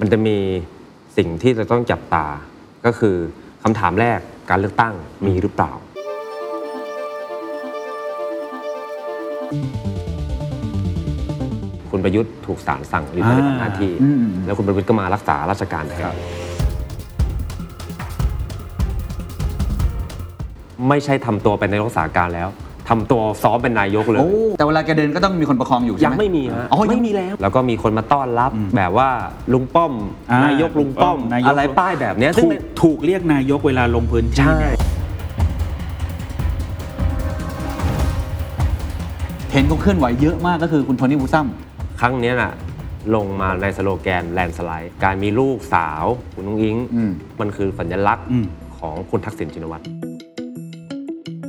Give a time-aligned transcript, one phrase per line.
[0.00, 0.36] มันจะมี
[1.16, 2.26] สิ่งที่จะต้องจับตา
[2.86, 3.16] ก็คือ
[3.62, 4.94] คำถามแรกการเลือกตั้ง
[5.26, 5.72] มีหรือเปล่า
[11.90, 16.14] คุณประยุทธ์ถูกศาลสั่งหรือปฏิบัติหน้าที่อืมแล้วคุณประยุทธ์ก็มารักษาราชการแทน
[20.88, 22.48] ไม่ใช่ทำตัวเป็นนายกรักษาการแล้ว
[22.88, 29.08] ทำตัวซ้อมเป็นนายกเลย โอ้แต่เวลาแกเดินก็ต้องมีคนประคองอยู่ใช่ยัไหงมไม่มีฮะอ๋อยังไม่มีแล้ว แล้วก็มีคนมาต้อนรับแบบว่า
[29.52, 29.92] ลุงป้อม
[30.30, 34.76] อ่านายกลุงป้อม นายก อะไรป้ายแบบเนี้ยซึ่งถูกถูกเรียกนายกเวลาลงพื้นที่ใช่ เนี่ย
[39.52, 41.46] เห็นเขาเคลื่อนไหวเยอะมากก็คือคุณโทนี่วูซัม
[42.00, 42.52] ครั้งเนี้ยน่ะ
[43.14, 47.10] ลงมาในสโลแกนแลนสไลด์ การมีลูกสาวคุณนุ้งอิงอืม
[47.40, 48.44] มันคือสัญลักษณ์อืม
[48.78, 49.84] ของคุณทักษิณชินวัตร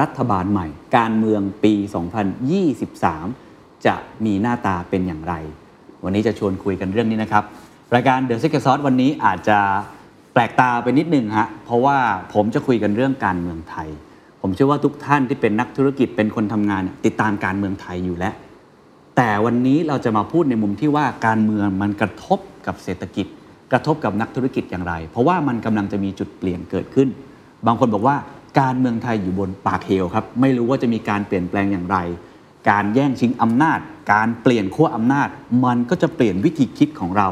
[0.00, 0.66] รัฐบาลใหม่
[0.96, 1.74] การเมืองปี
[2.98, 3.94] 2023 จะ
[4.24, 5.34] มีหน้าตาเป็นอย่างไร
[6.04, 7.44] วันนี้จะชวนคุยกันเรื่องนี้นะครับ
[7.94, 9.58] รายการ The Secret Sauce วันนี้อาจจะ
[10.32, 11.98] แปลกตาไปนิดหนึ่งฮะเพราะว่า
[12.34, 13.88] ผมจะคุยกันเรื่องการเมืองไทย
[14.40, 18.34] ผมเชื่อว่าทุกท่านที่เป็นนักธุรกิจเป็นคนทำงาน ติดตามการเมืองไทยอยู่แล้ว
[19.16, 23.26] แต่วันนี้เราจะมาพูดในมุมที่ว่าการเมืองมันกระทบกับเศรษฐกิจ
[23.72, 27.08] กระทบกับนักธุรกิจอย่างไร เพราะว่ามันกำลังจะมีจุดเปลี่ยนเกิดขึ้น
[27.66, 28.16] บางคนบอกว่า
[28.60, 31.98] การเมืองไทยอยู่บนปากเหวครับ ไม่รู้ว่าจะมีการเปลี่ยนแปลงอย่างไร
[32.70, 33.78] การแย่งชิงอำนาจ
[34.12, 35.28] การเปลี่ยนขั้วอำนาจ
[35.64, 37.28] มันก็จะเปลี่ยนวิธีคิดของเรา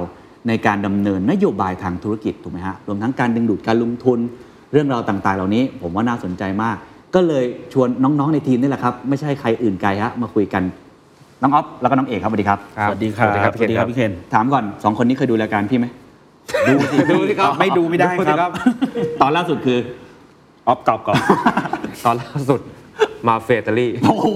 [0.48, 4.19] ในการดำเนินนโยบายทางธุรกิจถูกไหมฮะรวมทั้งการดึงดูดการลงทุน
[4.72, 6.77] เรื่องราวต่างๆ เหล่านี้ ผมว่าน่าสนใจมาก
[7.14, 10.62] ก็เลยชวนน้องๆในทีมนี่แหละครับไม่ใช่ใครอื่นไกลฮะมาคุยกัน
[11.42, 15.87] น้องอ๊อฟแล้วก็น้องเอกครับสวัสดีครับสวัสดีครับสวัสดีครับสวัสดีครับพี่เคนถามก่อนสองคนนี้เคยดูรายการพี่ไหม
[16.66, 18.53] ดูสิดูสิครับไม่ดูไม่ได้ดูสิคครัรับบ
[19.20, 19.78] ตอนล่าสุดคือ
[20.69, 21.16] ออฟกอบกอบ
[22.04, 22.60] ตอนล่าสุด
[23.28, 24.28] มาเฟเตอรี่ โอ้โห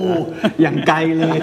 [0.63, 1.39] อย่างไกลเลย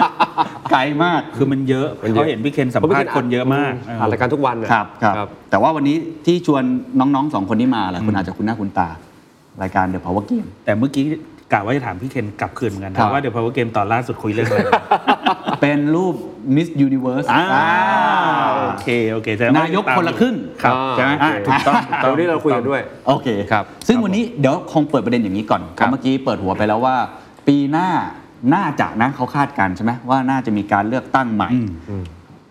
[0.72, 6.62] ไกลมากคือมันเยอะมันเยอะ เขาเห็นพี่เคนสัมภาษณ์คนเยอะมากเออ อ่านรายการทุกวันน่ะ ครับครับแต่ว่าวันนี้ที่ชวน
[7.00, 8.88] น้องๆสองคนนี้มาแหละคุณอาจจะคุ้นหน้าคุ้นตา
[9.62, 11.04] รายการ The Power Game แต่เมื่อกี้
[11.52, 14.60] กะว่าจะถามพี่เคนกลับคืนเหมือนกันครันะบว่าเดี๋ยวพอเกมตอนล่าสุดคุยเรื่องอะไร
[15.60, 16.14] เป็นรูป
[16.54, 17.68] Miss Universe อ่าอ่า
[18.62, 26.96] โอเคโอเคแสดงว่นายกคนละครึ่งครับอ่าใช่ไหมโอเคถูกต้องถูกต้องเดี๋ยวนี้เราคุยกันด้วย โอเคครับ ซึ่งวันนี้เดี๋ยวคงเปิดประเด็นอย่างนี้ก่อนเพครับราะเมื่อกี้เปิดหัวไปแล้วว่า
[27.46, 27.88] ปีหน้า
[28.54, 32.04] น่าจะนะเขาคาดการณ์ใช่ไหมว่าน่าจะมีการเลือกตั้งใหม่อืม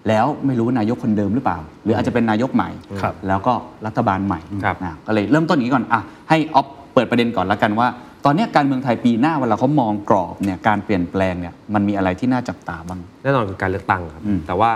[0.09, 2.69] แล้วไม่รู้ว่านายกคนเดิมหรือเปล่า หรืออาจจะเป็นนายกใหม่
[3.01, 3.53] ครับแล้วก็
[3.85, 7.87] รัฐบาลใหม่ครับนะก็เลยเริ่มต้นอย่างนี้ก่อนอะให้ออฟเปิดประเด็นก่อนแล้วกันว่า
[8.25, 14.71] ตอนเนี้ยการเมืองไทยปีหน้าเวลาเขามองกรอบเนี่ยการเปลี่ยนแปลงเนี่ยมันมีอะไรที่น่าจับตาบ้าง แน่นอนคือการเลือกตั้งครับ อืม แต่ว่า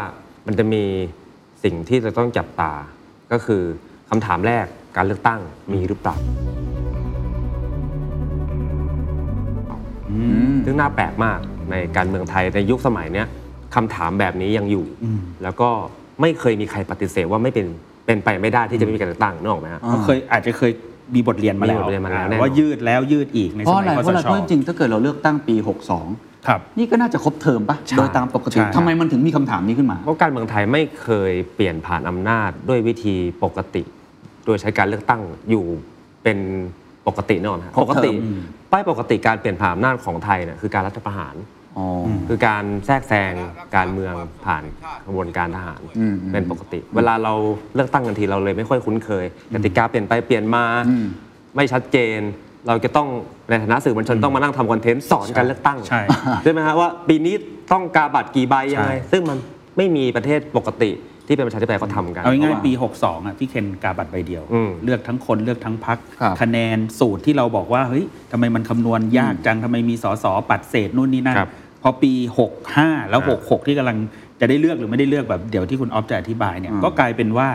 [0.47, 0.83] มันจะมี
[1.63, 2.71] สิ่งที่จะต้องจับตา
[3.31, 3.61] ก็คือ
[4.09, 4.65] คำถามแรก
[4.97, 5.39] การเลือกตั้ง
[5.73, 6.15] มีหรือเปล่า
[10.65, 11.39] ซึ่งน่าแปลกมาก
[11.71, 13.27] ในการเมืองไทยในยุคสมัยเนี้ย
[13.75, 14.85] คำถามแบบนี้ยังอยู่
[15.43, 15.69] แล้วก็
[16.21, 17.67] ไม่เคยมีใครปฏิเสธว่าไม่เป็น
[18.05, 20.71] เป็นไปไม่ได้ที่จะไม่มีการเลือกตั้งนึกออกไหมฮะก็เคยอาจจะเคย
[21.15, 25.55] มีบทเรียนมาแล้ว มีบทเรียนมาแล้วแน่นอน ว่ายืดแล้วยืดอีกในเพสราะมัอะยไรคเพสราะอะไรช เพราะจริงๆถ้าเกิดเราเลือกตั้งปี
[26.01, 33.83] 62 ครับ นี่ก็น่าจะครบเทอมปะใช่โดยตามปกติใช่ ทำไมมันถึงมีคำถามนี้ขึ้นมา เพราะการเมืองไทยไม่เคยเปลี่ยนผ่านอำนาจด้วยวิธีปกติ
[34.45, 35.65] โดยใช้การเลือกตั้งอยู่
[36.23, 36.37] เป็น
[37.07, 38.39] ปกติแน่นอนฮะครบปกติเทอมอืม
[38.71, 41.58] ป้ายปกติการเปลี่ยนผ่านอำนาจของไทยเนี่ยคือการรัฐประหารอ๋ออ
[42.28, 43.34] คือการแทรกแซง
[43.75, 44.13] การเมือง
[44.46, 44.63] ผ่าน
[45.06, 47.34] กระบวนการทหารอืมอืมเป็นปกติ เวลาเรา
[47.75, 51.06] เลือกตั้งกันทีเราเลยไม่ค่อยคุ้นเคยกติกาเปลี่ยนไปเปลี่ยนมาอืม
[51.56, 52.19] ไม่ชัดเจน
[52.68, 53.07] เราจะต้อง
[53.50, 56.02] ในฐานะสื่อมวลชนต้องมานั่งทำคอนเทนต์สอนการเลือกตั้งใช่
[56.44, 57.35] ใช่ไหมฮะว่าปีนี้
[57.72, 59.38] ต้องกาบัตรกี่ใบยังไงใช่ซึ่งมัน
[59.78, 60.91] ไม่มีประเทศปกติ
[61.29, 71.50] ที่เป็นประชาธิปไตยเขาทำกัน เอาง่ายเพราะว่าๆปี 62อะพี่เคนกาบัตรใบเดียว อืมเลือกทั้งคนเลือกทั้งพักครับคะแนนสูตรที่เราบอกว่าเฮ้ยทำไมมันคำนวณยากจังทำไมมีสสปัดเศษนู่นนี่นั่นครับ
[71.83, 72.12] พอปี
[72.62, 73.98] 65 แล้วอ่า66 ที่กำลัง
[74.39, 77.48] จะได้เลือกหรือไม่ได้เลือกแบบเดี๋ยวที่คุณออฟจะอธิบายเนี่ยอืมก็กลายเป็นว่า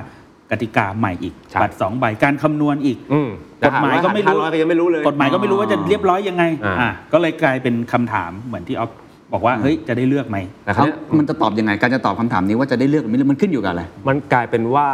[0.50, 3.30] กติกาใหม่อีกครับบัตรสองใบการคำนวณอีก อืม
[3.66, 8.90] กฎหมายก็ไม่รู้ห้าร้อยก็ยังไม่รู้เลย กฎหมายก็ไม่รู้ว่าจะเรียบร้อยยังไงอ่า อะก็เลยกลายเป็นคำถามเหมือนที่ออฟ
[9.32, 14.88] บอกว่าเฮ้ยจะได้เลือกไหมแต่คราวเขาเนี้ยมันจะตอบยังไง การจะตอบคำถามนี้ว่าจะได้เลือกหรือไม่เลือกมันขึ้นอยู่กับอะไร มันกลายเป็นว่า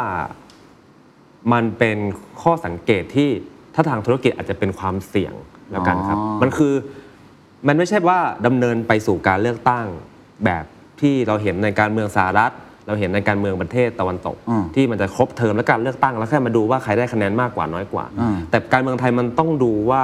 [1.52, 1.98] มันเป็น
[2.42, 3.30] ข้อสังเกตที่
[3.74, 5.34] ถ้าทางธุรกิจอาจจะเป็นความเสี่ยง
[5.70, 6.74] แล้วกันครับอ๋อมันคือ
[7.68, 9.86] มันไม่ใช่ว่าดำเนินไปสู่การเลือกตั้ง
[10.44, 10.64] แบบ
[11.00, 12.52] ที่เราเห็นในการเมืองสหรัฐ
[12.86, 20.02] เราเห็นในการเมืองประเทศตะวันตกอืมที่มันจะครบเทอมแล้วการเลือกตั้งแล้วแค่มาดูว่าใครได้คะแนนมากกว่าน้อยกว่าอืมแต่การเมืองไทยมันต้องดูว่า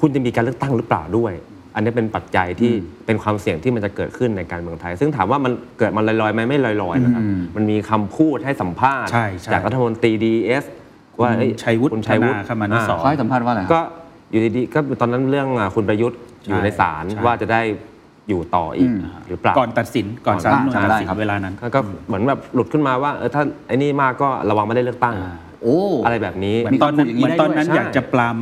[0.00, 1.32] คุณจะมีการเลือกตั้งหรือเปล่าด้วย
[1.76, 2.72] อันนี้เป็นปัจจัยที่
[3.06, 10.64] เป็นความเสี่ยงที่มันจะเกิดขึ้นในการเมืองไทย ซึ่งถามว่ามันเกิดมันลอยๆไหมไม่ลอยๆนะครับอืมมันมีคำพูดให้สัมภาษณ์ใช่ใช่จากรัฐมนตรีดีเอส
[11.20, 13.80] ว่าเอ้ชัยวุฒิคุณชัยวุฒิธนาคมานุสรณ์เขาให้สัมภาษณ์ว่าอะไรครับก็
[14.30, 16.18] อยู่ดีๆก็ตอนนั้นเรื่องอะคุณประยุทธ์
[16.48, 17.60] อยู่ในศาลใช่ว่าจะได้
[18.28, 25.14] อยู่ต่ออีกอืมหรือเปล่าก่อนตัดสินก่อนศาลรัฐธรรมนูญใช่ตัดได้สินครับเวลานั้นก็ก็เหมือนแบบหลุดขึ้นมาว่าเออถ้าไอ้นี่มากก็ระวังไม่ได้เลือกตั้ง
[25.62, 28.36] โอ้อะไรแบบนี้เหมือนตอนนั้นมีคำพูดอย่างนี้เหมือนตอนนั้นได้ด้วยอยากจะปราม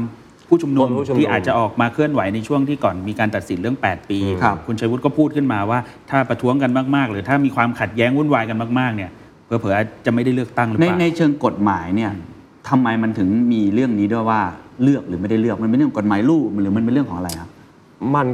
[0.55, 5.79] ผู้ชุมนุมผู้ชุมนุมที่อาจจะออกมาเคลื่อนไหวในช่วงที่ก่อนมีการตัดสินเรื่อง 8 ปีครับคุณชัยวุฒิก็พูดขึ้นมาว่า
[6.11, 9.11] ถ้าประท้วงกันมากๆ หรือถ้ามีความขัดแย้งวุ่นวายกันมากๆเนี่ย
[9.47, 12.11] เผลอๆจะไม่ได้เลือกตั้งหรือในเปล่าในเชิงกฎหมายเนี่ย
[12.69, 14.41] ทำไมมันถึงมีเรื่องนี้ด้วยว่า
[14.83, 17.51] เลือกหรือไม่ได้เลือกมันเป็นเรื่องกฎหมายลูกหรือมันเป็นเรื่องของอะไรครับ
[18.15, 18.27] มัน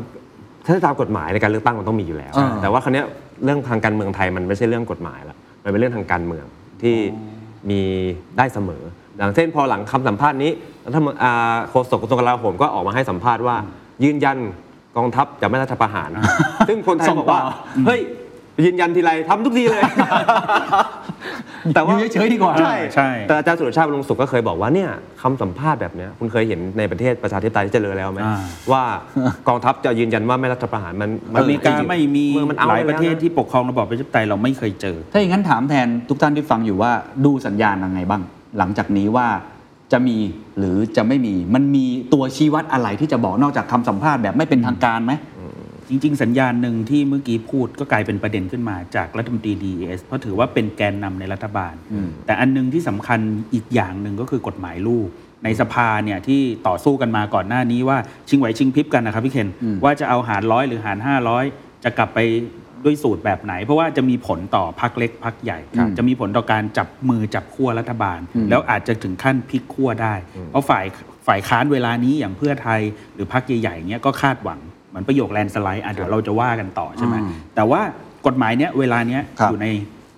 [0.65, 3.07] ถ้าตามกฎหมายในการเลือกตั้งมันต้องมีอยู่แล้วอ่าแต่ว่าครั้นี้ย
[3.45, 6.45] เรื่องทางการเมืองไทยมันไม่ใช่เรื่องกฎหมายละมันเป็นเรื่องทางการเมือง
[6.83, 6.97] ที่
[7.71, 7.81] มี
[8.39, 8.83] ได้เสมอ
[9.21, 10.51] อย่างเช่นพอหลังคำสัมภาษณ์นี้
[10.87, 13.57] รัฐมนอ่าโฆษกกระทรวงกลาโหมก็ออกมาให้สัมภาษณ์ว่า
[14.05, 14.37] ยืนยัน
[14.97, 16.11] กองทัพจะไม่รัฐประหาร
[16.69, 17.53] ซึ่งคนไทยส่งบอกว่าต่อ
[17.87, 18.01] เฮ้ย
[18.65, 19.83] ยืนยันทีไรทำทุกทีเลย
[21.75, 24.91] แต่ว่าอยู่เฉยๆดีกว่าใช่ใช่แต่อาจารย์สุรชาติบำรุงสุขก็เคยบอกว่าเนี่ย
[25.23, 28.41] คำสัมภาษณ์แบบเนี้ยคุณเคยเห็นในประเทศประชาธิปไตยที่เจริญแล้วไหมอ่า
[28.73, 28.83] ว่า
[29.49, 36.93] กองทัพจะยืนยันว่าไม่รัฐประหารมันอเมริกาจงๆไม่มีเมืองมันเอาหลายประเทศไแล้วนที่ปกครองระบอบประชาธิปไตยเราไม่เคยเจอ ถ้าอย่างนั้นถามแทนทุกท่านที่ฟังอยู่ว่า
[37.25, 38.23] ดูสัญญาณยังไงบ้าง
[38.59, 39.29] หลังจากนี้ว่า
[39.93, 40.17] จะมี
[40.59, 45.13] หรือจะไม่มีมันมีตัวชี้วัดอะไรที่จะบอกนอกจากคำสัมภาษณ์แบบไม่เป็นทางการไหม
[45.89, 53.21] จริง ๆ สัญญาณหนึ่งที่เมื่อกี้พูดก็กลายเป็นประเด็นขึ้นมาจากรัฐมนตรี DES เพราะถือว่าเป็นแกนนำในรัฐบาลอืมแต่อันหนึงที่สำคัญ
[53.55, 55.09] อีกอย่างหนึ่งก็คือกฎหมายลูก
[55.45, 57.99] ในสภาเนี่ยที่ต่อสู้กันมาก่อนหน้านี้ว่า
[58.29, 60.99] ชิงไหวชิงพริบกันนะครับพี่เคนอืมว่าจะเอาหารร้อยหรือหาร
[61.41, 62.19] 500 จะกลับไป
[62.85, 70.15] ด้วยสูตรแบบไหน เพราะว่าจะมีผลต่อพักเล็กพักใหญ่ครับจะมีผลต่อการจับมือจับขั้วรัฐบาลอืมแล้วอาจจะถึงขั้นพลิกขั้วได้
[70.51, 70.85] เพราะฝ่าย
[71.27, 72.81] ฝ่ายค้านเวลานี้อย่างเพื่อไทย
[73.15, 77.81] หรือพักใหญ่ๆเนี้ยก็คาดหวังเหมือนประโยคแลนด์สไลด์อะเดี๋ยวเราจะว่ากันต่อใช่ไหมอืมแต่ว่า
[78.27, 79.69] กฎหมายเนี้ยเวลาเนี้ยครับอยู่ใน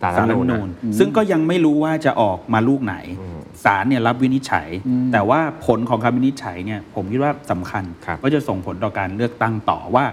[0.03, 10.05] ศาลสารรัรัฐฐธรรมธรรมนูนูญญซึ่งก็ยังไม่รู้ว่าจะออกมารูปไหนอืมศาลเนี่ยรับวินิจฉัยอืมแต่ว่าผลของคำวินิจฉัยเนี่ยผมคิดว่าสำคัญครับก็จะส่งผลต่อการเลือกตั้งต่อว่า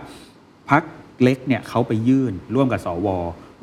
[0.70, 0.84] พรรค
[1.24, 3.08] เล็กเนี่ยเขาไปยื่นร่วมกับสว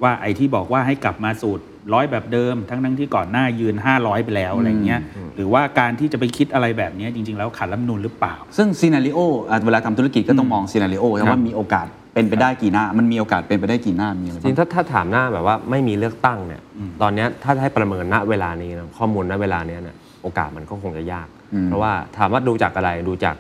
[0.03, 1.65] ว่าไอ้ที่บอกว่าให้กลับมาสูตร
[1.95, 5.01] ร้อยแบบเดิม ทั้งทั้งๆที่ก่อนหน้ายืน 500 ไปแล้วอะไรเงี้ย
[5.37, 9.19] หรือว่าการที่จะไปคิดอะไรแบบเนี้ยจริง ๆ แล้วขัดรัฐธรรมนูญหรือเปล่า ซึ่ง scenario
[9.67, 16.63] เวลาทำธุรกิจก็ต้องมอง scenario ครับว่ามีโอกาสเป็นไปได้กี่หน้า มันมีโอกาสเป็นไปได้กี่หน้ามีอะไรจริบ้างงถ้าถ้าถามหน้าแบบว่าไม่มีเลือกตั้งเนี่ย
[17.03, 23.37] ตอนเนี้ยถ้าให้ประเมินณเวลานี้นะข้อมูลณเวลาเนี้ยเนี่ยโอกาสมันก็คงจะยากอืมเพราะว่าถามว่าดูจากอะไรดูจาก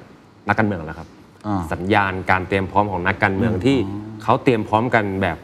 [0.49, 1.16] นักการเมืองแหละครับอ่า
[1.72, 3.78] สัญญาณการเตรียมพร้อมของนักการเมืองที่
[4.22, 5.37] เขาเตรียมพร้อมกันแบบ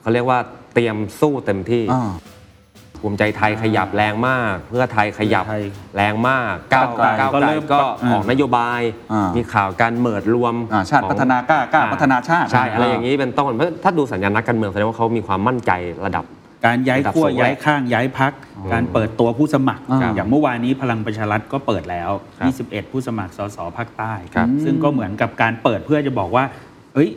[0.00, 0.38] เขาเรียกว่า
[0.74, 2.12] เตรียมสู้เต็มที่อ่า
[3.02, 5.64] ภูมิใจไทยขยับแรงมาก เพื่อไทยขยับเพื่อไทย
[5.96, 8.80] แรงมากก้าวก้าวไกลก้าวก็ไกลเริ่มก็อ่าออกนโยบาย
[9.12, 15.72] อ่ามีมีข่าวการเมิดรวมอ่าชาติของพัฒนากล้ากล้าพัฒนาชาติใช่อะไรอ่าอย่างนี้เป็นต้นเพราะถ้าดูสัญญาณนักการเมืองแสดงว่าเขามีความมั่นใจ
[16.04, 16.24] ระดับ
[16.66, 18.32] การย้ายระดับขั้วสูงย้ายข้างย้ายพัก
[18.72, 26.44] การเปิดตัวผู้สมัครครับอย่างเมื่อวานนี้พลังประชารัฐก็เปิดแล้วครับ21 ผู้สมัครสสภาคใต้ครับซึ่งก็เหมือนกับการเปิดเพื่อจะบอกว่า
[26.94, 27.10] เฮ้ย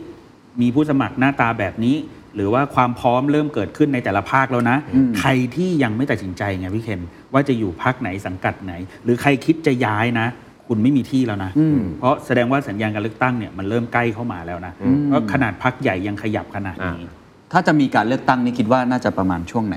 [0.60, 1.96] มีผู้สมัครหน้าตาแบบนี้
[2.34, 7.00] หรือว่าความพร้อมเริ่มเกิดขึ้นในแต่ละภาคแล้วนะอืมใครที่ยังไม่ตัดสินใจไงพี่เคน
[7.32, 8.72] ว่าจะอยู่พักไหนสังกัดไหน
[9.04, 10.26] หรือใครคิดจะย้ายนะ
[10.68, 17.04] คุณไม่มีที่แล้วนะอืมเพราะแสดงว่าสัญญาณการเลือกตั้งเนี่ยมันเริ่มใกล้เข้ามาแล้วนะอืมเพราะขนาดพักใหญ่ยังขยับขนาดนี้
[17.52, 19.76] ถ้าจะมีการเลือกตั้งนี่คิดว่าน่าจะประมาณช่วงไหน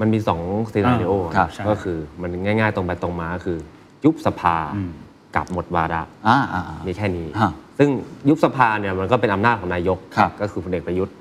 [0.00, 0.40] มันมีสอง
[0.72, 3.58] ซีนารีโอครับใช่ ก็คือมันง่ายๆตรงไปตรงมาก็คือ
[4.04, 4.90] ยุบสภาอืม
[5.36, 7.88] กับหมดวาระ อ่าอ่าอ่า มีแค่นี้ ฮะซึ่ง
[8.28, 11.14] ยุบสภาเนี่ยมันก็เป็นอำนาจของนายก ครับก็คือพลเอกประยุทธ์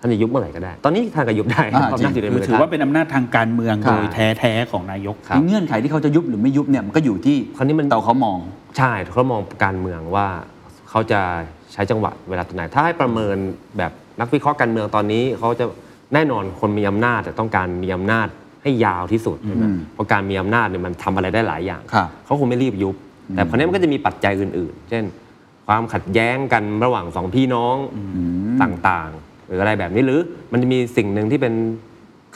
[0.00, 4.06] ท่านจะยุบเมื่อไหร่ก็ได้ ตอนนี้ท่านก็ยุบได้อ่าเพราะอำนาจอยู่ในคืมืออถือท่านว่าเป็นอำนาจทางการเมืองครับโดย
[4.38, 8.38] แท้ๆของนายก ครับเงื่อนไขที่เขาจะยุบหรือไม่ยุบเนี่ยมันก็อยู่ที่คราวนี้มัน แต่เขามอง
[8.78, 10.26] ใช่เขามองการเมืองว่า
[10.90, 11.20] เขาจะ
[11.72, 13.36] ใช้จังหวะเวลาตรงไหน ถ้าให้ประเมิน
[13.78, 15.64] แบบ นักวิเคราะห์การเมืองตอนนี้เขาจะ
[16.14, 18.28] แน่นอนคนมีอำนาจแต่ต้องการมีอำนาจ
[18.62, 22.94] ให้ยาวที่สุดใช่ไหมอืมเพราะการมีอำนาจเนี่ยมันทำอะไรได้หลายอย่างครับเขาคงไม่รีบยุบ
[23.34, 25.04] แต่คราวนี้มันก็จะมีปัจจัยอื่น ๆ เช่น
[25.66, 27.76] ความขัดแย้งกันระหว่างสองพี่น้อง
[28.62, 30.20] ต่างๆ หรืออะไรแบบนี้หรือ
[30.52, 31.54] มันจะมีสิ่งหนึ่งที่เป็น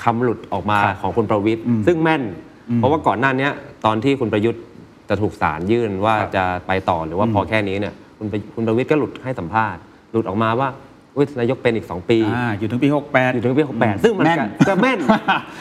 [0.03, 2.23] คำหลุดออกมาครับของคุณประวิทย์อืมซึ่งแม่น
[2.77, 3.53] เพราะว่าก่อนหน้าเนี้ย
[3.85, 4.63] ตอนที่คุณประยุทธ์
[5.09, 9.81] จะถูกศาลยื่นว่าครับจะไปต่อหรือว่าพอแค่นี้เนี่ยคุณประคุณประวิทย์ก็หลุดให้สัมภาษณ์
[10.13, 10.69] หลุดออกมาว่า
[11.17, 14.99] อุ๊ยนายกเป็นอีก 2 ปี อ่าอยู่ถึงปี 68 อยู่ถึงปี68 ซึ่งมันแม่นก็ก็แม่น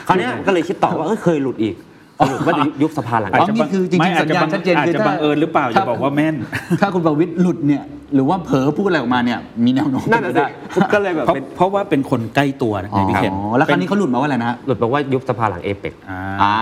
[0.08, 1.76] คราวเนี้ยก็เลยคิดต่อว่าเอ้ยเคยหลุดอีก
[2.20, 6.36] สรุปว่าจะยุบสภาหลังอาจอ๋อจะนี่คือจริงๆไม่อาจจะสัญญาณบังชัดเจนอาจคือจะถ้าบังเอิญหรือเปล่าถ้าจะบอกว่าแม่น
[6.82, 10.48] ถ้าคุณประวิตรหลุดเนี่ย หรือว่าเผลอพูดอะไรออกมาเนี่ยมีแนวโน้มนั่นน่ะเป็สิไปได้
[10.94, 16.54] ก็เลยแบบเพราะเป็นเพราะว่าเป็นคนใกล้ตัวนะอ๋ไงพี่เคนอแล้วครั้งนี้เขาหลุดมาว่าอะไรนะฮะหลุดบอกว่ายุบสภาหลังเอเปกอ่าอ่า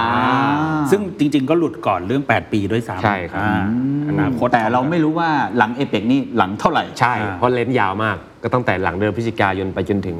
[0.92, 3.62] ซึ่งจริง ๆ ก็หลุดก่อนเรื่อง 8 ปีด้วยซ้ำใช่ครับอ่า
[4.10, 10.18] อนาคตแต่เราไม่รู้ว่าหลังเอเปกนี่หลังเท่าไหร่ใช่อ่าเพราะเลนส์ยาวมากก็ตั้งแต่หลังเดือนพฤศจิกายนไปจนถึง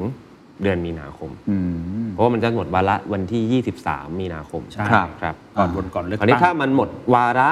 [0.62, 1.56] เดือนมีนาคมอื
[2.04, 7.50] มเพราะว่ามันจะหมดวาระวันที่ 23 มีนาคมใช่ครับครับก่อนวนก่อนเลือกคราวนี้ตั้งถ้ามันหมดวาระ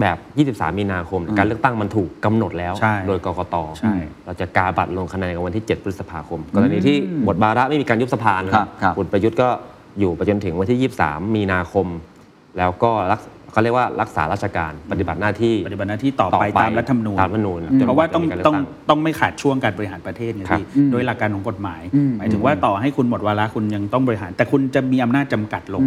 [0.00, 9.48] แบบ 23 มีนาคม การเลือกตั้งมันถูกกำหนดแล้วใช่โดยกกตใช่เราจะกาบัตรลงคะแนนกันวันที่ 7 พฤษภาคม กรณีที่หมดวาระไม่มีการยุบสภานะคครัรับบครับคุณประยุทธ์ก็
[10.00, 11.86] อยู่ไปจนถึงวันที่ 23 มีนาคม
[12.58, 13.20] แล้วก็รัก
[13.56, 21.82] เขาเรียกว่ารักษาราชการปฏิบัติหน้าที่ปฏิบัติหน้าที่ต่อไปตามรัฐธรรมนูญตามรัฐธรรมนูญจนเพราะว่าต้องกจะมีกต้องลืกต้องไม่ขาดช่วงการบริหารประเทศไงครับพี่โดยหลักการของกฎหมาย
[22.18, 25.82] หมายถึงว่าต่อให้คุณหมดวาระคุณยังต้องบริหาร แต่คุณจะมีอำนาจจำกัดลง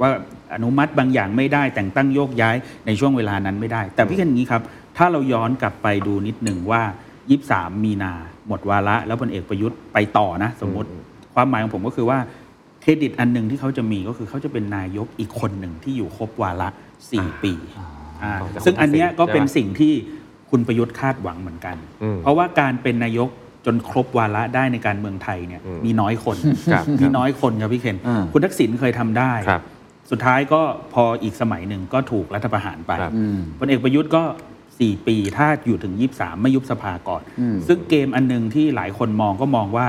[0.00, 0.10] ว่า
[0.54, 2.56] อนุมัติบางอย่างไม่ได้แต่งตั้งโยกย้าย
[2.86, 4.62] ในช่วงเวลานั้นไม่ได้ แต่พี่เคนอย่างนี้ครับ
[4.96, 6.82] ถ้าเราย้อนกลับไปดูนิดหนึ่งว่า
[7.32, 8.12] 23 มีนา
[8.48, 10.88] หมดวาระ แล้วพลเอกประยุทธ์ไปต่อนะ สมมติ
[11.34, 12.18] ความหมายของผมก็คือว่า
[12.82, 16.68] เครดิตอันหนึ่งที่เขาจะมีก็คือเขาจะเป็นนายกอีกคนหนึ่งที่อยู่ครบวาระ
[17.06, 19.92] 4 ปีาต่อจากซึ่งอันเนี้ยก็เป็นใช่ไหมสิ่งที่
[20.50, 23.28] คุณประยุทธ์คาดหวังเหมือนกันอืมเพราะว่าการเป็นนายก
[23.66, 26.36] จนครบวาระได้ในการเมืองไทยเนี่ยอืมมีน้อยคน
[26.72, 29.62] ครับมีน้อยคนครับพี่เคนอ่าคุณทักษิณเคยทำได้ครับ
[30.10, 30.60] สุดท้ายก็
[30.94, 34.22] พออีกสมัยหนึ่งก็ถูกรัฐประหารไปครับอืมพลเอกประยุทธ์ก็
[34.68, 39.86] 4 ปีถ้าอยู่ถึง 23 ไม่ยุบสภาก่อนอืมซึ่งเกมอันหนึงที่หลายคนมองก็มองว่า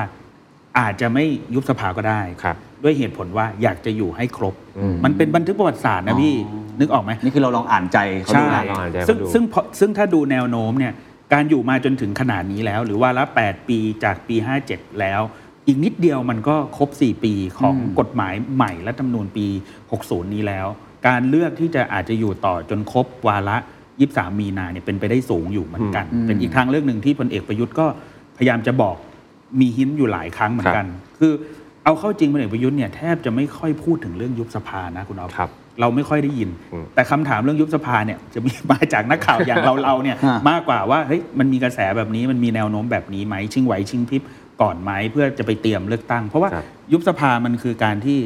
[0.80, 1.26] อาจจะไม่
[1.56, 6.36] ยุบสภาก็ได้ครับ ด้วยเหตุผลว่าอยากจะอยู่ให้ครบอืมมันเป็นบันทึกประวัติศาสตร์นะพี่
[6.80, 10.94] นึกออกไหมนี่คือเราลองอ่านใจเขาดูใช่นะลองอ่านใจเขาซึ่งดูซึ่งพอซึ่งถ้าดูแนวโน้มเนี่ย
[11.34, 14.36] การอยู่มาจนถึงขนาดนี้แล้ว หรือว่าละ 8 ปีจากปี
[14.68, 15.22] 57 แล้ว
[15.68, 19.48] อีกนิดเดียวมันก็ครบ 4 ปีของอืมกฎหมายใหม่รัฐธรรมนูญปี
[19.90, 20.68] 60 นี้แล้ว
[21.08, 23.58] การเลือกที่จะอาจจะอยู่ต่อจนครบวาระ
[24.00, 27.86] 23 มีนาเนี่ยเป็นไปได้สูงอยู่เหมือนกันอืมเป็นอีกทางเลือกหนึ่งที่พลเอกประยุทธ์ก็
[28.38, 28.96] พยายามจะบอก
[29.60, 30.86] มีหินอยู่หลายครั้งเหมือนกัน
[31.20, 31.32] คือ
[31.86, 35.50] เอาเข้าจริงพลเอกประยุทธ์เนี่ยแทบจะไม่ค่อยพูดถึงเรื่องยุบสภานะคุณอ๊อฟครับ
[35.82, 44.22] เราไม่ค่อยได้ยินอืมแต่คำถามเรื่องยุบสภาเนี่ยจะมีมาจากนักข่าวอย่างเราเราๆเนี่ยฮะมากกว่าว่าเฮ้ยมันมีกระแสแบบนี้มันมีแนวโน้มแบบนี้ไหมชิงไหวชิงพริบ
[44.62, 48.20] ก่อนไหมเพื่อจะไปเตรียมเลือกตั้ง เพราะว่าครับยุบสภามันคือการที่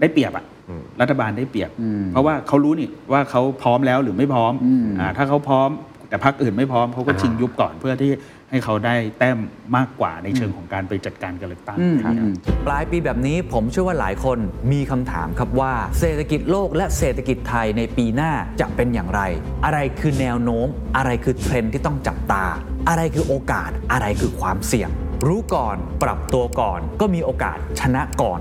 [0.00, 5.70] ได้เปรียบอะอืมรัฐบาลได้เปรียบอืมเพราะว่าเขารู้นี่ว่าเขาพร้อมแล้วหรือไม่พร้อมอืมอ่าถ้าเขาพร้อม
[6.08, 8.10] แต่พรรคอื่นไม่พร้อมเขาก็อ่าชิงยุบก่อนเพื่อที่
[8.50, 9.38] ให้เขาได้แต้ม
[9.76, 12.34] มากกว่าในเชิงของการไปจัดการการเลือกตั้งอืมครับอืม
[12.66, 14.38] ปลายปีแบบนี้ผมเชื่อว่าหลายคน
[14.72, 19.20] มีคำถามครับว่า เศรษฐกิจโลกและเศรษฐกิจไทยในปีหน้าจะเป็นอย่างไร
[19.64, 20.66] อะไรคือแนวโน้ม
[20.96, 22.44] อะไรคือเทรนด์ที่ต้องจับตา
[22.88, 24.90] อะไรคือโอกาสอะไรคือความเสี่ยง
[25.26, 28.40] รู้ก่อนปรับตัวก่อน ก็มีโอกาสชนะก่อน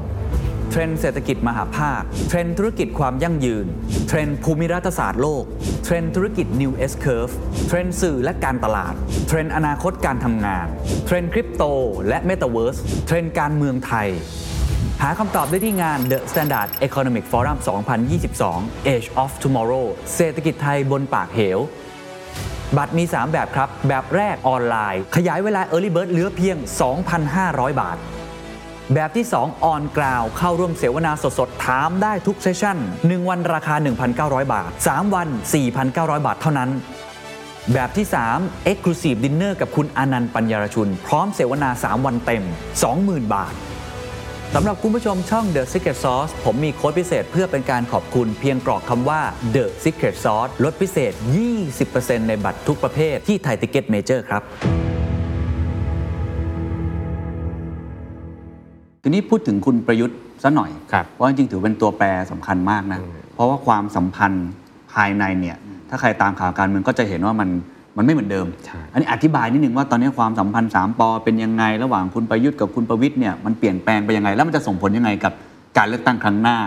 [0.69, 3.65] เทรนด์เศรษฐกิจมหภาค เทรนด์ธุรกิจความยั่งยืน
[4.07, 5.43] เทรนด์ภูมิรัฐศาสตร์โลก
[5.83, 7.33] เทรนด์ธุรกิจ New S Curve
[7.67, 8.93] เทรนด์สื่อและการตลาด
[9.27, 10.67] เทรนด์อนาคตการทำงาน
[11.05, 11.63] เทรนด์คริปโต
[12.07, 14.07] และ Metaverse เทรนด์การเมืองไทย
[15.01, 17.57] หาคำตอบได้ที่งาน The Standard Economic Forum
[18.23, 19.85] 2022 Age of Tomorrow
[20.15, 21.59] เศรษฐกิจไทยบนปากเหว
[22.77, 26.57] บัตรมี 3 แบบครับ แบบแรกออนไลน์ ขยายเวลา Early Bird เหลือเพียง
[27.19, 27.97] 2,500 บาท
[28.93, 33.75] แบบที่ 2 on ground เข้าร่วมเสวนาสดๆ ถามได้ทุกเซสชั่น 1 วันราคา
[34.13, 35.27] 1,900 บาท 3 วัน
[35.77, 36.69] 4,900 บาทเท่านั้น
[37.73, 38.05] แบบที่
[38.37, 42.43] 3 Exclusive Dinner กับคุณอนันต์ปัญญารชุน พร้อมเสวนา 3 วันเต็ม
[42.89, 43.53] 20,000 บาท
[44.55, 49.21] สำหรับคุณผู้ชมช่อง The Secret Sauce ผมมีโค้ดพิเศษเพื่อเป็นการขอบคุณเพียงกรอกคำว่า
[49.55, 51.13] The Secret Sauce ลดพิเศษ
[51.71, 54.43] 20%ในบัตรทุกประเภทที่ Thaiticketmajor ครับ
[59.03, 62.99] ทีนี้พูดถึงคุณประยุทธ์ซะหน่อยครับเพราะจริงๆถือเป็นตัวแปรสำคัญมากนะ
[63.33, 64.47] เพราะว่าความสัมพันธ์
[64.93, 65.57] ภายในเนี่ย
[65.89, 67.49] ถ้าใครตามข่าวการเมืองก็จะเห็นว่ามัน
[67.97, 75.33] มันไม่เหมือนเดิมใช่อันนี้อธิบายนิดนึงว่าตอนนี้ความสัมพันธ์สาม ป.เป็นยังไง ระหว่างคุณประยุทธ์กับคุณประวิตรเนี่ยมันเปลี่ยนแปลงไปยังไง แล้วมันจะส่งผลยังไงกับ
[75.77, 76.57] การเลือกตั้งครั้งหน้า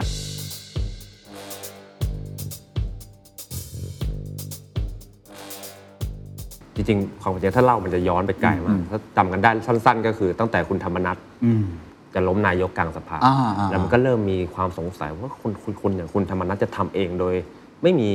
[6.75, 11.65] จริงๆความจริงถ้าเล่ามันจะย้อนไปไกลมากถ้าจำกันได้สั้น ๆ ก็คือตั้งแต่คุณธรรมนัฐอืม
[12.15, 17.35] จะล้มนายกกลางสภาอ่าอ่าแล้วมันก็เริ่มมีความสงสัยว่าคุณคุณคุณอย่างคุณธรรมนัฐจะทำเองโดย
[17.83, 18.11] ไม่มี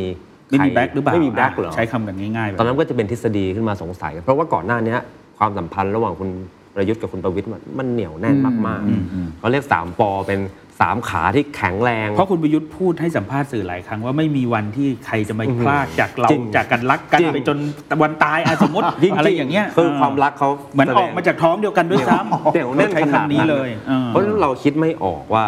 [0.49, 4.99] ไม่มีใคแบ็คหรือเปล่าไม่มีแบ็คเหรอใช้คำกันง่ายๆแบบตอนนั้นก็จะเป็นทฤษฎีขึ้นมาสงสัย เพราะว่าก่อนหน้าเนี้ย
[5.37, 6.29] ความสัมพันธ์ระหว่างคุณ
[6.75, 8.37] ประยุทธ์กับคุณประวิตยมันมันเหนียวแน่น
[8.67, 10.39] มากๆเขาเรียกสามปอเป็น
[10.79, 17.57] สามขาที่แข็งแรง เพราะคุณประยุทธ์พูดให้สัมภาษณ์สื่อหลายครั้งว่าไม่มีวันที่ใครจะมาพลากจากเราจริงจากกันรักกันจริงไปจน
[18.03, 25.45] วันตายอะสมมติจริงๆอะไรอย่างเงี้ยคือความรักเขาเหมือนแสดงออกมาจากท้องเดียวกันด้วยซ้ำเดี๋ยวแน่นใช้ขนาดคำนี้เลยออเพราะฉะนั้นเราคิดไม่ออกว่า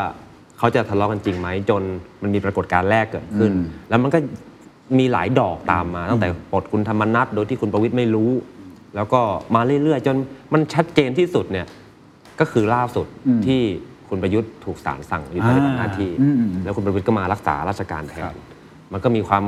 [0.57, 1.81] เขาจะทะเลาะกันจริงไหมจน
[2.21, 3.51] มันมีปรากฏการณ์แรกเกิดขึ้น
[3.89, 4.19] แล้วมันก็
[5.00, 8.31] มีหลายดอกตามมา ตั้งแต่ปลดคุณธรรมนัฐโดยที่คุณประวิตยไม่รู้
[8.95, 9.21] แล้วก็
[9.55, 10.15] มาเรื่อยๆ จน
[10.53, 11.67] มันชัดเจนที่สุดเนี่ย
[12.39, 13.62] ก็คือล่าสุดอืมที่
[14.09, 18.33] คุณประยุทธ์ถูกศาลสั่งหยุดปฏิบัติหน้าที่อืมแล้วคุณประวิทย์ก็มารักษาราชการแทน
[18.93, 19.43] มันก็มีความ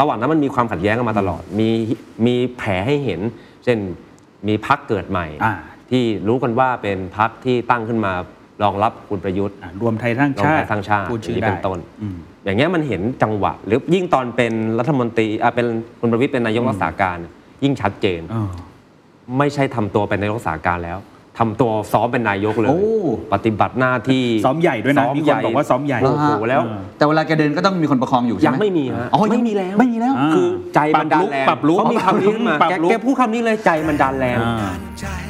[0.00, 1.68] ระหว่างนั้นมันมีความขัดแย้งกันมาตลอด มี
[2.26, 3.20] มีแผลให้เห็น
[3.64, 3.78] เช่น
[4.48, 5.54] มีพักเกิดใหม่อ่า
[5.90, 8.12] ที่รู้กันว่าเป็นพักที่ตั้งขึ้นมา
[8.62, 15.66] รองรับคุณประยุทธ์อะรวมไทยสร้างรวมชาไทติยสร้างชาติพูดชื่ออย่างนี้ได้เป็นต้นอืมอย่างเงี้ยมันเห็นจังหวะ หรือยิ่งตอนเป็นรัฐมนตรีอะเป็น
[16.00, 17.18] คุณประวิทย์เป็นนายกรักษาการ
[17.64, 18.50] ยิ่งชัดเจนเออ
[19.38, 20.98] ไม่ใช่ทำตัวเป็นนายกรักษาการแล้ว
[21.38, 22.80] ทำตัวซ้อมเป็นนายกเลย โอ้
[23.32, 35.29] ปฏิบัติหน้าที่ ซ้อมใหญ่ด้วยนะซ้อมีคนบอกว่าซ้อมใหญ่ โอ้โหแล้วเออแต่เวลาแกเดินก็ต้องมีคนประคองอยู่ใช่ยัไหงมไม่มีฮะอ๋อไม่มีแล้วไม่มีแล้ว อ่า คือใจมันดันแรงปรับลุคเขามีคำนี้ขึ้นมาปรับแกลุคแกพูดคำนี้เลยใจมันดันแรง อ่าใจก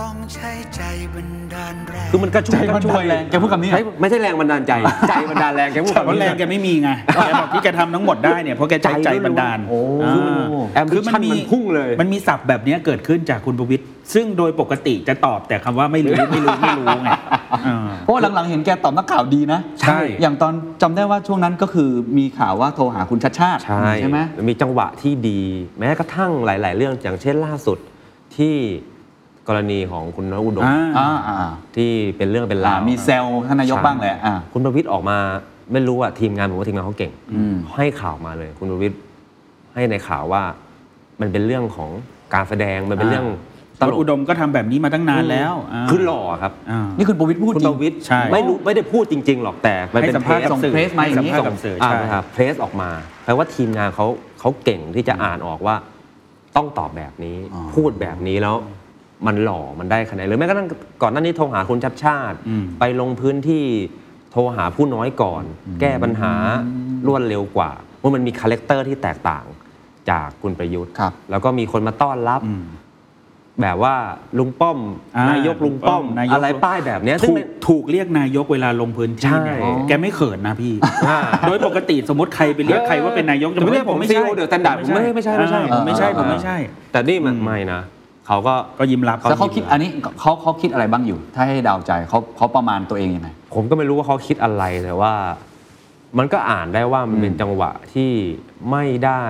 [0.00, 0.82] ต้องใช้ใจ
[1.14, 4.72] บันดาลแรงคือมันกระชุ่มใจกมันระชวยดันแรงแกพูดคำนี้เหรอใช่ไม่ใช่แรงบันดาลใจ
[5.08, 17.08] ใจมันดันแรงแกพูดเพคำราะนี้แรงแกไม่มีไงแกบอกที่แกทำทั้งหมดได้เนี่ยเพราะแกใจใจบันดาลโอ้อ่าแอมบิชันมันพุ่งเลย มันมีศัพท์แบบเนี้ยเกิดขึ้นจากคุณประวิทย์ซึ่งโดยปกติจะตอบแต่คำว่าไม่รู้ไม่รู้ไม่รู้ไง
[17.66, 23.60] อ่าเพราะว่าหลังๆเห็นแกตอบนักข่าวดีนะใช่อย่างตอนจำได้ว่าช่วงนั้นก็คือมีข่าวว่าโทรหาคุณชัดชาติ
[24.00, 25.40] ใช่ไหมมีจังหวะที่ดี
[25.78, 27.78] แม้กระทั่งหลาย ๆ เรื่องอย่างเช่นล่าสุด
[28.36, 28.56] ที่
[29.48, 35.18] กรณีของคุณนอุดมอ่าอ่าอ่าที่เป็นเรื่องเป็นอ่าราวมีเซลท่านนายกบ้างแหละอ่าคุณประวิทย์ออกมา
[35.72, 39.00] ไม่รู้อะทีมงานผมว่าทีมงานเขาเก่งอืมให้ข่าวมาเลย คุณประวิทย์
[39.74, 40.42] ให้ในข่าวว่า
[41.20, 41.90] มันเป็นเรื่องของ
[42.34, 43.26] การแสดงมันเป็นเรื่อง
[43.80, 52.90] ตตลลกอุดมก็ทำแบบนี้มาตั้งนานแล้วาคือหล่อครับอ่านี่คุณประวิทย์พูดคุณจปริงระวิทย์ใช่ไม่รู้ไม่ได้พูดจริง ๆ หรอกแต่ มันให้เป็นสัมภาษณ์กับส่งสื่อเพรสมาอย่างนี้ให้สัมภาษณ์กับสื่ออ่าใช่นะครับเพรสออกมา
[53.24, 54.06] แปลว่าทีมงานเขา
[54.40, 55.76] เขาเก่งที่จะอ่านออกว่า
[56.56, 58.56] ต้องตอบแบบนี้อ๋อพูดแบบนี้แล้ว
[59.26, 60.68] มันหล่อมันได้คะแนนหรือแม้กระทั่ง
[61.02, 63.64] ก่อนหน้านี้โทรหาคุณชัชชาติอืมไปลงพื้นที่
[64.32, 65.42] โทรหาผู้น้อยก่อน
[65.80, 66.32] แก้ปัญหา
[67.06, 69.44] รวดเร็วกว่าเพราะมันมี character ที่แตกต่าง
[70.10, 72.64] จากคุณประยุทธ์ครับแล้วก็มีคนมาต้อนรับอืม
[73.62, 73.94] แบบว่า
[74.38, 74.78] ลุงป้อม
[75.16, 80.74] อ่านายกลุงป้อมนายกอะไรป้ายแบบเนี้ยซึ่งถูมักนถูกเรียกนายกเวลาลงพื้นที่เนี่ยใช่แกไม่เขินนะพี่
[81.08, 86.56] อ่าโดยปกติสมมติใครไปเรียกใครว่าเป็นนายกจะไม่เรียกผม CEO The Standard ผมไม่ไม่ใช่ไม่ใช่อ่าผมไม่ใช่ผมไม่ใช่
[86.92, 87.80] แต่นี่มันไม่นะ
[88.26, 95.12] เขาก็ก็ยิ้มรับแล้วเขาคิดอันนี้เขาเขาคิดอะไรบ้างอยู่ ถ้าให้เดาใจเขาเขาประมาณตัวเองยังไงผมก็ไม่รู้ว่าเขาคิดอะไรแต่ว่า
[96.18, 98.10] มันก็อ่านได้ว่ามันเป็นจังหวะที่
[98.70, 99.24] ไม่ได้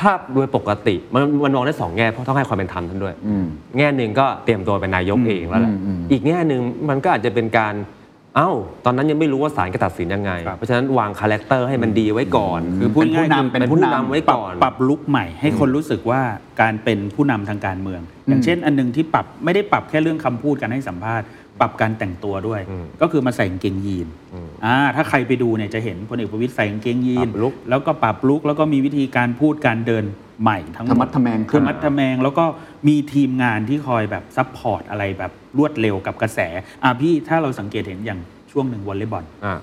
[0.00, 3.44] ถ้าโดยปกติมันมันมองได้สองแง่เพราะต้องให้ความเป็นธรรมท่านด้วยอืม
[3.78, 8.50] แง่หนึ่งก็เตรียมตัวเป็นนายกเองแล้วแหละอืมอืมอีกแง่หนึ่งมันก็อาจจะเป็นการเอ้า
[8.84, 16.20] ตอนนั้นยังไม่รู้ว่าศาลจะตัดสินยังไงครับเพราะฉะนั้นวาง character ให้มันดีไว้ก่อน คือพูดง่ายๆคือเป็นเป็นผู้ผู้นำนำไว้ปรับก่อน ปรับ look ใหม่ให้คนรู้สึกว่า
[16.60, 21.26] การเป็นผู้นำทางการเมือง อย่างเช่น อันหนึงที่ปรับไม่ได้ปรับแค่เรื่องคำพูดการให้สัมภาษณ์
[21.60, 30.04] ปรับการแต่งตัวด้วยอืมก็คือมาใส่กางเกงยีนอืมอ่าถ้าใครไปดูเนี่ยจะเห็นพลเอกประวิตรใส่กางเกงยีนปรับ look แล้วก็ปรับ look แล้วก็มีวิธีการพูดการเดิน
[30.42, 32.44] ใหม่ทั้งหมดธรรมัดทะแมงขึ้นธรรมัดทะแมงแล้วก็
[32.88, 36.40] มีทีมงานที่คอยแบบ support อะไรแบบ รวดเร็วกับกระแส
[36.84, 38.20] อะพี่ถ้าเราสังเกตเห็นอย่าง
[38.52, 39.56] ช่วงหนึ่งวอลเลย์บอลอ่า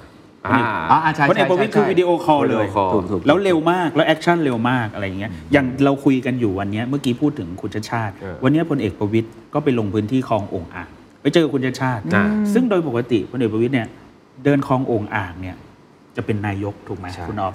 [0.49, 10.89] คนอื่นอ่าอ่าใช่พลเอกประวิตรใช่คือใช่ video call เลย video call ถูกถูกแล้วเร็วมากแล้ว action เร็วมากอะไรอย่างเงี้ยอย่างเราคุยกันอยู่วันเนี้ยเมื่อกี้พูดถึงคุณชัชชาติเออวันเนี้ยพลเอกประวิตรก็ไปลงพื้นที่คลองโอ่งอ่าง
[11.21, 12.23] ไปเจอคุณชัชชาติอ่า
[12.53, 13.87] ซึ่งโดยปกติพลเอกประวิตรเนี่ย
[14.43, 15.55] เดินคลองโอ่งอ่างเนี่ย
[16.15, 17.53] จะเป็นนายกถูกไหมใช่คุณออฟ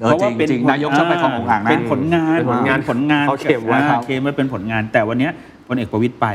[0.00, 5.32] เออจริงจริงนายกชอบไปคลองโอ่งอ่างนะเป็นผลงานเป็นผลงานผลงานเขาเคลมไว้อ่ครับเคลมไว้เป็นผลงานแต่วันเนี้ย
[5.68, 6.26] พลเอกประวิตรไป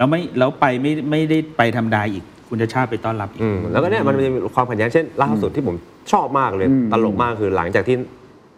[0.00, 5.76] แล้วไม่แล้วไปไม่ไม่ได้ไปธรรมดาอีกคุณชัชชาติไปต้อนรับอีก อืมแล้วก็เนี่ยมันมีความขัดแย้งเช่นล่าสุดที่ผม
[6.12, 7.96] ชอบมากเลย อืม ตลกมากคือหลังจากที่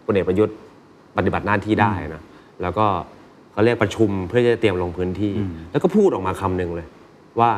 [0.07, 0.57] พลเอกประยุทธ์
[1.17, 2.23] ปฏิบัติหน้าที่ได้นะ
[2.63, 2.87] แล้วก็
[3.53, 6.87] เขาเรียกประชุมเพื่อจะเตรียมลงพื้นที่อืมแล้วก็พูดออกมาคำหนึ่งเลย
[7.41, 7.53] ว่า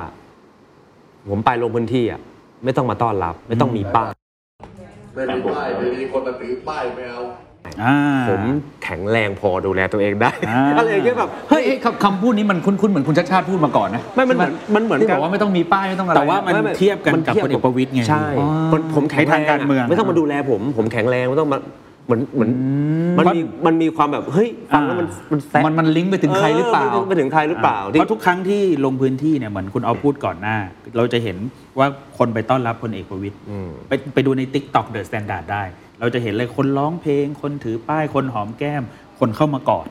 [1.30, 2.20] ผมไปลงพื้นที่อะ
[2.64, 4.10] ไม่ต้องมาต้อนรับ ไม่ต้องมีป้าย
[5.14, 7.53] ไม่มีป้ายไม่มีคนมาถือป้ายไม่เอาอ่า
[8.28, 8.42] ผม
[8.84, 21.58] แข็งแรงพอดูแลตัวเองได้อ่าอะไรอย่างเงี้ยแบบเฮ้ยเอ้ยคำคำพูดนี้มันคุ้นๆเหมือนคุณชัดชาติพูดมาก่อนนะไม่มันเหมือนมันเหมือนที่กับอกว่าไม่ต้องมีป้ายไม่ต้องอะไรแต่ว่ามันไม่ไม่เทียบกันมันกับเทียบพลเอกประวิตยไงใช่อ๋อผมผมแข็งแรงในทางการเมืองไม่ต้องมาดูแลผมผมแข็งแรงไม่ต้องมา
[22.06, 22.50] เหมือนเหมือน
[23.18, 30.56] มันมีมันมีความแบบเฮ้ยฟังแล้วมันมันแซะมันมันลิงก์ไปถึงใครหรือเปล่าไปถึงใครหรือเปล่าเพที่ราะทุกครั้งที่ลงพื้นที่เนี่ยเหมือนคุณเอาพูดก่อนหน้า
[30.96, 31.36] เราจะเห็น
[31.78, 31.86] ว่า
[32.18, 35.62] คนไปต้อนรับพลเอกประวิตยอืมไปไปดูใน t ิ k t o k The Standard ได้
[36.00, 38.82] เราจะเห็นเลยคนร้องเพลง คนถือป้ายคนหอมแก้ม
[39.20, 39.86] คนเข้ามากอด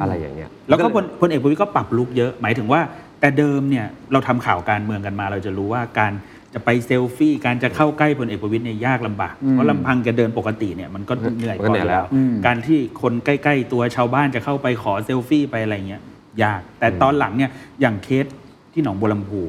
[0.00, 2.80] อะไรอย่างเงี้ย แล้วก็พลพลเอกประวิตยก็ปรับลุกเยอะ หมายถึงว่า
[3.20, 6.12] แต่เดิมเนี่ยเราทำข่าวการเมืองกันมา เราจะรู้ว่าการ
[6.54, 16.02] จะไปเซลฟี่ การจะเข้าใกล้พลเอกประวิตยเนี่ยยากลำบาก เพราะลำพังแกเดินปกติเนี่ยมันก็เหนื่อยมันก็เหนื่อยแล้วอืมการที่คนใกล้ ๆ ตัวชาวบ้านจะเข้าไปขอเซลฟี่ไปอะไรเงี้ย
[16.44, 18.26] ยาก แต่ตอนหลังเนี่ยอย่างเคส
[18.72, 19.42] ที่หนองบัวลำพู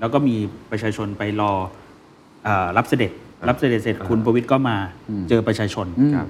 [0.00, 0.36] แล้วก็มี
[0.70, 1.52] ประชาชนไปรอ
[2.44, 3.12] เออรับเสด็จ
[3.48, 4.76] รับเสด็จเสร็จคุณประวิตยก็มา
[5.28, 6.28] เจอประชาชนอืมครับ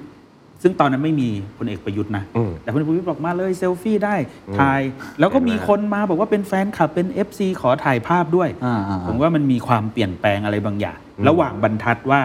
[0.63, 4.17] ซึ่งตอนนั้นไม่มีพลเอกประยุทธ์นะอืมแต่พลเอกประยุทธ์บอกมาเลยเซลฟี่ได้
[4.59, 4.81] ถ่าย
[5.21, 12.23] แล้วก็มีเห็นไหมคนมาบอกว่าเป็นแฟนคลับเป็น FC ขอถ่ายภาพด้วยอ่าอ่าอ่าผมว่ามันมีความเปลี่ยนแปลงอะไรบางอย่าง ระหว่างบรรทัดว่า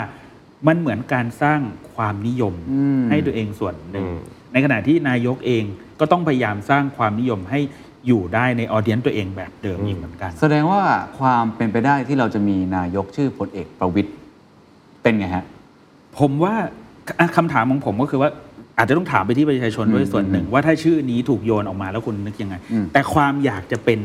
[0.67, 1.59] มันเหมือนการสร้าง
[1.95, 4.19] ความนิยมอืมให้ตัวเองส่วนหนึ่งอืม
[4.53, 5.63] ในขณะที่นายกเอง
[5.99, 7.59] ก็ต้องพยายามสร้างความนิยมให้
[8.07, 10.81] อยู่ได้ในออเดียนตัวเองแบบเดิมอีกเหมือนกัน แสดงว่า
[11.19, 14.09] ความเป็นไปได้ที่เราจะมีนายกชื่อพลเอกประวิตย
[15.05, 15.45] เป็นไงฮะ
[16.19, 16.53] ผมว่า
[17.19, 18.29] อะคำถามของผมก็คือว่า
[18.77, 23.99] อาจจะต้องถามไปที่ประชาชนด้วยส่วนหนึ่ง ว่าถ้าชื่อนี้ถูกโยนออกมาแล้วคุณนึกยังไงอืมแต่ความอยากจะเป็น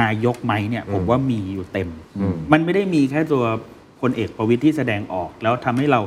[0.00, 3.44] นายกไหมเนี่ย ผมว่ามีอยู่เต็มอืมมันไม่ได้มีแค่ตัว
[4.00, 6.00] พลเอกประวิตยที่แสดงออก แล้วทำให้เรา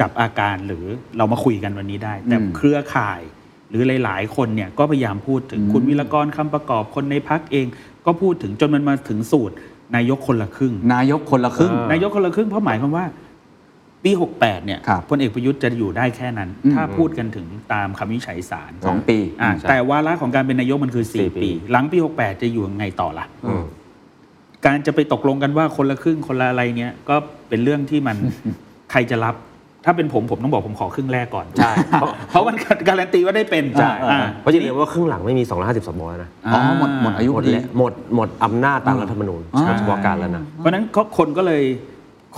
[0.00, 0.84] จับอาการหรือ
[1.16, 3.20] เรามาคุยกันวันนี้ได้ แต่อืมเครือข่าย
[3.70, 7.66] หรือหลาย ๆ คนเนี่ยก็พยายามพูดถึงอืมคุณวิรกรคำประกอบคนในพักเอง
[8.06, 9.54] ก็พูดถึงจนมันมาถึงสูตร
[9.96, 13.04] นายกคนละครึ่ง นายกคนละครึ่ง นายกคนละครึ่งเพราะหมายความว่า
[14.04, 23.64] ปี 68 เนี่ยครับพลเอกประยุทธ์จะอยู่ได้แค่นั้น อืม ถ้าพูดกันถึงตามคำวินิจฉัยศาลสองปี อ่าใช่ แต่วาระของการเป็นนายกมันคือ สี่4 ปี ปี หลังปี 68 จะอยู่ยังไงต่อล่ะ อืม
[24.66, 27.16] การจะไปตกลงกันว่าคนละครึ่งคนละอะไรเงี้ยก็
[27.48, 28.16] เป็นเรื่องที่มัน
[28.92, 29.36] ใครจะรับ
[29.86, 32.56] ถ้าเป็นผมผมต้องบอกผมขอครึ่งแรกก่อนใช่ เพราะเพราะมัน
[32.88, 41.62] การันตีว่าได้เป็นใช่ อ่า เพราะอย่าลืมว่าครึ่งหลังไม่มี 250สวนะอ๋อหมดหมดอายุหมพดอดี แล้วหมดหมดอำนาจตามรัฐธรรมนูญอ่า เฉพาะการแล้วนะ เพราะฉะนั้นก็คนก็เลย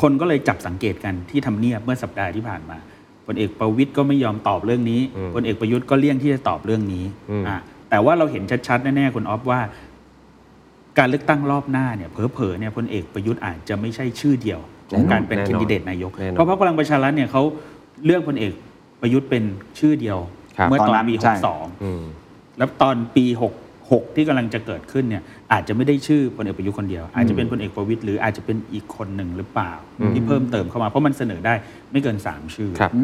[0.00, 2.78] คนก็เลยจับสังเกตกันที่ทำเนียบเมื่อสัปดาห์ที่ผ่านมา
[3.26, 7.59] พลเอกประวิตยก็ไม่ยอมตอบเรื่องนี้อืมพลเอกประยุทธ์ก็เลี่ยงที่จะตอบเรื่องนี้อืมอะ
[7.90, 9.61] แต่ว่าเราเห็นชัดๆแน่ๆคุณออฟว่า
[10.98, 17.42] การเลือกตั้งรอบหน้าเนี่ยเผลอๆเนี่ยพลเอกประยุทธ์อาจจะไม่ใช่ชื่อเดียวของการเป็นแน่นอนแคนดิเดตนายกแน่นอนเพราะพรรคพลังประชารัฐเนี่ยเขา
[18.04, 18.52] เลือกพลเอก
[19.00, 19.44] ประยุทธ์เป็น
[19.78, 20.18] ชื่อเดียว
[20.59, 22.02] ครับเมื่อตตออนนนั้นปีใช่62อืม
[22.59, 23.24] แล้วตอนปี
[23.92, 29.73] 66ที่กำลังจะเกิดขึ้นเนี่ยอาจจะไม่ได้ชื่อพลเอกประยุทธ์คนเดียว อาจจะเป็นพลเอกประวิตยหรืออาจจะเป็นอีกคนหนึ่งหรือเปล่า
[30.14, 31.55] ที่เพิ่มเติมเข้ามาเพราะมันเสนอได้
[31.92, 33.03] ไม่เกิน 3 ชื่อครับอื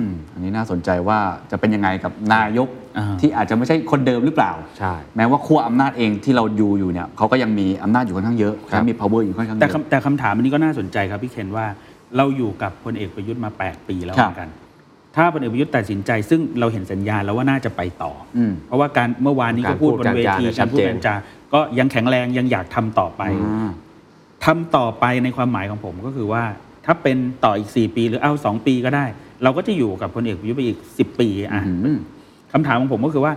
[0.00, 1.18] มอันนี้น่าสนใจว่า
[1.50, 11.66] จะเป็นยังไงกับนายกอ่าที่อาจจะไม่ใช่คนเดิมหรือเปล่าใช่แม้ว่าขั้วอำนาจเองที่เราดูอยู่เนี่ยเขาก็ยังมีอำนาจอยู่ค่อนข้างเยอะครับและมี power อยู่ค่อนข้างเยแต่อะคำแต่คำถามอันนี้ก็น่าสนใจครับพี่เคนว่า
[12.16, 14.50] เราอยู่กับพลเอกประยุทธ์มา 8 ปีแล้วครัเหบมือนกัน
[15.16, 21.14] ถ้าพลเอกประยุทธ์ตัดสินใจซึ่งเราเห็นสัญญาณแล้วว่าน่าจะไปต่อออืมเพราะว่าการเมื่อวานนี้ก็พูดบนเวทีการพูดการจาเนี่ยชัการดพูดเจนการจา
[21.52, 23.70] ก็ยังแข็งแรงยังอยากทำต่อไปอ่า
[24.44, 26.44] ทำต่อไปในความหมายของผมก็คือว่า
[26.86, 29.04] ถ้าเป็นต่ออีก 4 ปีหรือเอา 2 ปีก็ได้
[29.42, 31.98] เราก็จะอยู่กับพลเอกประยุทธ์ไปอีก 10 ปีอะอืม
[32.52, 33.32] คำถามของผมก็คือว่า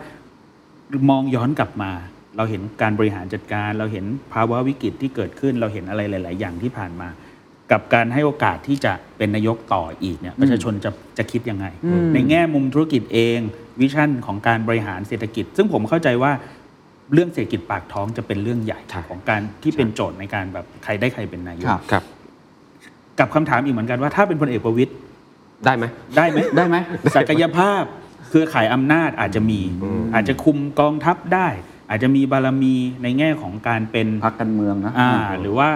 [1.09, 1.91] มองย้อนกลับมา
[2.37, 7.07] เราเห็นการบริหารจัดการ เราเห็นภาวะวิกฤตที่เกิดขึ้น เราเห็นอะไรหลาย ๆ อย่างที่ผ่านมา
[7.73, 13.39] กับการให้โอกาสที่จะเป็นนายกต่ออีกเนี่ยประชาชนจะจะคิดยังไงอืมในแง่มุมธุรกิจเอง
[13.79, 16.31] วิชั่นของการบริหารเศรษฐกิจ ซึ่งผมเข้าใจว่า
[17.13, 22.03] เรื่องเศรษฐกิจปากท้องจะเป็นเรื่องใหญ่ใช่ของการที่เป็นโจทย์ในการแบบใครได้ใครเป็นนายกครับครับ
[23.19, 24.91] กับคำถามอีกเหมือนกันว่าถ้าเป็นพลเอกประวิตย
[25.65, 25.85] ได้ไหม
[26.17, 26.77] ได้ไหมได้ไหม
[27.15, 27.83] ศักยภาพ
[28.29, 29.59] เครือข่ายอำนาจอาจจะมี
[30.15, 31.47] อาจจะคุมกองทัพได้
[31.89, 35.69] อาจจะมีบารมีในแง่ของการเป็นพักการเมืองนะอ่าหรือว่า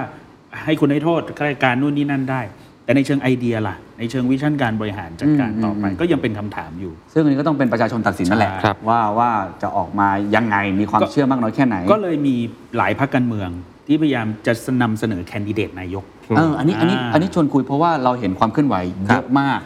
[0.65, 2.41] ให้คุณให้โทษข้าราชการนู่นนี่นั่นได้
[2.83, 12.35] แต่ในเชิงไอเดียล่ะ ในเชิงวิชั่นการบริหารจัดการต่อไป ก็ยังเป็นคำถามอยู่ ซึ่งอันนี้ก็ต้องเป็นประชาชนตัดสินนั่นแหละใช่ครับว่าว่าจะออกมายังไงมีความก็เชื่อมากน้อยแค่ไหน ก็เลยมี
[12.77, 13.49] หลายพรรคการเมือง
[13.87, 16.03] ที่พยายามจะนำเสนอแคนดิเดตนายก
[16.37, 18.75] เอออันนี้อันนี้อ่าอันนี้ชวนคุยเพราะว่าเราเห็นความเคลื่อนไหว
[19.07, 19.59] เยอะมาก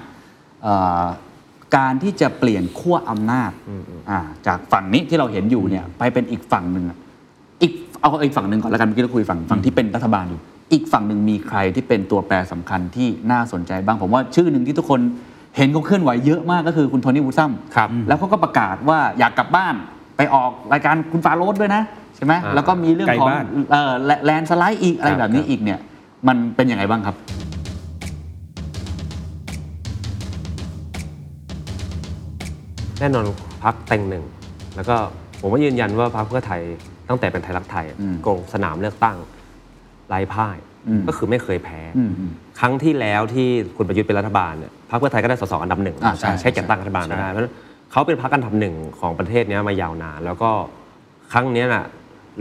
[0.63, 1.03] เอ่อ
[1.77, 3.51] การที่จะเปลี่ยนขั้วอำนาจ
[4.09, 6.97] อ่าจากฝั่งนี้ที่เราเห็นอยู่เนี่ยไปเป็นอีกฝั่งหนึ่งอะ
[7.61, 10.39] อีกเอาอีกฝั่งหนึ่งก่อนแล้วกันเมื่อกี้เราคุยฝั่งฝั่งที่เป็นรัฐบาลอยู่
[10.71, 14.99] อีกฝั่งหนึ่งมีใครที่เป็นตัวแปรสำคัญที่น่าสนใจบ้าง ผมว่าชื่อหนึ่งที่ทุกคน
[15.57, 19.75] เห็นเขาเคลื่อนไหวเยอะมากก็คือคุณโทนี่วูดซัมครับแล้วเขาก็ประกาศว่าอยากกลับบ้าน
[20.17, 21.83] ไปออกรายการคุณฟาโรสด้วยนะ
[22.15, 23.91] ใช่ไหมอ่าแล้วก็มีเรื่องไกลของบ้านเอ่อ
[24.25, 25.79] แลนสไลด์อีกอะไรครับแบบนี้ครับอีกเนี่ย
[26.27, 27.15] มันเป็นยังไงบ้างครับ
[32.99, 33.23] แน่นอน
[33.63, 34.23] พักแต่งหนึ่ง
[34.75, 34.95] แล้วก็
[35.41, 36.61] ผมก็ยืนยันว่าพักเพื่อไทย
[37.09, 39.17] ตั้งแต่เป็นไทยรักไทยอืมโกงสนามเลือกตั้ง
[40.11, 43.47] ไร้พ่ายอืมก็คือไม่เคยแพ้อืมอืมครั้งที่แล้วที่
[43.77, 47.53] คุณประยุทธ์เป็นรัฐบาลเนี่ยพรรคเพื่อไทยก็ได้สสอันดับหนึ่งอ่าใช่ใช้จัดตั้งรัฐบาลไม่ได้เพราะฉะนั้น
[47.91, 50.51] เขาเป็นพรรคอันดับหนึ่งของประเทศเนี้ยมายาวนาน แล้วก็
[51.33, 51.85] ครั้งเนี้ยน่ะ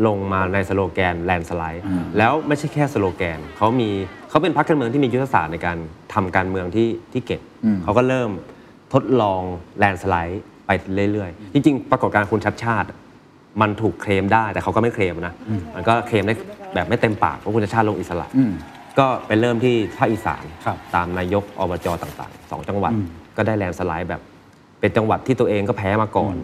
[0.06, 1.84] ลงมาในสโลแกนแลนสไลด์
[2.18, 3.90] แล้วไม่ใช่แค่สโลแกนเขามี
[4.28, 5.76] เขาเป็นพรรคการเมืองที่มียุทธศาสตร์ในการ
[6.14, 8.30] ทำการเมืองที่ที่เก่งอืมเขาก็เริ่ม
[8.92, 9.42] ทดลอง
[9.78, 10.70] แลนสไลด์ไป
[11.12, 12.88] เรื่อยๆ จริง ๆ ปรากฏการณ์คุณชัดชาติ
[13.60, 15.34] มันถูกเคลมได้แต่เขาก็ไม่เคลมนะ
[15.74, 16.34] มันก็เคลมได้
[16.74, 18.52] แบบไม่เต็มปากว่าคุณชัดชาติลงอิสระ อืม
[18.98, 23.06] ก็ไปเริ่มที่ภาคอีสานครับตามนายกอบจต่างๆสองจังหวัด อืม
[23.36, 24.20] ก็ได้แลนด์สไลด์แบบ
[24.80, 26.34] เป็นจังหวัดที่ตัวเองก็แพ้มาก่อน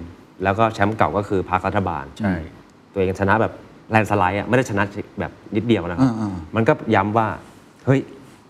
[0.45, 2.35] แล้วก็แชมป์เก่าก็คือพรรครัฐบาล ใช่
[2.93, 3.53] ตัวเองชนะแบบ
[3.91, 4.83] แลนด์สไลด์อะไม่ได้ชนะ
[5.21, 7.27] แบบนิดเดียวนะอ่าๆมันก็ย้ำว่า
[7.87, 8.01] เฮ้ย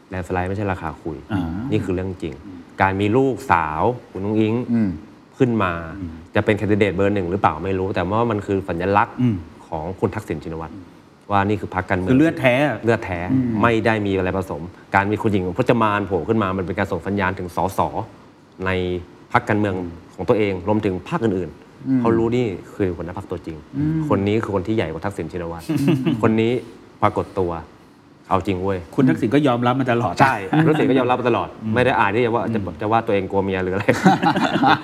[0.08, 2.34] แลนด์สไลด์ไม่ใช่ราคาคุย อ่านี่คือเรื่องจริง
[2.82, 4.90] การมีลูกสาวคุณอุ๊งอิ๊ง อืม
[5.38, 5.72] ขึ้นมา
[6.34, 9.36] จะเป็นแคนดิเดตเบอร์หนึ่งหรือเปล่าไม่รู้ แต่ว่ามันคือสัญลักษณ์อืม
[9.68, 10.72] ของคุณทักษิณชินวัตร
[11.30, 13.18] ว่านี่คือพรรคการเมืองคือเลือดแท้อะ เลือดแท้
[13.62, 14.62] ไม่ได้มีอะไรผสม
[14.94, 17.80] การมีคุณหญิงพจมานโผล่ขึ้นมามันเป็นการส่งสัญญาณถึงสส
[18.66, 18.70] ใน
[19.32, 19.74] พรรคการเมือง
[20.14, 23.56] ของตัวเองรวมถึงพรรคอื่นๆเขารู้นี่คือหัวหน้าพรรคตัวจริง
[24.08, 25.64] คนนี้คือคนที่ใหญ่กว่าทักษิณชินวัตร
[26.22, 26.52] คนนี้
[27.02, 27.52] ปรากฏตัว
[28.30, 30.34] เอาจริงเว้ย คุณทักษิณก็ยอมรับมาตลอด ใช่
[30.68, 33.84] รู้สึกก็ยอมรับมาตลอด ไม่ได้อายที่จะว่าจะจะว่าตัวเองกลัวเมียหรืออะไร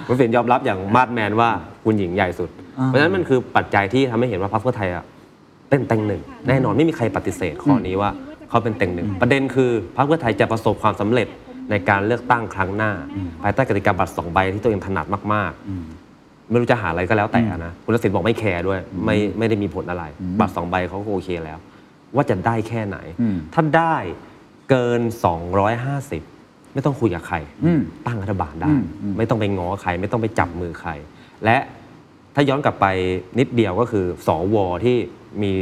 [0.09, 1.49] รู้สึกยอมรับอย่างมาดแมนว่า
[1.85, 2.51] คุณหญิงใหญ่สุด
[2.87, 5.05] เพราะฉะนั้นมันคือปัจจัยที่ทำให้เห็นว่าพรรคเพื่อไทยอะ
[5.73, 8.11] เป็นเต็งหนึ่งแน่นอนไม่มีใครปฏิเสธข้อนี้ว่า
[8.49, 11.29] เขาเป็นเต็งหนึ่งประเด็นคือพรรคเพื่อไทยจะประสบความสำเร็จ
[11.71, 12.93] ในการเลือกตั้งครั้งหน้า
[13.43, 20.05] ภายใต้กติกาบัตรสองใบที่ตัวเองถนัดมากๆ ไม่รู้จะหาอะไรก็แล้วแต่นะคุณทักษิณบอกไม่แคร์ด้วย ไม่ไม่ได้มีผลอะไร
[20.41, 21.59] บัตรสองใบเขาก็โอเคแล้ว
[22.15, 23.97] ว่าจะได้แค่ไหนอืมถ้าได้
[24.71, 25.01] เกิน
[25.87, 30.91] 250 ไม่ต้องคุยกับใครอืมตั้งรัฐบาลได้อืมอืมไม่ต้องไปง้อใคร ไม่ต้องไปจับมือใคร
[31.45, 31.57] และ
[32.35, 32.87] ถ้าย้อนกลับไป
[33.39, 34.97] นิดเดียวก็คือสวที่
[35.43, 35.53] มี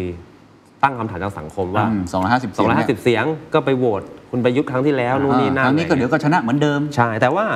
[0.82, 7.46] ตั้งคำถามทางสังคมว่า สองร้อยห้าสิบเสียงเนี่ย250 เสียงก็ไปโหวตคุณประยุทธ์ครั้งที่แล้วนู่นนี่นั่นครั้งนี้ก็เดี๋ยวก็ชนะเหมือนเดิม ใช่ แต่ว่า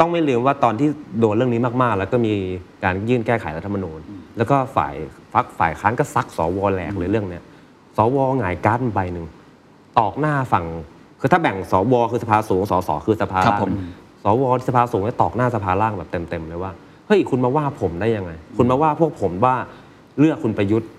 [0.00, 0.88] ต้องไม่ลืมว่าตอนที่
[1.20, 2.34] โดนเรื่องนี้มากๆ แล้วก็มี
[2.84, 4.00] การยื่นแก้ไขรัฐธรรมนูญ
[4.36, 4.94] แล้วก็ฝ่าย
[5.32, 7.42] ฟักฝ่ายค้านก็ซักสวแหลกเลยเรื่องเนี้ย
[7.96, 9.26] สวหงายการ์ดมันใบหนึ่ง
[9.98, 10.66] ตอกหน้าฝั่ง
[11.20, 13.70] คือถ้าแบ่งสวคือสภาสูงสสคือสภาครับล่างผม
[14.22, 16.72] สวสภาสูงเนี่ยตอกหน้าสภาล่างแบบเต็มๆเลยว่า
[17.06, 19.54] เฮ้ยคุณมาว่าผมได้ยังไง คุณมาว่าพวกผมว่า
[20.18, 20.90] เลือกคุณประยุทธ์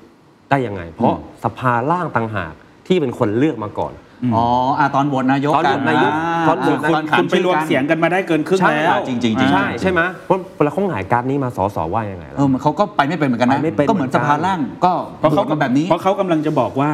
[0.49, 2.53] ได้ยังไง เพราะสภาล่างต่างหาก
[2.87, 3.93] ที่เป็นคนเลือกมาก่อน
[4.35, 4.45] อ๋อ
[4.79, 6.13] อะตอนโหวตนายกตอนโหวตนายกะ
[6.47, 16.91] ตอนโหวตคุณคุณไปรวมเสียงกันมาได้เกินครึ่งใช่แล้วจริงๆจริงๆใช่ใช่ไหมเพราะเวลาเขาหงายการ์ดนี้มาสอสอว่ายังไงล่ะเออมันเขาก็ไปไม่เป็นเหมือนกันนะไปไม่เป็นก็เหมือนเหมืสอนกันภาล่างก็เพราะเขาโหวตมาแบบนี้เพราะเขากำลังจะบอกว่า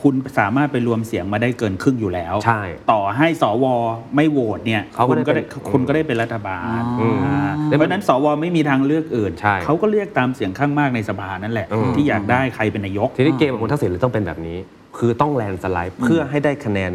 [0.00, 3.64] คุณสามารถไปรวมเสียงมาได้เกินครึ่งอยู่แล้ว ใช่ ต่อให้สว
[4.16, 14.58] ไม่โหวตเนี่ยเขาก็คุณก็ได้ได้เป็นคุณก็ได้เป็นรัฐบาลอืมอ่าเพราะฉะนั้นสวไม่มีทางเลือกอื่น ใช่เขาก็เลือกตามเสียงข้างมากในสภานั่นแหละ อืม ที่อยากได้ใครเป็นนายก ทีนี้เกมของคุณทักษิณเลยต้องเป็นแบบนี้
[14.98, 16.92] คือต้องแลนด์สไลด์เพื่อให้ได้คะแนน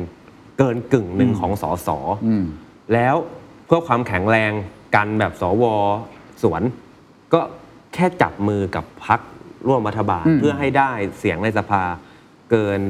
[0.58, 1.90] เกินกึ่งหนึ่งของสส
[2.26, 2.44] อืม
[2.94, 3.16] แล้ว
[3.66, 4.52] เพื่อความแข็งแรง
[4.96, 5.64] กันแบบสว
[6.44, 6.62] สวน
[7.34, 7.42] ก็
[7.94, 9.20] แค่จับมือกับพัก
[9.68, 11.84] ร่วมรัฐบาล อืม เพื่อให้ได้เสียงในสภา
[12.52, 12.82] เกิน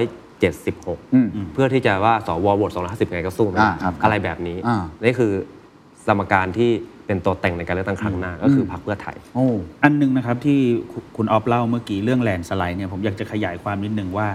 [0.00, 5.32] 376อืมเพื่อที่จะว่าสวโหวต250 ไงก็สู้ไม่ได้อ่าครับอะไรแบบนี้อ่านี่คือ
[6.06, 6.70] สมการที่
[7.06, 9.46] เป็นตัวแปรในการเลือกตั้งครั้งหน้า ก็คือพรรคเพื่อไทยโอ้
[9.82, 10.58] อันหนึงนะครับที่
[10.92, 14.28] คุณคุณออฟเล่าเมื่อกี้เรื่องแลนด์สไลด์เนี่ยผมอยากจะขยายความนิดนึงว่า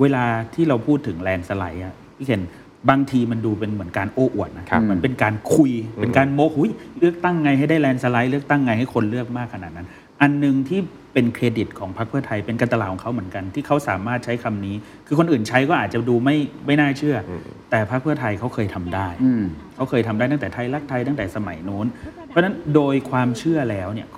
[0.00, 2.42] เวลาที่เราพูดถึงแลนด์สไลด์อะพี่เคน
[2.90, 6.68] บางทีมันดูเป็นเหมือนการโอ้อวดนะครับมันเป็นการคุย เป็นการโม้หุย
[6.98, 9.86] เลือกตั้งไงให้ได้แลนด์สไลด์เลือกตั้งไงให้คนเลือกมากขนาดนั้น
[10.20, 10.80] อันหนึ่งที่
[11.12, 17.32] เป็นเครดิตของพรรคเพื่อไทยเป็นการตลาดของเขาเหมือนกัน ที่เขาสามารถใช้คำนี้ คือคนอื่นใช้ก็อาจจะดูไม่ไม่น่าเชื่ออ
[17.70, 19.42] แต่พรรคเพื่อไทยเขาเคยทำได้อืม
[19.76, 21.86] เขาเคยทำได้ตั้งแต่ไทยรักไทยตั้งแต่สมัยนู้น
[22.28, 24.08] เพราะฉะนั้นโดยความเชื่อแล้วเนี่ย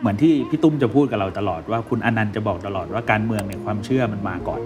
[0.00, 4.60] เหมือนที่พี่ตุ้มจะพูดกับเราตลอดว่าคุณอนันต์จะบอกตลอดว่าการเมืองเนี่ยความเชื่อมันมาก่อน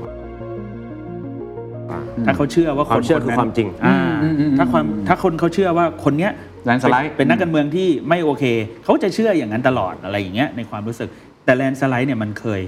[2.27, 6.33] ถ้าเขาเชื่อว่าความเชื่อคือนั้นความจริงอ่าอืมอืมอืมถ้าความถ้าคนเขาเชื่อว่าคนเนี้ย
[6.65, 8.45] แลนด์สไลด์เป็นเป็นนักการเมืองที่ไม่โอเค
[8.85, 11.09] เขาจะเชื่ออย่างนั้นตลอดอะไรอย่างเงี้ยในความรู้สึก
[11.45, 12.61] แต่แลนด์สไลด์เนี่ยมันเคย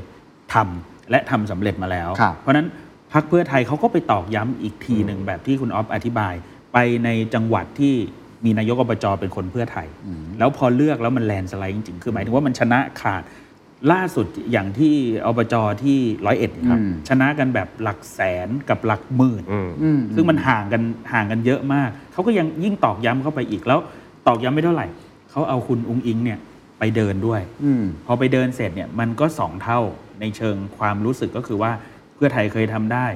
[0.55, 2.69] ทำและทำสำเร็จมาแล้วครับเพราะฉะนั้น
[3.13, 6.35] พรรคเพื่อไทยเขาก็ไปตอกย้ำอีกทีหนึ่งแบบที่คุณออฟอธิบาย
[6.73, 7.95] ไปในจังหวัดที่
[8.45, 9.89] มีนายกอบจเป็นคนเพื่อไทย
[10.39, 13.23] แล้วพอเลือกแล้วมันแลนด์สไลด์จริงๆ คือหมายถึงว่ามันชนะขาด
[13.93, 14.95] ล่าสุดอย่างที่
[15.27, 23.81] อบจที่ร้อยเอ็ดครับอืมชนะกันแบบหลักแสนกับหลักหมื่นอืมอืมซึ่งมันห่างกันห่างกันเยอะมาก เขาก็ยังยิ่งตอกย้ำเข้าไปอีกแล้ว
[24.27, 24.87] ตอกย้ำไม่เท่าไหร่
[25.31, 26.39] เขาเอาคุณอุ้งอิงเนี่ย
[26.79, 29.81] ไปเดินด้วยอืมพอไปเดินเสร็จเนี่ยมันก็สองเท่า
[30.21, 31.73] ในเชิงความรู้สึกก็คือว่า
[32.15, 33.07] เพื่อไทยเคยทำได้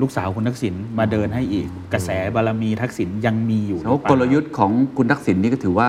[0.00, 5.88] ลูกสาวคุณทักษิณมาเดินให้อีก กระแสบารมีทักษิณยังมีอยู่หรืแล้วอเปล่ากลยุทธ์ของคุณทักษิณนี่ก็ถือว่า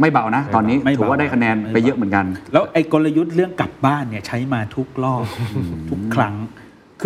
[0.00, 5.22] ไม่เบานะ ตอนนี้ไม่เบาถือว่าได้คะแนนไปเยอะเหมือนกัน แล้วไอ้กลยุทธ์เรื่องกลับบ้านเนี่ยใช้มาทุกรอบ
[5.90, 6.34] ทุกครั้ง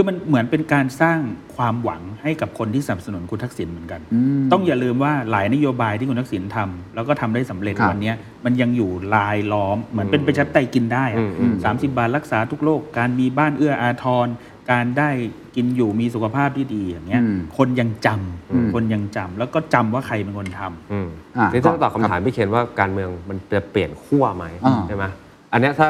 [0.01, 1.19] คือมันเหมือนเป็นการสร้าง
[1.57, 14.27] ความหวังให้กับคนที่สนับสนุนคุณทักษิณเหมือนกันอืมต้องอย่าลืมว่าหลายนโยบายที่คุณทักษิณทำแล้วก็ทำได้สำเร็จครับวันเนี้ยมันยังอยู่ลายล้อม เหมือนเป็นประชาธิปไตยกินได้อะอืมอืมสามสิบบาทรักษาทุกโรคการมีบ้านเอื้ออาทร
[14.71, 15.11] การได้
[15.57, 25.05] กินอยู่มีสุขภาพที่ดีอย่างเงี้ยอืมคนยังจำอืมคนยังจำแล้วก็จำว่าใครเป็นคนทำอืมอะนี่ต้องตอบครับคำถามพี่เคนว่าการเมืองมันจะเปลี่ยนขั้วไหมอ่าใช่ไหม
[25.53, 25.89] อันเนี้ยถ้า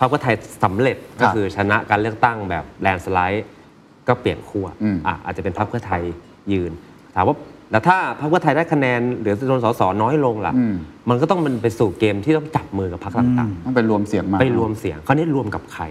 [0.00, 0.34] พรรคเพื่อไทย
[0.64, 3.46] สำเร็จครัก็บคือชนะการเลือกตั้งแบบแลนด์สไลด์
[4.08, 6.02] ก็เปลี่ยนขั้วอืมอะอาจจะเป็นพรรคเพื่อไทย
[6.52, 6.72] ยืน
[7.14, 7.36] ถามว่า
[7.72, 10.74] แล้วถ้าพรรคเพื่อไทยได้คะแนนเหลือจำนวนสสน้อยลงล่ะอืม
[11.08, 15.84] มันก็ต้องมันไปสู่เกมที่ต้องจับมือกับพรรคต่างต้องไปรวมเสียงมาๆไปรวมเสียงคราวนี้รวมกับใคร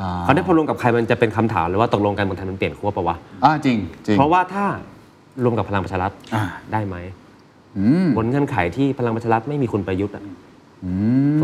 [0.00, 4.64] อ่าคราวนี้พอรวมกับใครมันจะเป็นคำถามเลยว่าตกลงการเมืองไทยมันเปลี่ยนขั้วปะวะอ่าจริงจริงเพราะว่าถ้า
[5.44, 6.96] รวมกับพลังประชารัฐอ่าได้ไหม
[7.78, 10.45] อืมบนเงื่อนไขที่พลังประชารัฐไม่มีคุณประยุทธ์อะอืมผมเ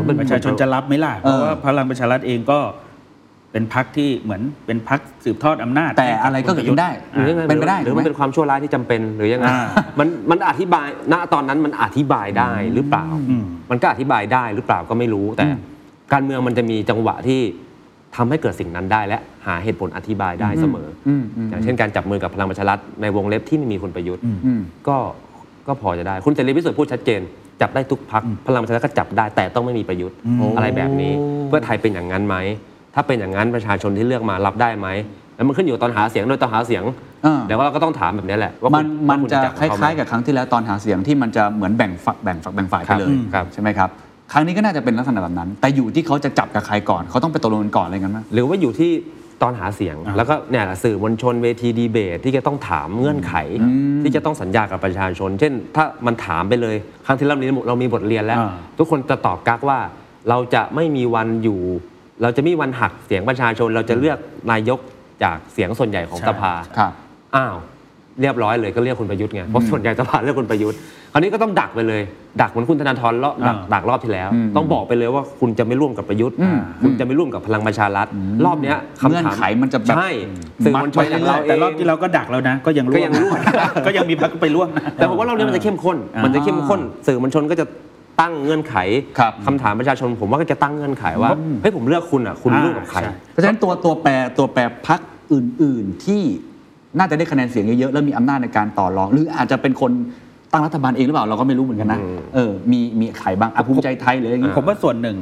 [0.09, 2.61] ป็นประชาชนจะรับไหมล่ะเพราะว่าพลังประชารัฐเองก็
[3.53, 9.61] เป็นพักที่เหมือนเป็นพักสืบทอดอำนาจ แต่อะไรก็เกิดขึ้นได้หรือยังไงเป็นไปได้หรือถูกไหมมันเป็นความชั่วร้ายที่จำเป็นหรือยังไงอ่า
[9.99, 15.45] มันมันอธิบายณตอนนั้นมันอธิบายได้หรือเปล่าอืมมันก็อธิบายได้หรือเปล่าก็ไม่รู้ แต่
[16.12, 17.40] การเมืองมันจะมีจังหวะที่
[18.16, 24.97] ทำให้เกิดสิ่งนั้นได้และหาเหตุผลอธิบายได้เสมอออืมอืมอย่างเช่นการจับมือกับพลังประชารัฐในวงเล็บที่ไม่มีคุณประยุทธ์อืมก็
[25.66, 27.21] ก็พอจะได้ คุณเสรีพิสุทธิ์พูดชัดเจน
[27.62, 30.16] จับได้ทุกพักพลังประชารัฐก็จับได้แต่ต้องไม่มีประยุทธ์
[30.57, 31.12] อะไรแบบนี้
[31.48, 32.37] เพื่อไทยเป็นอย่างนั้นไหม
[32.94, 34.88] ถ้าเป็นอย่างนั้นประชาชนที่เลือกมารับได้ไหม
[35.37, 36.85] แล้วมันขึ้นอยู่กับตอนหาเสียงโดยตอนหาเสียง
[37.27, 43.90] อ่าเดี๋ยวเราก็ต้องถามแบบนี้แหละว่ามันคุณมันว่คุณจะจับคเขาไหมล้ายๆกับครั้งที่แล้วตอนหาเสียงที่มันจะเหมือนแบ่งฝักแบ่งฝักแบ่งฝ่ายไปเลยครับใช่ไหมครับ
[44.33, 48.90] ครั้งนี้ก็น่าจะเป็นลักษณะแบบนั้น แต่อยู่ที่เขาจะจับกับใครก่อนเขาต้องไปตกลงกันก่อนอะไรกันไหมหรือว่าอยู่ที่
[49.42, 53.35] ตอนหาเสียง แล้วก็เนี่ยแหละสื่อมวลชนเวทีดีเบต ที่จะต้องถามเงื่อนไข
[54.02, 56.76] ที่จะต้องสัญญากับประชาชน เช่น ถ้ามันถามไปเลย
[57.07, 59.78] ครั้งที่เรามีเรามีบทเรียนแล้วอ่าทุกคนจะตอบกักว่า
[60.28, 61.61] เราจะไม่มีวันอยู่
[62.22, 64.18] เราจะไม่มีวันหักเสียงประชาชน เราจะเลือก
[64.50, 64.78] นายก
[65.22, 66.92] จากเสียงส่วนใหญ่ของสภาครับ
[67.37, 67.57] อ้าว
[68.20, 70.79] เรียบร้อยเลยก็เรียกคุณประยุทธ์ไงเพราะส่วนใหญ่สภาเรียกคุณประยุทธ์
[71.12, 72.03] คราวนี้ก็ต้องดักไปเลย
[72.40, 78.07] ดักเหมือนคุณธนาธรรอบดักอ่าดักรอบที่แล้วอืมต้องบอกไปเลยว่าคุณจะไม่ร่วมกับประยุทธ์อืมคุณจะไม่ร่วมกับพลังประชารัฐ
[78.44, 80.11] รอบเนี้ยคำถามเงื่อนไขมันจะแบบใช่
[80.64, 83.38] สื่อมวลชนอย่างเราเอแต่งรอบที่เราก็ดักแล้วนะ ก็ยังร่วก็ยังร่วม
[83.87, 87.66] ก็ยังมีพักไปร่วมนะแต่ผมว่าเราเนี้ยมันจะเข้มข้นอ่ามัมันจะเข้มข้น สื่อมวลชนก็จะ
[88.20, 88.77] ตั้งเงื่อนไข
[89.18, 91.31] ครับคำถามประชาชน ผมว่าก็จะตั้งเงื่อนไขว่า
[91.62, 95.01] เฮ้ยผมเลือกคุณอะคุณอ่าร่วมกับใครใช่เพราะฉะนั้นตัวตัวแปรตัวแปรพัก
[95.33, 96.22] อื่น ๆที่
[96.98, 99.92] น่าจะได้คะแนนเสียงเยอะๆแล้วมีอำนาจในการต่อรอง หรืออาจจะเป็นคน
[100.52, 105.16] ตั้งรัฐบาลเองหรือเปล่าเราก็ไม่รู้เหมือนกันนะอืมเออมีมีใครบ้างอะภูมิใจไทยหรืออะไรอย่างงี้ผมว่าส่วนหนึ่ง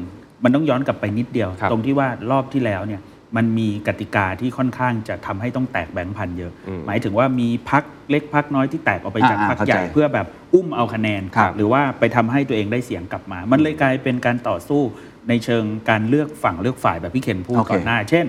[0.44, 3.00] มันต้องย้อนกลับไปนิดเดียวครับตรงที่ว่ารอบที่แล้วเนี่ย
[3.36, 14.82] มันมีกติกาที่ค่อนข้างจะทำให้ต้องแตกแบงค์พันเยอะอืมหมายถึงว่ามีพักเล็กพักน้อยที่แตกออกไปจากอ่าพักเข้าใจใหญ่เพื่อแบบอุ้มเอาคะแนนครับหรือว่าไปทำให้ตัวเองได้เสียงกลับมา มันเลยกลายเป็นการต่อสู้
[15.28, 18.26] ในเชิงการเลือกฝั่งเลือกฝ่ายแบบพี่เคนพูดโอเคก่อนหน้า เช่น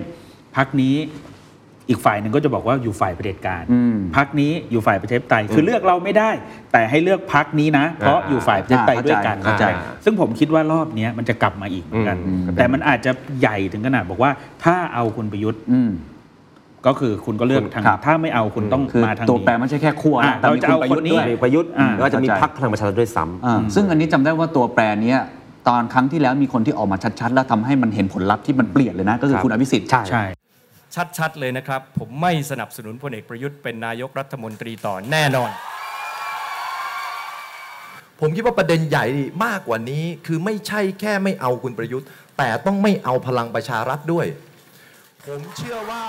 [0.55, 0.95] พักนี้
[1.91, 6.29] อีกฝ่ายหนึ่งก็จะบอกว่าอยู่ฝ่ายเผด็จการอืมพักนี้อยู่ฝ่ายประชาธิปไตยคือเลือกเราไม่ได้
[6.71, 9.65] แต่ให้เลือกพักนี้นะ เพราะอยู่ฝ่ายประชาธิปไตยด้วยกันเข้าใจ
[10.05, 14.31] ซึ่งผมคิดว่ารอบเนี้ยมันจะกลับมาอีกเหมือนกันอืมแต่มันอาจจะใหญ่ถึงขนาดบอกว่า
[14.63, 15.91] ถ้าเอาคุณประยุทธ์อืม
[16.87, 25.19] ก็คือคุณก็เลือกทางครับถ้าไม่เอาคุณต้องคือมาทางตัวนี้แปรไม่ใช่แค่ขั้วอะนะแต่มีเราจะคุณเอาประยุทคนธ์นี้ด้วยมีประยุทธ์อ่าแล้วก็จะมีเข้าใจพรรคพลังประชารัฐด้วยซ้ำอ่าซึ่งอันนี้จำได้ว่าตัวแปรเนี้ย
[25.69, 35.51] ตอนครั้งที่แล้วมีคนที่ออกมาชัดๆ แล้วทำให้มันเห็นผลลัพธ์ที่มันเปลี่ยนเลยนะ ก็คือครับคุณอภิสิทธิ์ใช่ใช่ชัดๆเลยนะครับ ผมไม่สนับสนุนพลเอกประยุทธ์เป็นนายกรัฐมนตรีต่อแน่นอน
[38.19, 39.05] ผมคิดว่าประเด็นใหญ่
[39.45, 44.25] มากกว่านี้คือไม่ใช่แค่ไม่เอาคุณประยุทธ์ แต่ต้องไม่เอาพลังประชารัฐด้วย
[45.25, 46.03] ผมเชื่อว่า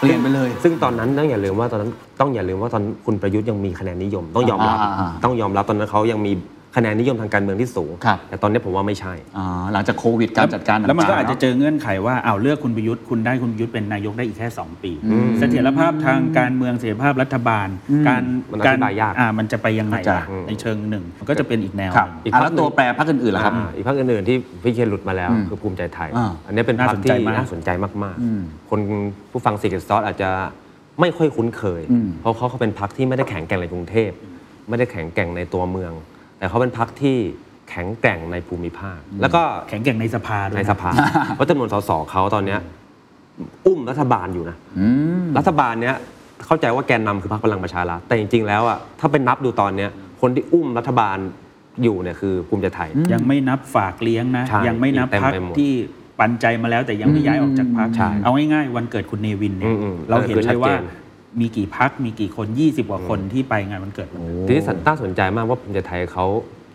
[0.00, 6.32] เปลี่ยนไปเลย ซึ่งตอนนั้นต้องอย่าลืมว่าตอนนั้นต้องอย่าลืมว่าตอนคุณประยุทธ์ยังมีคะแนนนิยม ต้องยอมรับ อ่าอ่าต้องยอมรับตอนนั้นเขายังมี
[6.76, 27.70] คะแนนนิยมทางการเมืองที่สูง ครับ แต่ตอนนี้ผมว่าไม่ใช่ อ่าหลังจากโควิดการจัดการแล้วมันก็ต่งๆอาจจะเนเจอเงื่อนไขว่าอ้าวเลือกคุณประยุทธ์คุณได้คุณประยุทธ์เป็นนายกได้อีกแค่ 2 ปีอืมเสถียรภาพทางการเมืองเสถียรภาพรัฐบาลอืมการมันอการธิบายยากอ่ามันจะไปยังไงเข้าใจล่ะในเชิงหนึ่งมันก็จะเป็นอีกแนวครับหนึ่ง อีกอะพรรแล้ควหนึ่งตัวแปรพรรคอื่นๆล่ะครับ อ่าอีกพรรคอื่นๆที่พี่เคนหลุดมาแล้วอืมคือภูมิใจไทย อ่าอันนี้เป็นพรรคน่าสนใจที่มากน่าสนใจ
[28.04, 28.80] มากอืมๆคน
[29.30, 30.30] ผู้ฟังซีเกตซอสอาจจะ
[31.00, 34.10] ไม่ค่อยคุ้นเคย อืมเพราะเขาเขาเป็นพรรคที่ไม่ได้แข็งแกร่งในกรุงเทพ
[34.68, 35.92] ไม่ได้แข็งแกร่งในตัวเมือง
[36.38, 37.16] แต่เขาเป็นพรรคที่
[37.70, 40.90] แข็งแกร่งในภูมิภาค แล้วก็แข็งแกร่งในสภาด้วยในนะสภา
[41.34, 42.60] เพราะจำนวนสสเขาตอนเนี้ย
[43.66, 44.86] อุ้มรัฐบาลอยู่นะอื
[45.22, 45.96] มรัฐบาลเนี้ย
[46.46, 51.18] เข้าใจว่าแกนนำคือพรรคพลังประชารัฐแต่จริงๆแล้วอะถ้าไปนับดูตอนเนี้ยคนที่อุ้มรัฐบาล
[51.82, 55.72] อยู่เนี่ยคือภูมิใจไทย ยังไม่นับฝากเลี้ยงนะใช่ยังไม่นับเต็มพักไปหมดที่
[56.20, 60.84] ปันใจมาแล้วแต่ยังไม่ย้ายออกจากพักใช่เอาง่ายๆ วันเกิดคุณเนวินเนี่ยอืมๆเราเห็นเออคือชัเลดยว่าเจน
[61.40, 66.26] มีกี่พักมีกี่คน 20 กว่าคนที่ไปงานวันเกิดวันนั้นทีนี้สันน่าสนใจมากว่าภูมิใจไทยเขา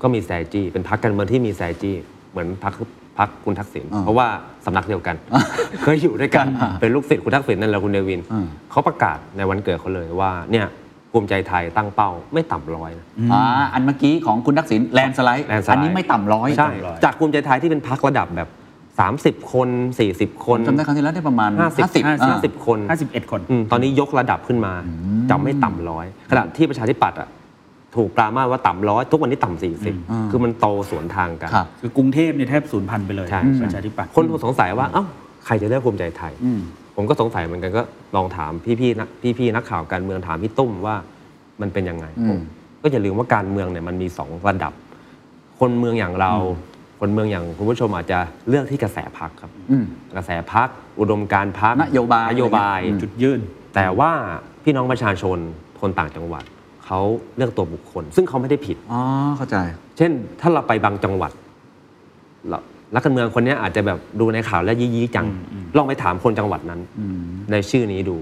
[0.01, 1.95] ก็มีแซจี้เป็นพรรคการเมืองที่มีแซจี้
[2.31, 2.75] เหมือนพรรค
[3.17, 4.27] พรรคคุณทักษิณอ่าเพราะว่า
[4.65, 5.15] สำนักเดียวกัน
[5.81, 10.65] เคยอยู่ด้วยกันอ่าเป็นลูกศิษย์คุณทักษิณนั่นแหละคุณเนวินอ่าเขาประกาศในวันเกิดเขาเลยว่าเนี่ย
[11.11, 13.41] ภูมิใจไทยตั้งเป้าไม่ต่ำร้อยนะอ่า
[13.73, 16.71] อันเมื่อกี้ของคุณทักษิณแลนสไลด์แลนด์สไลด์อันนี้ไม่ต่ำร้อยใช่
[17.03, 18.49] จากภูมิใจไทยที่เป็นพรรคระดับแบบ
[19.09, 19.69] 30 คน
[20.07, 24.73] 40คผมนจำได้ครั้งที่แล้วได้ประมาณ 50 50 50อ่า50คน 51 คนอืมตอนนี้ยกระดับขึ้นมา
[25.29, 27.29] จะไม่ต่ำร้อยขณะที่ประชาธิปัตย์อะ
[27.95, 35.03] ถูกปรามาสว่าต่ำร้อยทุกวันนี้ต่ำสี่สิบอืมคือมันโตสวนทางกันครับคือกรุงเทพเนี่ยแทบสูญพันธุ์ไปเลยใช่ประชาธิปัตย์คนสงสัยว่าเอ้า
[35.45, 36.59] ใครจะเลือกภูมิใจไทยอืม
[36.95, 37.83] ผมก็สงสัยเหมือนกันก็
[38.15, 40.95] ลองถามพี่ๆนักพี่ๆนักข่าวการเมืองถามพี่ตุ้มว่า
[41.61, 42.39] มันเป็นยังไงอืมผม
[42.81, 44.73] ก็อย่าลืมว่าการเมืองเนี่ยมันมีสองระดับ
[45.59, 46.33] คนเมืองอย่างเรา
[47.03, 49.85] คนเมืองอย่างคุณผู้ชมอาจจะเลือกที่กระแสพักครับอืม
[50.15, 50.67] กระแสพัก
[50.99, 53.39] อุดมการณ์พักนโยบายนโยบายอืมจุดยื่น
[53.75, 54.11] แต่ว่า
[54.63, 55.37] พี่น้องประชาชน
[55.81, 56.43] คนต่างจังหวัด
[56.85, 56.99] เขา
[57.37, 59.01] เลือกตัวบุคคล ซึ่งเขาไม่ได้ผิดอ๋อ
[59.37, 59.57] เข้าใจ
[59.97, 61.31] เช่น ถ้าเราไปบางจังหวัด
[62.49, 62.59] เรา
[62.93, 65.25] นักการเมืองคนเนี้ยอาจจะแบบดูในข่าวแล้วยี่ๆจัง
[65.77, 67.19] ลองไปถามคนจังหวัดนั้นอืม
[67.51, 68.17] ในชื่อนี้ดู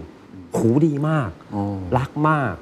[0.56, 1.62] หูดีมากโอ้
[1.98, 2.54] รักมาก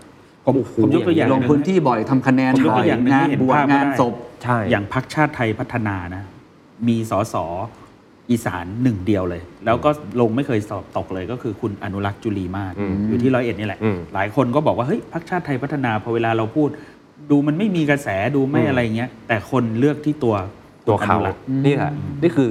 [0.45, 4.13] ผมโอ้โหผมยกตัวอย่างลงพื้นที่บ่อยทำคะแนนผมยกบ่ตัวอย่างหนึ่งงานที่เห็นบวชภาพงานได้ศพ
[4.43, 6.23] ใช่อย่างพักชาติไทยพัฒนานะ
[6.87, 7.35] มีสส
[8.31, 9.89] อีสานหนึ่งเดียวเลย แล้วก็
[10.21, 16.69] ลงไม่เคยสอบตกเลยก็คือคุณอนุรักษ์จุลีมาศอืมอยู่ที่ร้อยเอ็ดนี่แหละอืมหลายคนก็บอกว่าเฮ้ยพักชาติไทยพัฒนาพอเวลาเราพูด
[17.31, 20.35] ดูมันไม่มีกระแสดูไม่อืมอะไรเงี้ย แต่คนเลือกที่ตัว
[20.87, 22.49] ตัวเขาอนุรักษ์นี่แหละนี่คือ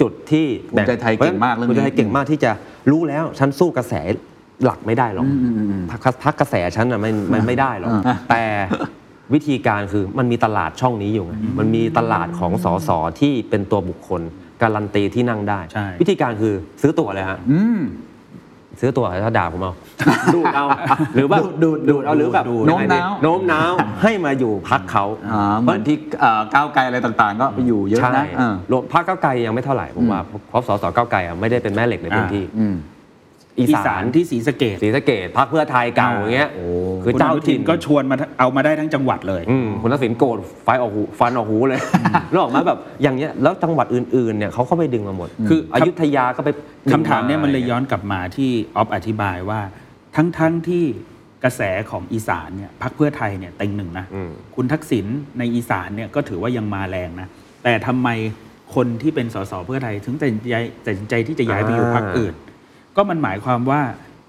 [0.00, 2.50] จุดที่ภูมิใจไทยเก่งมากเรื่องนี้ภูมิใจไทยเก่งมากที่จะ
[2.90, 3.94] รู้แล้วฉันสู้กระแส
[4.64, 8.42] หลักไม่ได้หรอกอืมอืมอืมพักพักกระแสฉันอะไม่ไม่ไม่ได้หรอกอ่าแต่
[9.34, 14.22] วิธีการคือมันมีตลาดช่องนี้อยู่ไงมันมีตลาดของสสที่เป็นตัวบุคคล
[14.62, 17.80] การันตีที่นั่งได้ ใช่ วิธีการคือซื้อตั๋วเลยฮะอืม
[18.80, 19.74] ซื้อตั๋วถ้าด่าผมเอา
[20.34, 20.66] ดูดเอา
[21.14, 23.72] หรือว่าดูดดูดดูดเอาหรือแบบดูดโน้มน้าว โน้มน้าว
[24.02, 32.97] ให้มาอยู่พักเขาอ่าเหมือนที่เอ่อก้าวไกลอะไรต่างๆ ก็ไปอยู่เยอะใช่นะเออรวมพรรคก้าวไกลยังไม่เท่าไหร่ผมว่าเพราะสสก้าวไกลอะไม่ได้เป็นแม่เหล็กในพื้นที่อืมอี
[33.60, 36.50] อีสาสานนที่ศรีสะเกดศรีสะเกดพรรคเพื่อไทยเก่าอย่างเงี้ย
[37.04, 41.80] คือคุณเจ้าอนุทิถิ่นนก็ชวนมาเอามาได้ทั้งจังหวัดเลยอืมคุณทักษิณโกรธไฟออกหูฟันออกหูเลย
[42.30, 46.50] แล้วออกมาแบบอย่างเงี้ยแล้วจังหวัดอื่นๆเนี่ยเขาเข้าไปดึงมาหมด คืออยุธยาก็ไป
[46.92, 49.60] คำถามเนี่ยมันเลยย้อนกลับมาที่ออฟอธิบายว่า
[50.16, 50.84] ทั้งทั้งที่
[51.44, 55.06] กระแสของอีสานเนี่ยพักเพื่อไทยเนี่ยเต็งหนึ่งนะอืมคุณทักษิณ
[55.38, 57.28] ในอีสานเนี่ยก็ถือว่ายังมาแรงนะ
[57.64, 58.08] แต่ทำไม
[58.74, 60.56] คนที่เป็นสสเพื่อไทยถึงตัดสินใจ
[60.86, 62.34] ตัดสินใจที่จะย้ายไปอยู่พรรคอื่น
[62.98, 63.82] ก็มันหมายความว่า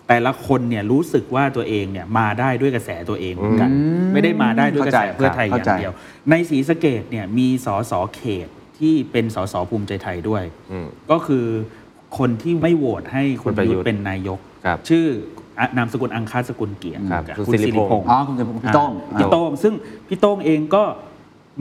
[0.08, 5.94] แต่ละคนเนี่ยรู้สึกว่าตัวเองเนี่ยมาได้ด้วยกระแสตัวเองเหมือนกันอืมไม่ได้มาได้ด้วยกระแสเข้าใจเพื่อไทยอเข้าย่าใจงเดียว
[6.30, 8.48] ในศรีสะเกดเนี่ยมีสสเขต
[8.80, 11.46] ที่เป็นสสภูมิใจไทยด้วยอืมก็คือ
[12.18, 15.06] คนที่ไม่โหวตให้คุณคุณปประระยุยุททธ์ธ์เป็นนายกครับชื่อ
[15.60, 19.74] อะนามสกุลอังคาสกุลเกียรติครับกับคือคุณสิสิริริพพงงษ์ษ์อ๋อคุณพี่โต้งพี่โต้งซึ่ง
[20.08, 20.84] พี่โต้งเองก็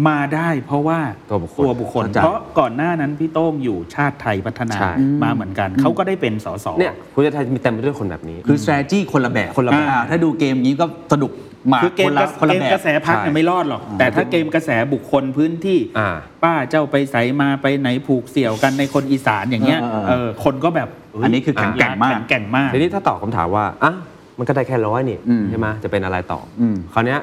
[0.08, 0.98] มาได้เพราะว่า
[1.30, 4.92] ตัวบุคคลตัวบุคคล เข้าใจเพราะก่อนหน้านั้นพี่โต้งอยู่ชาติไทยพัฒนาใช่
[5.24, 11.32] มาเหมือนกัน เขาก็ได้เป็นสส เนี่ยคุณจะไทยมีเต็มไปด้วยคนแบบนี้ คือ strategy คนละแบบคนละแบบ อ่าถ้าดูเกมนี้ก็สนุก
[11.72, 16.08] มากคือเกคมนกละระคนละเกมแบกบระแสพักใช่เนี่ยไม่รอดหรอก แต่ถ้าเกมกระแสบุคคลพื้นที่ อ่า
[16.42, 23.94] ป้าเจ้าไปใสมาไปไหนผูกเสี่ยวกันในคนอีสานอย่างเงี้ยเออเออเออคนก็แบบเยอันนี้คือแข็งแกร่งมาก แข็งแกร่งมาก ทีนี้ถ้าตอบคำถามว่าอะ
[24.38, 27.20] มันก็ได้แค่ร้อยนี่อืมใช่ไหมจะเป็นอะไรต่ออม คราวเนี้ย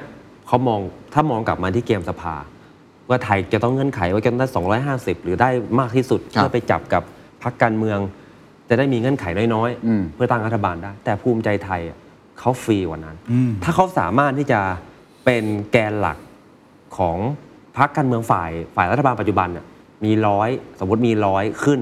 [0.48, 0.80] เขามอง
[1.14, 2.36] ถ้ามองกลับมาที่เกมสภา
[3.10, 4.48] ว่าไทยจะต้องเงื่อนไขว่าจะได้
[4.86, 5.50] 250 หรือได้
[5.80, 7.04] มากที่สุดครับเพื่อไปจับกับ
[7.44, 8.00] พรรคการเมือง
[8.70, 11.98] จะได้มีเงื่อนไขน้อยอืมๆเพื่อตั้งรัฐบาลได้ แต่ภูมิใจไทยอะ
[12.40, 14.60] เขาฟรีกว่านั้นอืมถ้าเขาสามารถที่จะ
[15.26, 16.18] เป็นแกนหลัก
[16.98, 17.18] ของ
[17.78, 19.66] พรรคการเมืองฝ่ายฝ่ายรัฐบาลปัจจุบันน่ะ
[20.06, 20.50] มีร้อย
[20.80, 21.80] สมมติมีร้อยขึ้น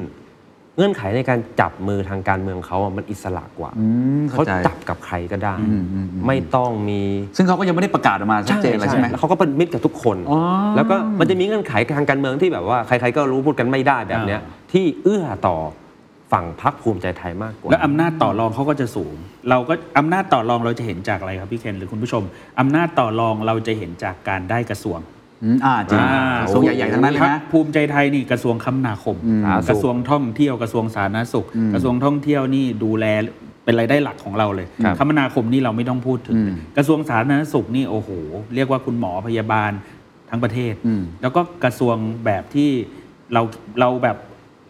[0.77, 3.85] เงื่อนไขในการจับมือทางการเมืองเขาอะมันอิสระกว่าอื
[4.19, 7.01] มเขาเข้าใจจับกับใครก็ได้อืมอืมอืมไม่ต้องมี
[7.37, 10.39] ซึ่งเขาก็ยังไม่ได้ประกาศออกมาชัดเจนเลยใช่ไหมแล้วเขาก็เป็นมิตรกับทุกคนอ๋อ
[10.75, 15.57] แล้วก็มันจะมีเงื่อนไขทางการเมืองที่แบบว่าใครๆก็รู้พูดกันไม่ได้แบบเนี้ยที่เอื้อต่อ
[16.31, 19.13] ฝั่งพรรคภูมิใจไทยมากกว่า แล้วอำนาจต่อรองเขาก็จะสูง
[19.49, 22.23] เราก็อำนาจต่อรองเราจะเห็นจากอะไรครับพี่เคนหรือคุณผู้ชม
[22.59, 24.99] อำนาจต่อรองเราจะเห็นจากการได้กระทรวง
[25.43, 33.05] อืมอ่าจริงอ่ากระทรวงใหญ่ๆทั้งนั้นเลยพรรนะ คภูมิใจไทยนี่กระทรวงคมนาคม อืมกระทรวงท่องเที่ยวกระทรวงสาธารณสุข อืมกระทรวงท่องเที่ยวนี่ดูแล
[33.63, 38.09] เป็นรายได้หลักของเราเลยครับคมนาคมนี่เราไม่ต้องพูดถึง อืมกระทรวงสาธารณสุขนี่โอ้โห
[38.55, 39.71] เรียกว่าคุณหมอพยาบาล
[40.29, 42.69] ทั้งประเทศ อืม แล้วก็กระทรวงแบบที่
[43.33, 43.41] เรา
[43.79, 44.17] เราแบบ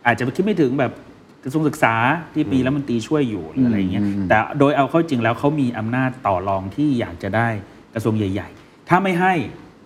[0.05, 0.91] อาจจะคิดไม่ถึงแบบ
[1.43, 1.95] กระทรวงศึกษา
[2.33, 7.47] ที่ปีแล้วมันตรีช่วยอยู่หรืออะไรอย่างเงี้ยอืมแต่โดยเอาเข้าจริงแล้วเขามีอำนาจต่อรองที่อยากจะได้
[7.93, 9.33] กระทรวงใหญ่ ๆ ถ้าไม่ให้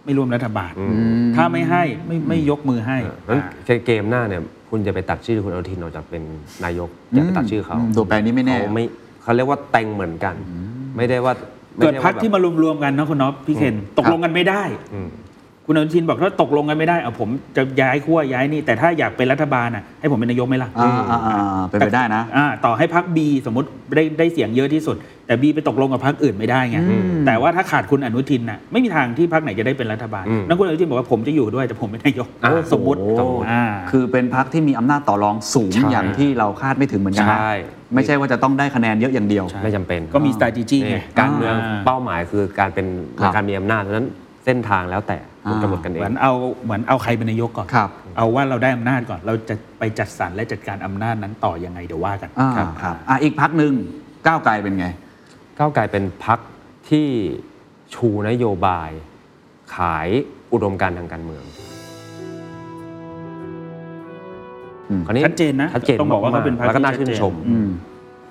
[0.07, 2.97] ไม่ร่วมรัฐบาลอือืมถ้าไม่ให้ไม่ไม่ยกมือให้
[3.29, 6.23] นั้นอ่าเกมหน้าเนี่ยคุณจะไปตัดชื่อคุณอนุทินออกจากเป็น
[6.63, 8.83] นายกอย่าไปตัดชื่อเขาตัวแปรนี้ไม่แน่เขาไม่
[9.23, 10.35] เขาเรียกว่าแต่งเหมือนกัน
[10.97, 11.33] ไม่ได้ว่า
[11.77, 15.09] ไเกิดพักไใช่ว่าแบบที่มารวมๆกันนะคุณน็อปพี่เคนตกลงกันไม่ได้อืม
[15.67, 24.95] คุณอนุทินบอกถ้าตกลงกันไม่ได้เอาผมจะย้ายขั้วย้ายนี่แต่ถ้าอยากเป็นรัฐบาลอะให้ผมเป็นนายกไหมล่ะอ่าอ่าอ่าเป็นไปได้นะอ่าต่อให้พักบีสมมติได้ได้เสียงเยอะที่สุด
[25.27, 37.53] แต่บีไปตกลงกับพักอื่นไม่ได้ไงอืมแต่ว่าถ้าขาดคุณอนุทินน่ะไม่มีทางที่พักไหนจะได้เป็นรัฐบาลอืมนั่นคุณอนุทินบอกว่าผมจะอยู่ด้วยแต่ผมเป็นนายกอ่าสมมติโอ้โหอ่าคือเป็นพักที่มีอำนาจต่อรองสูงใช่อย่างที่เราคาดไม่ถึงเหมือนกันนะใช่
[37.95, 42.87] ไม่ใช่ว่าจะต้องได้คะแนนเยอะอย่างเดียว ไม่จำเป็นก็มี strategy ไงนี่การเมืองอ่าเป้าหมายคือการเป็น
[43.19, 44.09] ครับการมีอำนาจเพราะฉะนั้น
[44.45, 45.17] เส้นทางแล้วแต่
[45.49, 46.33] คุณอ่ากำหนดกันเอเหมืงอนเอา
[46.63, 52.49] เหมือนเอาใครเป็นนายกก่อน ครับเอาว่าเราได้อำนาจก่อน เราจะไปจัดสรรและจัดการอำนาจนั้นต่อยังไงเดี๋ยวว่ากันอ่า
[52.81, 53.73] ครับอะอีกพักหนึ่ง
[54.27, 54.87] ก้าวไกลเป็นไง
[55.59, 56.39] ก้าวไกลเป็นพัก
[56.89, 57.07] ที่
[57.93, 58.89] ชูนโยบาย
[59.75, 60.07] ขาย
[60.53, 61.43] อุดมการณ์ทางการเมือง
[64.89, 67.67] อืม คราวนี้ชัดเจนนะชัดเจนต้องบอกว่าเขาเป็นพรรคแล้วก็น่าที่ชื่ชัดนเจนชม อืม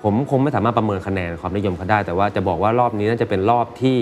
[0.03, 3.97] ผมคงไม่สามารถประเมินคะแนนความนิยมเขาได้ แต่ว่าจะบอกว่ารอบนี้น่าจะเป็นรอบที่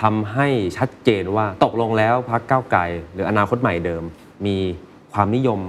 [0.00, 2.80] ทำให้ชัดเจนว่าตกลงแล้วพรรคก้าวไกล
[3.12, 4.02] หรืออนาคตใหม่เดิม
[4.46, 4.56] มี
[5.12, 5.60] ความนิยม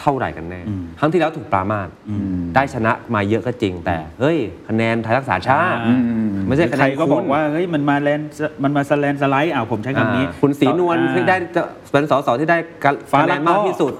[0.00, 6.00] เท่าไหร่กันแน่อืมครั้งที่แล้วถูกปรามาสอืมได้ชนะมาเยอะก็จริง แต่เฮ้ยคะแนนไทยรักษาชาติอ่า
[6.46, 8.28] ไม่ใช่คะแนใครนก็คุณบอกว่าเฮ้ยมันมาแลนด์
[8.62, 11.62] มันมาสแลนสไลด์อ่าผมใช้คำนี้อ่าคุณศรีนวลอ่าที่ได้จะ
[11.92, 13.92] เป็นสสที่ได้คะฟ้าแนรันกมากพ่อที่สุด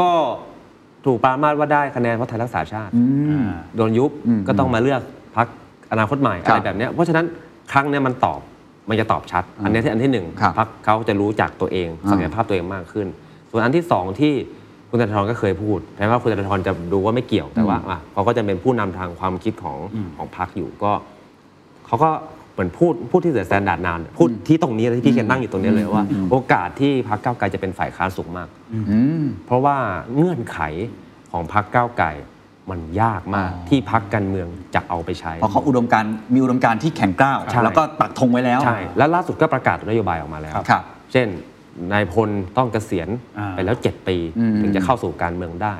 [0.00, 0.10] ก็
[1.06, 3.02] ถูกปรามาสว่าได้คะแนนเพราะไทยรักษาชาติอื
[3.40, 3.44] ม
[3.76, 5.02] โดนยุบอืมก็ต้องมาเลือก
[5.36, 5.46] พัก
[5.92, 7.26] อนาคตใหม่ครัอะบไรแบบเนี้ยเพราะฉะนั้น
[7.72, 8.40] ครั้งเนี้ยมันตอบ
[8.88, 13.06] มันจะตอบชัด อันเนี้ยที่อันที่หนึ่งครับพักเขาจะรู้จักตัวเองอ่าศักยภาพตัวเองมากขึ้น
[13.50, 14.32] ส่วนอันที่สองที่
[14.90, 20.92] คุณธนาธรก็เคยพูดแม้ว่าคุณธนาธรจะดูว่าไม่เกี่ยวแต่ว่าอะเขาก็จะเป็นผู้นำทางความคิดของอืมของพักอยู่ก็
[21.86, 22.10] เขาก็
[22.52, 29.76] เหมือนพูดพูดที่เสือแซนดาร์ดนานพูดที่ตรงนี้เลยที่พี่เคนนั่งอยู่ตรงนี้เลยว่า โอกาสที่พักเก้าวไกลจะเป็นฝ่ายค้านสูงมากอืมเพราะว่า
[30.16, 30.58] เงื่อนไข
[31.32, 32.06] ของพรรคก้าวไกล
[32.70, 41.28] มันยากมากอ๋อที่พรรคการเมืองจะเอาไปใช้ เพราะเขาอุดมการณ์มีอุดมการณ์ที่แข็งกร้าวใช่แล้วก็ปักธงไว้แล้ว ใช่ แล้วล่าสุดก็ประกาศนโยบายออกมาแล้วครับเช่น
[41.92, 43.08] นายพลต้องเกษียณ
[43.38, 45.76] อ่าไปแล้ว 7 ปีอืมถึงจะเข้าสู่การเมืองได้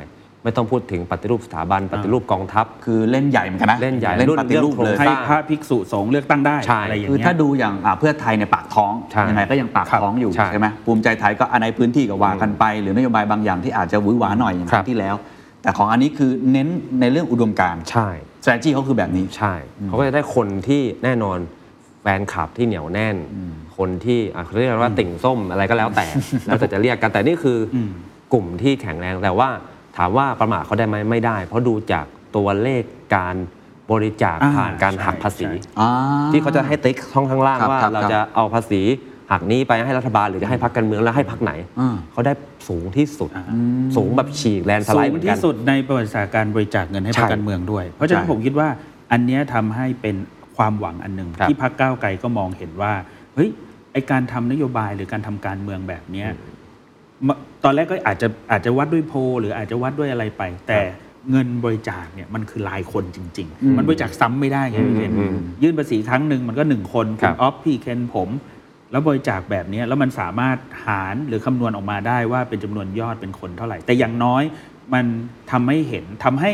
[0.47, 15.14] ไม่ต้องพูดถึงปฏิรูปสถาบันปฏิรูปกองทัพ คือเล่นใหญ่เหมือนกันนะเล่นใหญ่เล่นรุ่นปฏิรูปเลยเรื่องโครงให้สร้างพระภิกษุสงฆ์เลือกตั้งได้ใช่อะไรอย่างคือเงี้ยถ้าดูอย่างอ่าเพื่อไทยในยปากท้องใช่ยังไงก็ยังปากครับท้องอยู่ใช่ใช่ไหมภูมิใจไทยก็อันในพื้นที่ก็ว่ากันไป หรือนโยบายบางอย่างที่อาจจะหวือหวาหน่อยอย่างครับที่แล้ว
[15.65, 16.69] แต่ของอันนี้คือเน้น
[17.01, 18.09] ในเรื่องอุดมการณ์ใช่
[18.43, 19.55] strategy เขาคือแบบนี้ ใช่
[19.85, 21.39] เขาก็จะได้คนที่แน่นอน
[22.03, 23.17] แฟนคลับที่เหนียวแน่น
[23.77, 26.07] คนที่อะเขาเรียกว่าติ่งส้มอะไรก็แล้วแต่
[26.47, 27.91] แล้วแต่จะเรียกกันแต่นี่คืออม
[28.33, 29.49] กลุ่มที่แข็งแรงแต่ว่า
[29.97, 32.07] ถามว่าประมาทเขาได้ไหมไม่ได้ เพราะดูจาก
[32.37, 32.83] ตัวเลข
[33.17, 33.37] การ
[33.91, 35.91] บริจาคอ่าผ่านการใช่หักภาษีใช่อ่า
[36.33, 38.81] ที่เขาจะให้ติ๊กช่องข้างล่างครับว่าครับเราครับจะเอาภาษี
[39.35, 42.32] หักนี้ไปให้รัฐบาลหรือจะให้พรรคการเมืองแล้วให้พรรคไหนอ่าเขาได้
[42.68, 43.45] สูงที่สุดอ่า
[43.97, 48.68] สูงแบบฉีกแลนด์สสูไลด์งเหมือนกัที่นสุดในประวัติศาสตร์การบริจาคเงินให้พรรคใช่การเมืองด้วย เพราะฉะนั้นใช่ผมคิดว่า
[49.12, 50.16] อันเนี้ยทำให้เป็น
[50.57, 52.93] ความหวังอันหนึ่งครับที่พรรคก้าวไกลก็มองเห็นว่า
[53.35, 53.51] เฮ้ย
[53.93, 56.28] ไอการทำนโยบายหรือการทำการเมืองแบบเนี้ย
[57.26, 57.28] ม
[57.64, 60.80] ตอนแรกก็อาจจะอาจจะวัดด้วยโพลหรืออาจจะวัดด้วยอะไรไป แต่
[61.30, 68.28] เงินบริจาคเนี่ยมันคือรายคนจริงอืมๆมันบริจาคซ้ำไม่ได้ไงพี่เคนอืมอืมยื่นภาษีครั้งหนึ่งมันก็หนึ่งคนครัคุณบออฟพี่เคนผม
[68.95, 74.43] แล้วบริจาคแบบนี้แล้วมันสามารถหารหรือคำนวณออกมาได้ว่าเป็นจำนวนยอดเป็นคนเท่าไหร่ แต่อย่างน้อย
[74.95, 75.05] มัน
[75.51, 76.53] ทำให้เห็นทำให้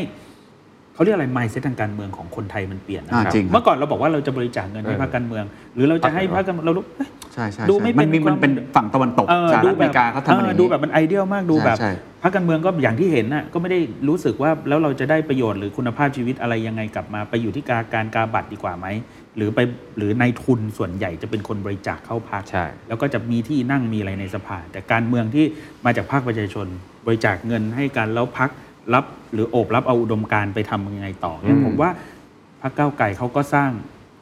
[1.00, 5.44] เขาเรียกอะไรไมซ์เซตทางการเมืองของคนไทยมันเปลี่ยนนะอ่าครับจริงครับ เมื่อก่อนเราบอกว่าเราจะบริจาคเงินให้เออพรรคการเมือง
[5.74, 11.92] หรือเราจะให้พรรคการเมืองเรารู้เอ๊ะใช่ใช่ดูไม่เป็นมันมีความมันเป็นฝั่งตะวันตกเออสหดูรัฐอแบเมบริกาเขาทำมันอย่างดูนี้แบบมันไอเดียลมากดูใช่แบบใช่
[12.22, 18.86] พรรคการเมืองก็อย่างที่เห็นน่ะก็ไม่ได้รู้สึกว่าแล้วเราจะได้ประโยชน์หรือคุณภาพชีวิตอะไรยังไงกลับมาไปอยู่ที่การการกาบัตรดีกว่าไหม
[19.36, 19.60] หรือไป
[19.98, 25.44] หรือในายทุนส่วนใหญ่จะเป็นคนบริจาคเข้าพรรคใช่แล้วก็จะมีที่นั่งมีอะไรในสภา แต่การเมืองที่
[25.84, 26.66] มาจากภาคประชาชน
[27.06, 28.69] บริจาคเงินให้กันแล้วพักรั
[29.02, 31.90] บหรือโอบรับเอาอุดมการณ์ไปทำยังไงต่อเนี่ยอืมผมว่า
[32.62, 33.70] พรรคก้าวไกลเขาก็สร้าง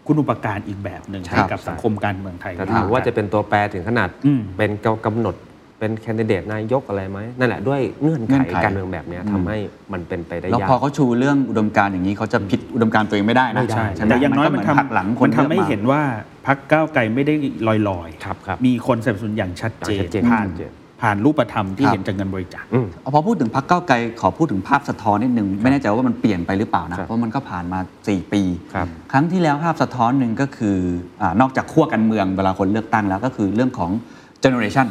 [0.07, 4.71] คุณอุปการอีกแบบหนึ่งใช่ให้กับใช่สังคมการเมืองไทยแต่ถามว่าจะเป็นตัวแปรถึงขนาดอืมเป็น
[5.07, 5.37] กำหนด
[5.79, 9.59] เป็นแคนดิเดตนายกอะไรไหมนั่นแหละด้วยเงื่อนเงื่ไขอนไขการเมืองแบบเนี้ยทำให้
[9.93, 16.03] มันเป็นไปได้แล้วยากพอเขาชูเรื่องอุดมการณ์อย่างนี้เขาจะผิดอุดมการณ์ตัวเองไม่ได้นะใช่ใช่ไหมแต่อย่างน้อยก็มันเหทำหักหลังคนมันทำให้ลือกาเห็นว่า
[16.47, 17.35] พักก้าวไกลไม่ได้
[17.67, 28.43] ลอยลอยๆครับครับมีคนสนับสนุนอย่างชัดเจอย่างชันดเจนผ่านชัดเจน ผ่านรูปธรรมที่ครับเห็นจากเงินบริจาคอืมพอพูดถึงพักเก้าวไกลขอพูดถึงภาพสะท้อนนิดนึง ไม่แน่ใจว่ามันเปลี่ยนไปหรือเปล่านะครับเพราะมันก็ผ่านมา 4 ปี
[28.75, 30.77] ครับครั้งที่แล้วภาพสะท้อนหนึ่งก็คือ
[31.21, 33.91] อานอกจากขั้วการเมืองเวลาคนเลือกตั้งแล้วก็คือเรื่องของ
[34.45, 34.89] generation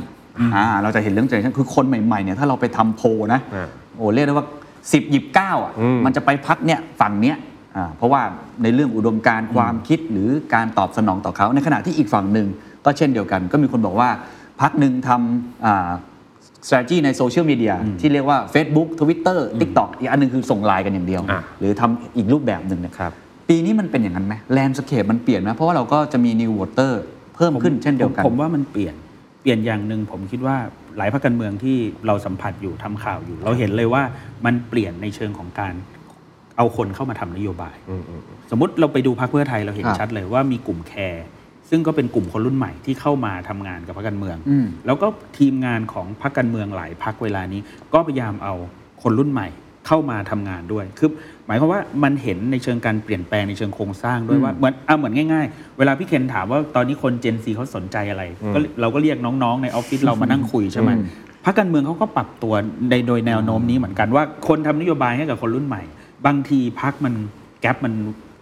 [0.55, 4.45] อ่าเราจะเห็นเรื่อง generation คือคนใหม่ๆเนี่ยถ้าเราไปทำโพลนะอ่าโอ้เรียกได้ว่า
[4.77, 7.37] 10หยิบ9อะอืมมันจะไปพรรคเนี่ยฝั่งเนี้ย
[7.75, 8.21] อ่าเพราะว่า
[8.63, 12.47] ในเรื่องอุดมการณ์ความคิดหรือการตอบสนองต่อเขาในขณะที่อีกฝั่งหนึ่ง
[12.85, 14.09] ก็เช่นเดียวกัน ก็มีคนบอกว่า
[14.61, 15.91] พรรคหนึ่งทำอ่า
[16.67, 23.11] strategy ในโซเชียลมีเดียที่เรียกว่า Facebook Twitter TikTok อีกอันหนึงคือส่งไลน์กันอย่างเดียวอะหรือทำอีกรูปแบบหนึ่งเนี่ยครับ
[23.49, 26.93] ปีนี้มันเป็นอย่างนั้นไหม landscape มันเปลี่ยนไหมเพราะว่าเราก็จะมี new voter
[27.35, 28.95] เพิ่มขึ้นเช่นเดียวกันผมผมว่ามันเปลี่ยน
[29.41, 30.57] เปลี่ยนอย่างหนึ่งผมคิดว่า
[30.97, 31.77] หลายพรรคการเมืองที่
[32.07, 34.03] เราสัมผัสอยู่ทำข่าวอยู่ เราเห็นเลยว่า
[34.45, 35.73] มันเปลี่ยนในเชิงของการ
[36.57, 41.25] เอาคนเข้ามาทำนโยบายอืมอืมสมมติเราไปดูพรรคเพื่อไทยเราเห็นครับชัดเลยว่ามีกลุ่มแคร์
[41.69, 45.07] ซึ่งก็เป็นกลุ่มคนรุ่นใหม่ที่เข้ามาทำงานกับพรรคการเมืองอืมแล้วก็
[45.37, 47.61] ทีมงานของพรรคการเมืองหลายพรรคเวลานี้
[47.93, 48.53] ก็พยายามเอา
[49.03, 49.47] คนรุ่นใหม่
[49.87, 51.09] เข้ามาทำงานด้วย คือ
[51.47, 61.03] หมายความว่ามันเห็นในเชิงการเปลี่ยนแปลงในเชิงโครงสร้างด้วยว่าเหมือนอะเหมือนง่ายๆ เวลาพี่เคนถามว่าตอนนี้คนเจนซีเขาสนใจอะไร ก็เราก็เรียกน้องๆ ในออฟฟิศเรามานั่งคุยใช่ไหมอืม
[61.45, 62.53] พรรคการเมืองเขาก็ปรับตัว
[62.89, 65.83] ในโดยแนวโน้มนี้เหมือนกันว่าคนทำนโยบายให้กับคนรุ่นใหม่
[66.25, 67.13] บางทีพรรคมัน
[67.61, 67.93] แกลบมัน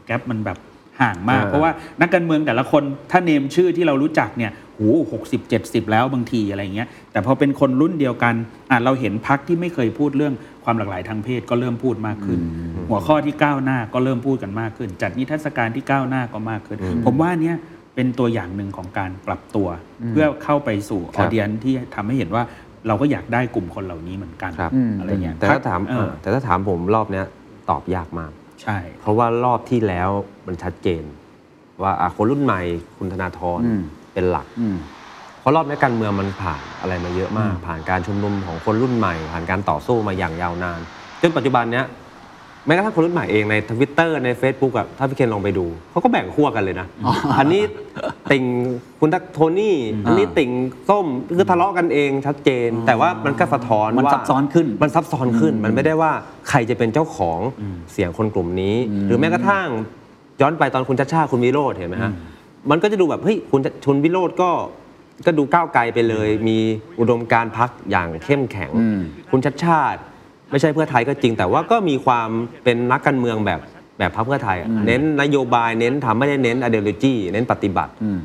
[0.06, 0.58] แกลบมันแบบ
[1.02, 1.72] ห่างมากเออเพราะว่า
[2.02, 8.36] นักการเมืองแต่ละคนถ้าเนมชื่อที่เรารู้จักเนี่ยหูหกสิบเจ็ดสิบแล้วบางทีอะไรเงี้ยแต่พอเป็นคนรุ่นเดียวกัน
[8.72, 10.34] อะเราเห็นพักที่ไม่เคยพูดเรื่อง
[10.64, 12.40] ความหลากหลายทางเพศก็เริ่มพูดมากขึ้น
[12.90, 17.56] หัวข้อที่ก้าวหน้าก็เริ่มพูดกันมากขึ้น จัดนิทรรศการที่ก้าวหน้าก็มากขึ้น ผมว่าเนี้ย
[17.96, 19.68] เป็นตัวอย่างหนึ่งของการปรับตัว
[20.10, 22.44] เพื่อเข้าไปสู่อครัอบเดียนที่ทำให้เห็นว่า
[22.88, 27.26] เราก็อยากได้กลุ่มคนเหล่านี้เหมือนกันครับอะไรเงี้ยแต่ถ้าถามเออแต่ถ้าถามผมรอบเนี้ย
[27.70, 28.32] ตอบยากมาก
[28.62, 30.10] ใช่ เพราะว่ารอบที่แล้ว
[30.48, 31.04] มันชัดเจน
[31.82, 32.62] ว่าอะคนรุ่นใหม่
[32.98, 33.82] คุณธนาธรอืม
[34.14, 34.78] เป็นหลักอืม
[35.40, 40.80] เพราะรอบนี้การเมืองมันผ่านอะไรมาเยอะมาก ผ่านการชุมนุมของคนรุ่นใหม่ ผ่านการต่อสู้มาอย่างยาวนาน
[41.22, 41.86] จนปัจจุบันเนี้ย
[42.66, 46.88] แม้กระทั่งคนรุ่นใหม่เองในทวิตเตอร์ใน Facebook อะถ้าพี่เคนลองไปดู เขาก็แบ่งขั้วกันเลยนะ
[47.40, 47.64] อันนี้
[48.32, 48.44] ติ่ง
[49.00, 50.52] คุณทักโทนี่ อันนี้ติ่ง
[50.90, 51.06] ส้ม
[51.38, 56.12] คือทะเลาะกันเองชัดเจน แต่ว่ามันก็สะท้อนมันว่าซับซ้อนขึ้น มันซับซ้อนขึ้น มันไม่ได้ว่า
[56.50, 57.40] ใครจะเป็นเจ้าของ
[57.92, 59.68] เสียงคนกลุ่มนี้ หรือแม้กระทั่ง
[60.42, 62.12] ย้อนไปตอนคุณชัชชาติคุณวิโรจน์เห็นไหมฮะ
[62.70, 64.50] มันก็จะดูแบบเฮ้ยคุณคุณวิโรจน์ก็
[65.26, 66.58] ก็ดูก้าวไกลไปเลย มี
[67.00, 69.00] อุดมการณ์พรรคอย่างเข้มแข็งอืม
[69.32, 70.00] คุณชัชชาติ
[70.52, 72.30] ไม่ใช่เพื่อไทยก็จริง แต่ว่าก็มีความ
[72.64, 73.60] เป็นนักการเมืองแบบ
[74.00, 78.20] แบบพรรคเพื่อไทยอะเน้นนโยบายเน้นทำไม่ได้เน้น ideology เน้นปฏิบัติ อืม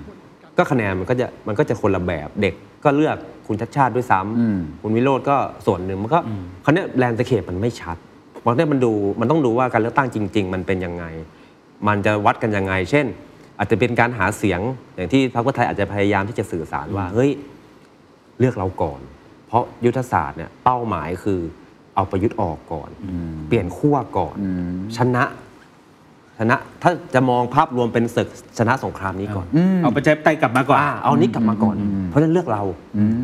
[0.57, 2.55] ก็คะแนนมันก็จะมันก็จะคนละแบบเด็ก
[2.85, 3.17] ก็เลือก
[3.47, 6.21] คุณชัชชาติด้วยซ้ำอืมคุณวิโรจน์ก็ส่วนหนึ่งมันก็
[6.65, 7.97] คราวเนี้ย landscape มันไม่ชัด
[8.41, 11.05] เพราะเนี่ยมันดูมันต้องดูว่าการเลือกตั้งจริง ๆ มันเป็นยังไง
[11.89, 13.07] มันจะวัดกันยังไง เช่น
[13.59, 14.61] อาจจะเป็นการหาเสียง
[14.97, 17.31] อย่างที่พรรคเพื่อไทยอาจจะพยายามที่จะสื่อสารว่าเฮ้ย
[18.39, 19.01] เลือกเราก่อน
[19.47, 21.41] เพราะยุทธศาสตร์เนี่ยเป้าหมายคือ
[22.01, 22.91] เอาประยุทธ์ออกก่อน
[23.49, 24.37] เปลี่ยนขั้วก่อน
[24.97, 25.25] ชนะ
[26.39, 28.29] ชนะถ้าจะมองภาพรวมเป็นศึก
[28.59, 29.47] ชนะสงครามนี้ก่อน
[29.83, 31.77] เอาประชาธิปไตยกลับมาก่อนอ่าเอานี้กลับมาก่อน
[32.09, 32.63] เพราะฉะนั้นเลือกเรา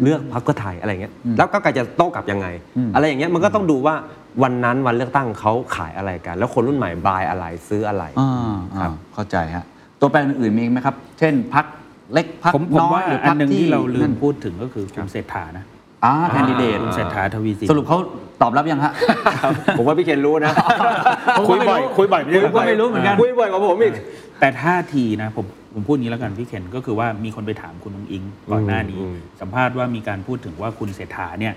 [0.02, 2.46] เลือกพรรคเพื่อไทยอะไรเงี้ยแล้วก็กจะโต้กลับยังไง
[2.94, 3.94] อะไรอย่างเงี้ยมันก็ต้องดูว่า
[4.42, 9.64] วันนั้นวันเลือกตั้งเขาขายอะไรกัน แล้วคนรุ่นใหม่บายอะไรซื้ออะไรอ่าครับอ่าเข้าใจฮะ
[10.00, 11.64] ตัวแปรอื่นๆมีไหมครับ เช่นพัก
[12.12, 15.64] เล็กพักผมผมน้อยว่าหรืออัพันกหนึ่งที่ที่เราลืนั่มนพูดถึงก็คือคุณเศรษฐานะ
[16.04, 17.98] อ่าแคนดิเดตคุณเศรษฐาทวีสินสรุปเขา
[18.42, 18.92] ตอบรับยังฮะ
[19.78, 20.52] ผมว่าพี่เคนรู้นะ
[21.48, 23.92] คุยบ่อยคุยบ่อยผมก็ไม่รู้เหมือนกันคุยบ่อยกว่าผมอีก
[24.40, 31.54] แต่ท่าทีนะผมผมพูดอย่างนี้แล้วกันพี่เคนก็คือว่ามีคนไปถามคุณนุ้งอิงก่อนหน้านี้อืมสัมภาษณ์ว่ามีการพูดถึงว่าคุณเศรษฐาเนี่ย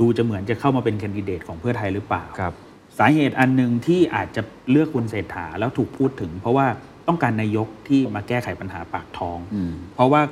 [0.00, 2.52] ดูจะเหมือนจะเข้ามาเป็นแคนดิเดตของเพื่อไทยหรือเปล่าครับ
[2.98, 6.66] สาเหตุอันหนึ่งที่อาจจะเลือกคุณเศรษฐาแล้วถูกพูดถึง เพราะว่า
[7.08, 10.22] ต้องการนายกที่มาแก้ไขปัญหาปากท้องอืมเพราะว่า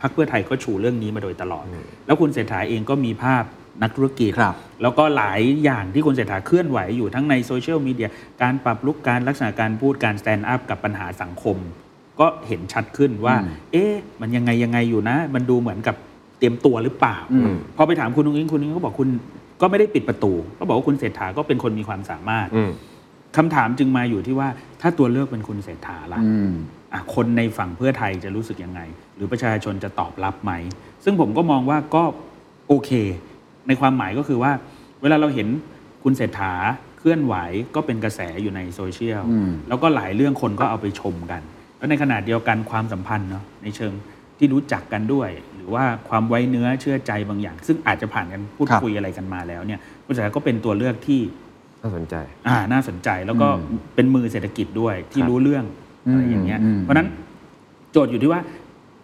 [0.00, 1.64] พรรคเพื่อไทยก็ชูเรื่องนี้มาโดยตลอด
[2.06, 3.44] แล้วคุณเศรษฐาเองก็มีภาพ
[3.82, 8.08] นักธุรกิจครับแล้วก็หลายอย่างที่คุณเศรษฐาเคลื่อนไหวอยู่ทั้งในโซเชียลมีเดีย
[8.42, 11.56] การปรับ look การลักษณะการพูดการ stand up กับปัญหาสังคม
[12.20, 15.96] ก็เห็นชัดขึ้นว่าอืมเอ๊ะ มันยังไงยังไงอยู่นะ มันดูเหมือนกับ
[16.38, 19.08] เตรียมตัวหรือเปล่าอืมพอไปถามคุณนุ้งอิงคุณนุ้งอิงก็บอกคุณ
[19.60, 22.70] ก็ไม่ได้ปิดประตู ก็บอกว่าคุณเศรษฐาก็เป็นคนมีความสามารถอืม
[23.36, 24.48] คำถามจึงมาอยู่ที่ว่า
[24.80, 26.50] ถ้าตัวเลือกเป็นคุณเศรษฐาล่ะอืม
[26.92, 28.80] อะคนในฝั่งเพื่อไทยจะรู้สึกยังไง
[29.16, 30.52] หรือประชาชนจะตอบรับไหม
[31.04, 32.04] ซึ่งผมก็มองว่าก็
[32.68, 32.90] โอเค
[33.68, 34.52] ในความหมายก็คือว่า
[35.02, 35.48] เวลาเราเห็น
[36.02, 36.52] คุณเศรษฐา
[36.98, 37.34] เคลื่อนไหว
[37.74, 41.42] ก็เป็นกระแสอยู่ในโซเชียลอืมแล้วก็หลายเรื่องคนก็เอาไปชมกัน
[41.78, 43.92] แล้วในขณะเดียวกันความสัมพันธ์เนาะในเชิง
[44.38, 51.20] ที่รู้จักกันด้วย หรือว่าความไว้เนื้อเชื่อใจบางอย่าง ซึ่งอาจจะผ่านกันพูดครับ คุยอะไรกันมาแล้วเนี่ยคุณเศรษฐาก็เป็นตัวเลือกที่
[51.82, 52.14] น่าสนใจ
[52.48, 55.64] อ่าน่าสนใจแล้วก็อืมเป็นมือเศรษฐกิจด้วยที่ครับรู้เรื่อง
[56.10, 57.08] อะไรอย่างเงี้ยอืมเพราะฉะนั้น
[57.92, 58.40] โจทย์อยู่ที่ว่า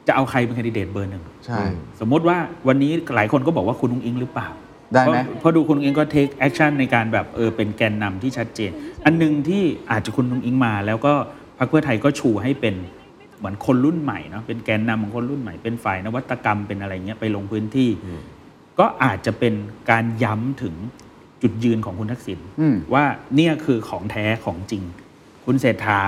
[0.07, 1.61] จะเอาใครเป็นแคนดิเดตเบอร์หนึ่งใช่
[2.01, 2.37] สมมติว่า
[2.69, 4.49] วันนี้หลายคนก็บอกว่าคุณอุ๊งอิ๊งหรือเปล่า
[4.93, 8.71] ได้ไหมเพราะเพราะดูคุณอุ๊งอิ๊งก็ take action ในการแบบเออเป็นแกนนำที่ชัดเจน
[9.05, 11.13] อันหนึ่งที่อาจจะคุณอุ๊งอิ๊งมา แล้วก็
[11.59, 12.75] พรรคเพื่อไทยก็ชูให้เป็น
[13.39, 17.91] เหมือนคนรุ่นใหม่เนาะเป็นแกนนำของคนรุ่นใหม่เป็นฝ่ายนวัตกรรมเป็นอะไรเงี้ยไปลงพื้นที่
[18.79, 19.55] ก็อาจจะเป็น
[19.91, 20.75] การย้ำถึง
[21.43, 24.83] จุดยืนของคุณทักษิณอืมว่าเนี่ยคือของแท้ของจริง
[25.45, 26.01] คุณเศรษฐา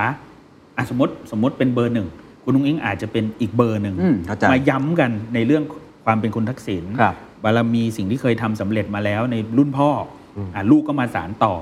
[0.77, 2.07] อะสมมติสมมติเป็นเบอร์หนึ่ง
[2.47, 5.63] คุณอุ๊งอิ๊งอาจจะเป็นอีกเบอร์หนึ่งอืมเข้าใจมาย้ำกันในเรื่อง
[6.05, 9.89] ความเป็นคุณทักษิณครับบารมีสิ่งที่เคยทำสำเร็จมาแล้วในรุ่นพ่อ
[10.37, 11.53] ออะลูกก็มาสารต่อ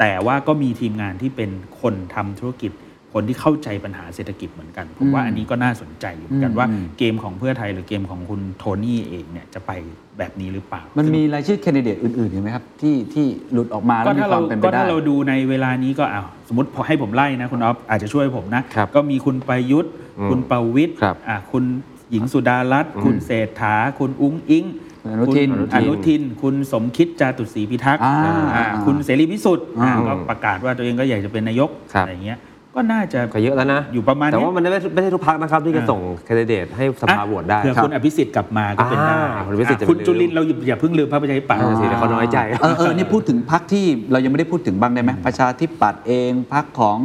[0.00, 1.50] แต่ว่าก็มีทีมงานที่เป็น
[1.80, 2.72] คนทำธุรกิจ
[3.12, 9.70] คนที่เข้าใจปัญหาเศรษฐกิจเหมือนกัน ผมว่าอืมอันนี้ก็น่าสนใจอยู่เหมือนกันอืมว่าอืมเกมของเพื่อไทยหรือเกมของคุณโทนี่เองเนี่ยจะไป
[10.18, 21.64] แบบนี้หรือเปล่า มันมีรายชื่อแคนดิเดตอื่นๆอีกไหมครับ ที่ที่หลุดออกมาแล้ก็วมีถ้าคเราวามเป็นไปก็ได้ถ้าเราดูในเวลานี้ก็อ้าวสมมติพอให้ผมไล่นะคุณอ๊อฟอาจจะช่วยผมนะครับก็มีคุณประยุทธ์อืมคุณประวิทย์ครับอะคุณ
[22.10, 24.66] หญิงสุดารัตน์คุณเศรษฐา คุณอุ้งอิง
[25.06, 28.16] อนุทินคุณอนุทิน คุณสมคิดจาตุศรีพิทักษ์อ่า
[28.54, 32.38] อ่าคุณเสรีพิสุทธิ์อ่าอืมก็ประกาศว่าตัวเองก็อยากจะเป็นนายกครับอะไรอย่างเงี้ย
[32.74, 46.98] ก็น่าจะก็เยอะแล้วนะ อยู่ประมาณแต่เนี้ยว่ามันไม่ได้ไม่ใช่ทุกพักนะครับที่จะอ่าส่งแคนดิเดตให้สภาโหวตได้เผื่อครับคุณอภิสิทธิ์กลับมาก็เป็นได้อ่าคุณอภิสิทธิ์จะอะคุณไปลืมจุลินทร์เราอย่าอย่าเพิ่งลืมพระประชาธิปัตย์นั่นสิเดี๋ยวเขาน้อยใจเออเออนี่พูดถึงพักที่เรายังไม่ได้พูดถึงบ้างได้ไหมประชาธิปัตย์เองพักของ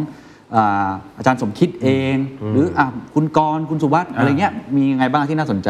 [0.56, 2.16] อ่าอาจารย์สมคิดเอง
[2.54, 5.70] หรืออะคุณกรณ์คุณสุวัสด์อะไรเงี้ยมียังไงบ้างที่น่าสนใจ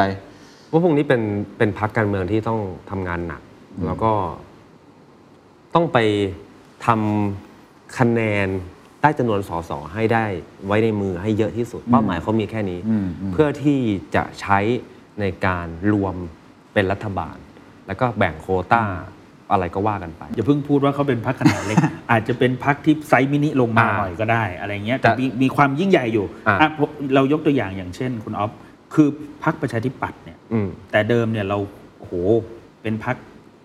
[0.71, 1.21] ว่าพวกนี้เป็น
[1.57, 3.41] เป็นพักการเมืองที่ต้องทำงานหนัก
[3.85, 4.11] แล้วก็
[5.75, 5.97] ต้องไป
[6.85, 8.47] ทำคะแนน
[9.01, 10.25] ได้จำนวนสสให้ได้
[10.65, 13.79] ไว้ในมือให้เยอะที่สุด เป้าหมายเขามีแค่นี้อืมอืมเพื่อที่
[14.15, 14.59] จะใช้
[15.19, 16.15] ในการรวม
[16.73, 17.37] เป็นรัฐบาล
[17.87, 18.83] แล้วก็แบ่งโควต้า
[19.51, 21.77] อะไรก็ว่ากันไป อย่าเพิ่งพูดว่าเขาเป็นพักขนาดเล็ก
[22.11, 28.51] อาจจะเป็นพรรคที่ size mini ลงมาอ่าหน่อยก็ได้ อะไรเงี้ยแต่แต่มีมีความยิ่งใหญ่อยู่อ่าอะผมเรายกตัวอย่างอย่างเช่น คุณออฟ
[28.93, 29.07] คือ
[29.43, 31.57] พรรคประชาธิปัตย์เนี่ยอืมแต่เดิมเนี่ยเรา
[31.99, 32.13] โอ้โห
[32.81, 33.15] เป็นพรรค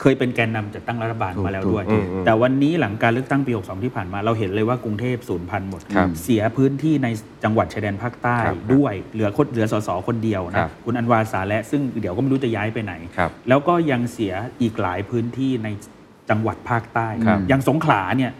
[0.02, 7.08] เคยเป็นแกนนำจัดตั้งรัฐบาลถูกมาแล้วถูกด้วยอืมอืมแต่วันนี้หลังการเลือกตั้งปี 62 ที่ผ่านมาเราเห็นเลยว่ากรุงเทพสูญพันธุ์หมดครับเสียพื้นที่ใน
[7.44, 15.68] จังหวัดชายแดนภาคใต้ครับด้วยเหลือคนเหลือสสคนเดียวครับนะคุณอันวาร์ สาและซึ่งเดี๋ยวก็ไม่รู้จะย้ายไปไหนครับแล้วก็ยังเสียอีกหลายพื้นที่ใน
[16.30, 18.32] จังหวัดภาคใต้ครับอย่างสงขลาเนี่ย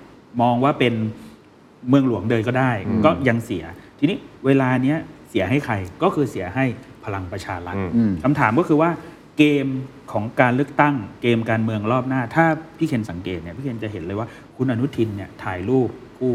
[0.43, 0.95] มองว่าเป็น
[1.89, 2.73] เมืองหลวงเลยก็ได้
[3.05, 3.65] ก็ยังเสีย
[3.99, 4.99] ทีนี้เวลาเนี้ย
[5.31, 6.65] เสียให้ใครก็คือเสียให้
[7.05, 8.91] พลังประชารัฐอืมอืมคำถามก็คือว่า
[9.43, 9.69] เกม
[10.13, 12.45] ของการเลือกตั้งเกมการเมืองรอบหน้า ถ้า
[12.79, 15.89] พี่เคนสังเกตเนี่ยพี่เคนจะเห็นเลยว่าคุณอนุทินเนี่ยถ่ายรูป
[16.19, 16.33] คู่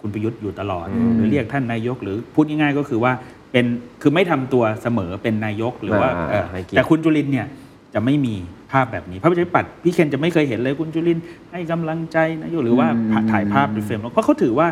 [0.00, 3.12] คุณประยุทธ์อยู่ตลอด หรือเรียกท่านนายก หรือพูดง่ายๆก็คือว่า
[3.52, 3.64] เป็น
[4.02, 7.46] คือไม่ทำตัวเสมอเป็นนายกหรือว่าอ่าเอ่อให้เกียรติแต่คุณจุลินเนี่ย
[7.94, 8.34] จะไม่มี
[8.72, 11.18] ภาพแบบนี้พระประชาธิปัตย์พี่เคนจะไม่เคยเห็นเลยคุณจุลิน
[11.50, 14.68] ให้กำลังใจนายกหรือว่าอืมถ่ายภาพในเฟรมเพราะเขาถือว่า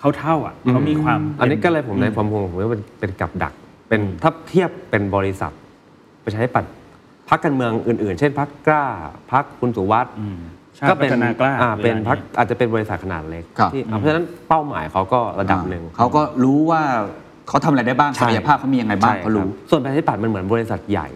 [0.00, 3.52] เขาเท่าอะเขามีความ อันนี้ก็เลยผมในอืความห่วงผมว่าเป็นเป็นกับดัก
[3.88, 5.52] เป็นถ้าเทียบเป็นบริษัท
[6.24, 6.70] ประชาธิปัตย์
[7.28, 8.84] พักการเมืองอื่นๆ เช่นพักกล้า
[9.32, 10.38] พักคุณสุวัสด์อืม
[10.78, 16.82] ชาติก็เป็นพัฒนากล้าอ่าเป็นวลาพักอาจจะเป็นบริษัทขนาดเล็กครับที่เพราะฉะนั้นเป้าหมายเขาก็ระดับหนึ่งอ่าเขาก็รู้ว่า
[17.48, 21.08] เขาทำอะไรได้บ้างใช่ศักยภาพเขามียังไงบ้างใช่เขารู้คบส่วนประชาธิปัตย์มันเหมือนบริษัทใหญ่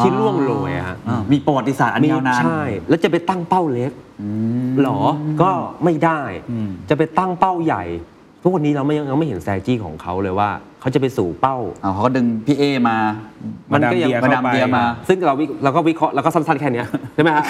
[0.00, 3.92] ที่ล่วงโรยอะฮะอ่ามีประวัติศาสตร์อันยาวนานใช่ แล้วจะไปตั้งเป้าเล็ก
[4.22, 4.28] อื
[4.68, 5.00] มหรอ
[5.42, 5.50] ก็
[5.84, 7.84] ไม่ได้อืมจะไปตั้งเป้าใหญ่
[8.42, 10.50] ทุกวันนี้เราไม่ยังยังไม่เห็นแซจี้ของเขาเลยว่า
[10.80, 12.96] เขาจะไปสู่เป้า เอาเขาก็ดึงพี่เอมา
[13.72, 17.44] มันก็ยังมาดามเดียมา ซึ่งเราวิเราก็วิเคราะห์เราก็สั้นๆแค่เนี้ยใช่ไหมฮะ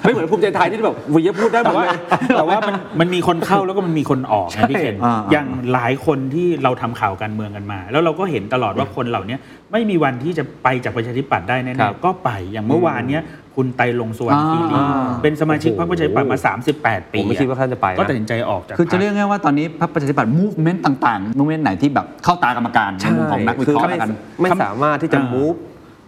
[0.00, 1.98] ไม่เหมือนภูมิใจไทยที่แบบวิยพูดได้หมแต่ดว่าเลย
[2.36, 9.36] แต่ว่ามันมันมีคนเข้าแล้วก็มันมีคนออกนะพี่เคนอ่าอย่างหลายคนที่เราทำข่าวการเมืองกันมา แล้วเราก็เห็นตลอดว่าคนเหล่านี้
[9.72, 13.22] ไม่มีวันที่จะไปจากประชาธิปัตย์ได้แน่ครับๆก็ไปอย่างเมื่อวานเนี้ย
[13.58, 14.86] คุณไตรลงค์สุวรรณคีรีอ่า
[15.22, 16.38] เป็นสมาชิกพรรคประชาธิปัตย์มา
[16.76, 24.10] 38 ปีผมไม่คิดว่าท่านจะไปนะก็ตัดสินใจออกจากคือจะพรรคเรียกง่ายๆว่าตอนนี้พรรคประชาธิปัตย์ movement ต่างๆ movement ไหนที่แบบเข้าตากรรมการในมุมของนักวิเคราะห์ไม่แล้วกัน
[24.42, 25.56] ไม่สามารถที่จะอ่า move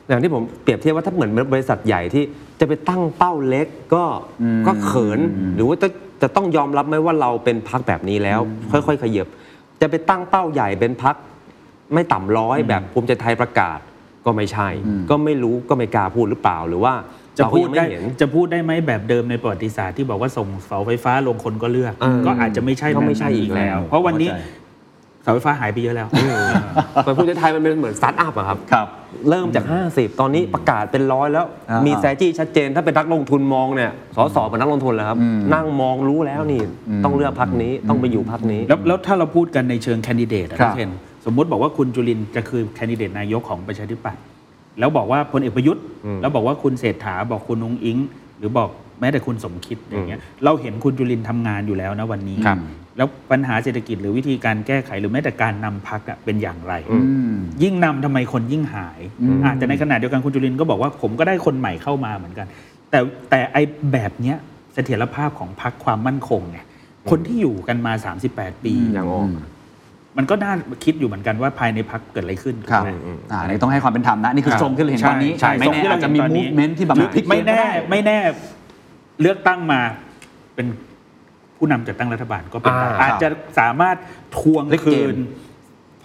[0.09, 2.25] อย่างที่ผมเปรียบเทียบว่าถ้าเหมือนบริษัทใหญ่ที่
[2.61, 4.05] จะไปตั้งเป้าเล็กก็
[4.43, 5.21] อืมก็เขิน
[5.55, 5.89] หรือว่าจะ
[6.23, 8.41] จะต้องยอมรับไหมว่าเราเป็นพักแบบนี้แล้ว
[8.73, 9.27] ค่อยๆ ขยับ
[9.81, 11.15] จะไปตั้งเป้าใหญ่เป็นพัก
[11.95, 13.79] ไม่ต่ำร้อยแบบภูมิใจไทยประกาศ
[14.27, 14.69] ก็ไม่ใช่
[15.11, 16.95] ก็ไม่รู้ก็ไม่กล้าพูดหรือเปล่าหรือว่า
[17.41, 24.59] จะเราก็พูดยังได้ไม่เห็นจะพูดได้ไหมแบบเดิมในประวัติศาสตร์ที่บอกว่าส่งเสาไฟฟ้าลงคนก็เลือกเออก็อาจจะไม่ใช่ก็ไม่ใช่แบบนั้นอีกแล้ว เพราะวันนี้เข้าใจ
[25.22, 26.09] เสาไฟฟ้าหายไปเยอะแล้ว
[27.05, 28.86] แต่ภูมิใจไทยมันเป็นเหมือนสตาร์ทอัพอะครับครับ
[29.28, 40.91] เริ่มจาก 50 ตอนนี้ประกาศเป็นร้อยแล้วอ่ามีมีแซจี้ชัดเจน ถ้าเป็นนักลงทุนมองเนี่ยสสเป็นนักลงทุนแล้วครับอืมนั่งมองรู้แล้วนี่อืมต้องเลือกพักนี้ ต้องไปอยู่พักนี้ แล้วแล้วถ้าเราพูดกันในเชิงแคนดิเดตอะครับพี่เคน
[41.26, 44.22] สมมุติบอกว่าคุณจุลินทร์จะคือแคนดิเดตนายกของประชาธิปัตย์
[44.81, 47.99] แล้วบอกว่าพลเอกประยุทธ์อืมแล้วบอกว่าคุณเศรษฐาบอกคุณนุงอิง
[48.39, 48.68] หรือบอก
[49.01, 52.59] แม้แต่คุณสมคิดอย่างเงี้ยเราเห็นคุณจุลินทร์ทำงานอยู่แล้วนะวันนี้ครับ
[52.97, 62.47] แล้วปัญหาเศรษฐกิจหรือวิธีการแก้ไขหรือแม้แต่การนำพักเป็นอย่างไรอือืมยิ่งนำทำไมคนยิ่งหายอืมอะแต่ในขณะเดียวกันคุณจุลินทร์ก็บอกว่าผมก็ได้คนใหม่เข้ามาเหมือนกัน
[62.91, 62.99] แต่
[63.31, 63.62] แต่ไอ้
[63.93, 64.37] แบบเนี้ย
[64.74, 66.64] เสถียรภาพของพักความมั่นคงเนี่ย
[67.11, 67.93] คนที่อยู่กันมา
[68.28, 69.28] 38 ปียังออก
[70.17, 70.53] มันก็น่า
[70.85, 72.91] คิดอยู่เหมือนกันว่าภายในพักเกิดอะไรขึ้นครับถูกไหม
[73.33, 78.19] อ่าอันนี้ต้องให้ความเป็นธรรมนะ นี่คือครับทรงที่เราเห็นตอนนี้ใช่ไม่ทรงแน่ที่เราอาจจะมีเห็นตอนนี้ movement ที่แบบหรือพลิกไม่แน่ก็ด้ไม่แน่
[79.21, 79.81] เลือกตั้งมา
[80.55, 80.67] เป็น
[81.57, 83.97] ผู้นำจัดตั้งรัฐบาลก็เป็นได้อ่า อาจจะสามารถ
[84.39, 85.17] ทวงพลิกเกคืมน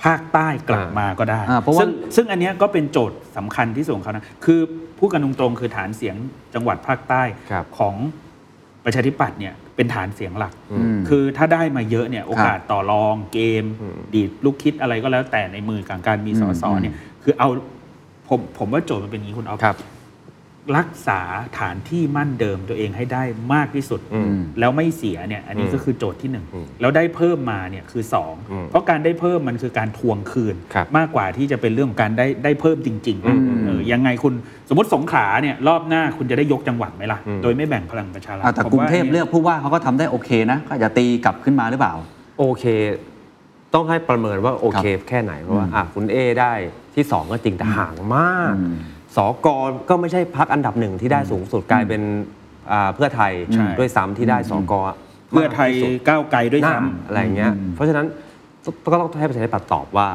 [0.03, 4.59] ภาคใต้กลับมาก็ได้ อ่าเพราะว่า ซึ่งซึ่งอันเนี้ยก็เป็นโจทย์สำคัญที่สุดของเขานะ คือ
[4.99, 6.15] พูดกันตรงๆคือฐานเสียง
[6.53, 7.95] จังหวัดภาคใต้ครับ ของ
[8.85, 17.49] ประชาธิปัตย์เนี่ยเป็นฐานเสียงหลักอืมคือถ้าได้มาเยอะเนี่ยโอกาสต่อรองเกมอืมดีดลูกคิดอะไรก็แล้วแต่ในมือของการมีสสอืมเนี่ยคือเอา
[18.29, 19.75] ผมผมว่าโจทย์มันเป็นอย่างนี้คุณเอาครับ
[20.77, 21.21] รักษา
[21.59, 34.33] ฐานที่มั่นเดิมตัวเองให้ได้มากที่สุดอืมแล้วไม่เสียเนี่ยอันนี้อืมก็คือโจทย์ที่หนึ่งอืมแล้วได้เพิ่มมาเนี่ยคือสองอืมเพราะการได้เพิ่มมันคือการทวงคืนครับมากกว่าที่จะเป็นเรื่องของการได้ได้เพิ่มจริงๆอืมเออยังไงคุณ
[34.69, 41.93] สมมติสงขลาเนี่ยรอบหน้าคุณจะได้ยกจังหวัดไหมล่ะอืมโดยไม่แบ่งพลังประชารัฐอ่าแต่ผมกรุงว่าเทพนี่ยเลือกผู้ว่าเขาก็ทำได้โอเคนะก็อาจจะตีกลับขึ้นมาหรือเปล่า
[42.39, 42.65] โอเค
[43.73, 46.53] ต้องให้ประเมินว่าโอเค แค่ไหนเพราะว่าอืมอะคุณเอได้
[46.95, 48.75] ที่2ก็จริงแต่ห่างมากอืม
[49.17, 49.47] สก
[49.89, 52.01] ก็ไม่ใช่พักอันดับหนึ่งที่ได้สูงสุดกลายเป็น
[52.71, 54.73] อ่าเพื่อไทยใช่ด้วยซ้ำที่ได้สก
[55.29, 58.05] เพื่อไทยมากที่สุดก้าวไกลด้วยหน้าซ้ำอะไรเงี้ยอืมเพราะฉะนั้น
[58.91, 60.07] ก็ต้องให้ประชาธิปัตย์ตอบว่า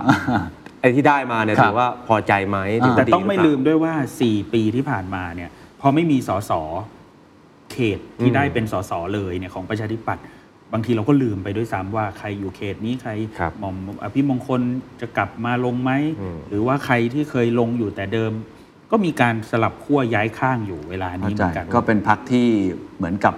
[0.80, 3.94] ไอ้ที่ได้มาเนี่ยครับถือว่าพอใจไหมถือแต่ว่าดีต้องไม่หรืลืเปมด้วยว่า
[4.24, 6.52] 4 ปีที่ผ่านมาเนี่ยพอไม่มีสส
[7.72, 10.24] เขตที่อืมได้เป็นสสเลยเนี่ยของประชาธิปัตย์
[10.72, 14.60] บางทีเราก็ลืมไปด้วยซ้ำว่าใครอยู่เขตนี้ใครครับหม่อมอภิมงคล
[15.00, 15.90] จะกลับมาลงไหม
[16.20, 18.32] อืมหรือว่าใครที่เคยลงอยู่แต่เดิม
[18.90, 22.46] ก็มีการสลับขั้วย้ายข้างอยู่เข้าใจเวลานี้เหมือนกันก็เป็นพรรคที่
[22.98, 23.34] เหมือนกับ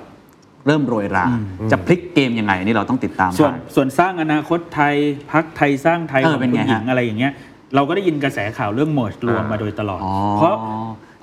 [0.66, 4.94] เริ่มโรยราอืมจะพลิกเกมยังไงนี่เราต้องติดตามส่วนไปส่วนสร้างอนาคตไทย
[5.32, 7.32] พรรคไทยสร้างไทยเอของคุณหญิงเป็นไงฮะอะไรอย่างเงี้ย
[7.74, 10.57] เราก็ได้ยินกระแสข่าวเรื่อง merge รวมมาโดยตลอดอ๋อเพราะ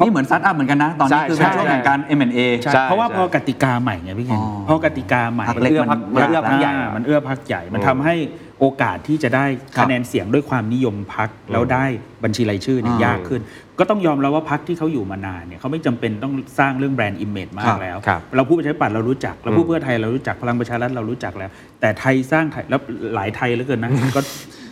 [0.05, 8.15] นี่เหมือนสตาร์ทอัพเหมือนกันนะ ตอนนี้ใช่คือเป็นใช่ช่วงแห่งการ M&A ใช่ใช่เพราะว่าใช่พอกติกาใหม่ไงพี่เคนอ๋อพอกติกาใหม่พรรคเล็กเอื้อมัพันกมันเอื้อพักใหญ่อ่ามันเอื้อพักใหญ่ มันทำให้
[8.59, 11.85] โอกาสที่จะได้ครับคะแนนเสียงด้วยความนิยมพรรคแล้วได้
[12.23, 13.41] บัญชีรายชื่อเนี่ยอ่ายากขึ้น
[13.79, 21.49] ก็ต้องยอมรับว่าพรรคที่เขาอยู่มานานเนี่ยเขาไม่จำเป็นต้องสร้างเรื่อง brand image มากครับแล้วครับเราพูดประชาธิปัตย์เรารู้จัก เราพูดอืมเพื่อไทยเรารู้จักพลังประชารัฐเรารู้จักแล้ว
[21.81, 22.79] แต่ไทยสร้างไทยแล้ว
[23.15, 24.21] หลายไทยเหลือเกินนะก็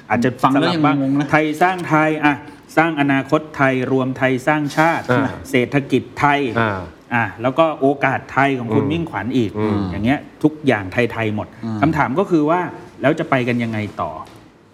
[0.09, 2.35] อาจจะฟังแล้วสลับยังบ้างงงๆนะไทยสร้างไทยอะ
[2.77, 6.79] สร้างอนาคตไทยรวมไทยสร้างชาติอ่าเศรษฐกิจไทยอ่า
[7.13, 12.59] อะแล้วก็โอกาสไทยของคุณอืมมิ่งขวัญอีกอืมอย่างเงี้ยทุกอย่างไทย ๆ หมดอืมคำถามก็คือว่า
[13.01, 14.11] แล้วจะไปกันยังไงต่อ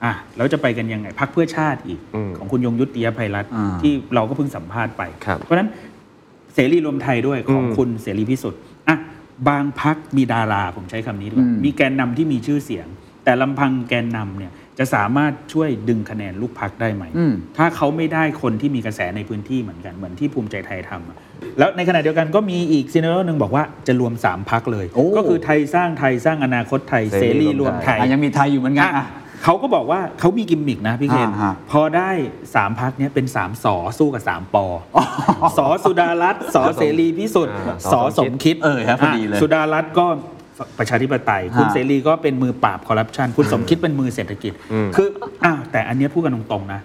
[0.06, 5.70] อะแล้วจะไปกันยังไงพักเพื่อชาติอีกอืมของคุณยงยุติยภัยรัตน์อ่าที่เราก็เพิ่งสัมภาษณ์ไปครับเพราะฉะนั้น
[6.54, 8.98] เสรีรวมไทยด้วยของอืมคุณเสรีพิสุทธิ์อะ
[9.50, 12.88] บางพักมีดาราผมใช้คำนี้ดีกว่าอืมมีแกนนำที่มีชื่อเสียง
[13.24, 21.18] แต่ลำพังแกนนำเนี่ยจะสามารถช่วยดึงคะแนนลูกพักได้ไหมอืมถ้าเขาไม่ได้คนที่มีกระแสในพื้นที่เหมือนกัน เหมือนที่ภูมิใจไทยทำอะ
[21.58, 29.06] แล้วในขณะเดียวกันก็มีอีกซีนารีโอหนึ่งบอกว่าจะรวม 3 พักเลยโอ้ก็คือไทยสร้างไทยสร้างอนาคตไทยเสเสรีรีรรววมมไทไทยยอะยังมีไทยอยู่เหมือนกันอะอะ
[29.44, 32.10] เขาก็บอกว่าเขามีกิมมิกนะพี่เคนอ่าฮะ พอได้
[32.44, 34.66] 3พรรคเนี้ยเป็น3สอสู้กับ3ปอ
[35.58, 40.06] สอสุดารัตน์สอเสรีพิสุทธิ์อ่าสอสมคิดเออครับพอดีเลยอะสุดารัตน์ก็
[40.80, 45.08] ประชาธิปไตย คุณฮะ เสรีก็เป็นมือปราบคอร์รัปชันคุณสมคิดเป็นมือเศรษฐกิจอืมคือ
[45.46, 46.82] อ้าวแต่อันเนี้ยพูดกันตรงๆนะ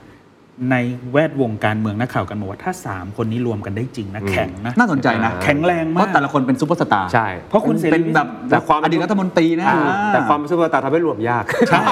[0.71, 0.77] ใน
[1.13, 9.81] แวดวงการเมืองนักข่าวกันบอกว่าถ้า 3 คนนี้รวมกันได้จริงนะแข็งนะน่าสนใจนะ แข็งแรงเพมากราะแต่ละคนเป็นซุปเปอร์สตาร์ใช่ เพราะคุณเสรีเป็นแบบแต่ความ อดีตรัฐมนตรีนะอ่า
[10.13, 11.85] แต่ความเป็นซุปเปอร์สตาร์ทำให้รวมยาก ใช่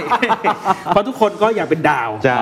[0.87, 2.41] เพราะทุกคนก็อยากเป็นดาวใช่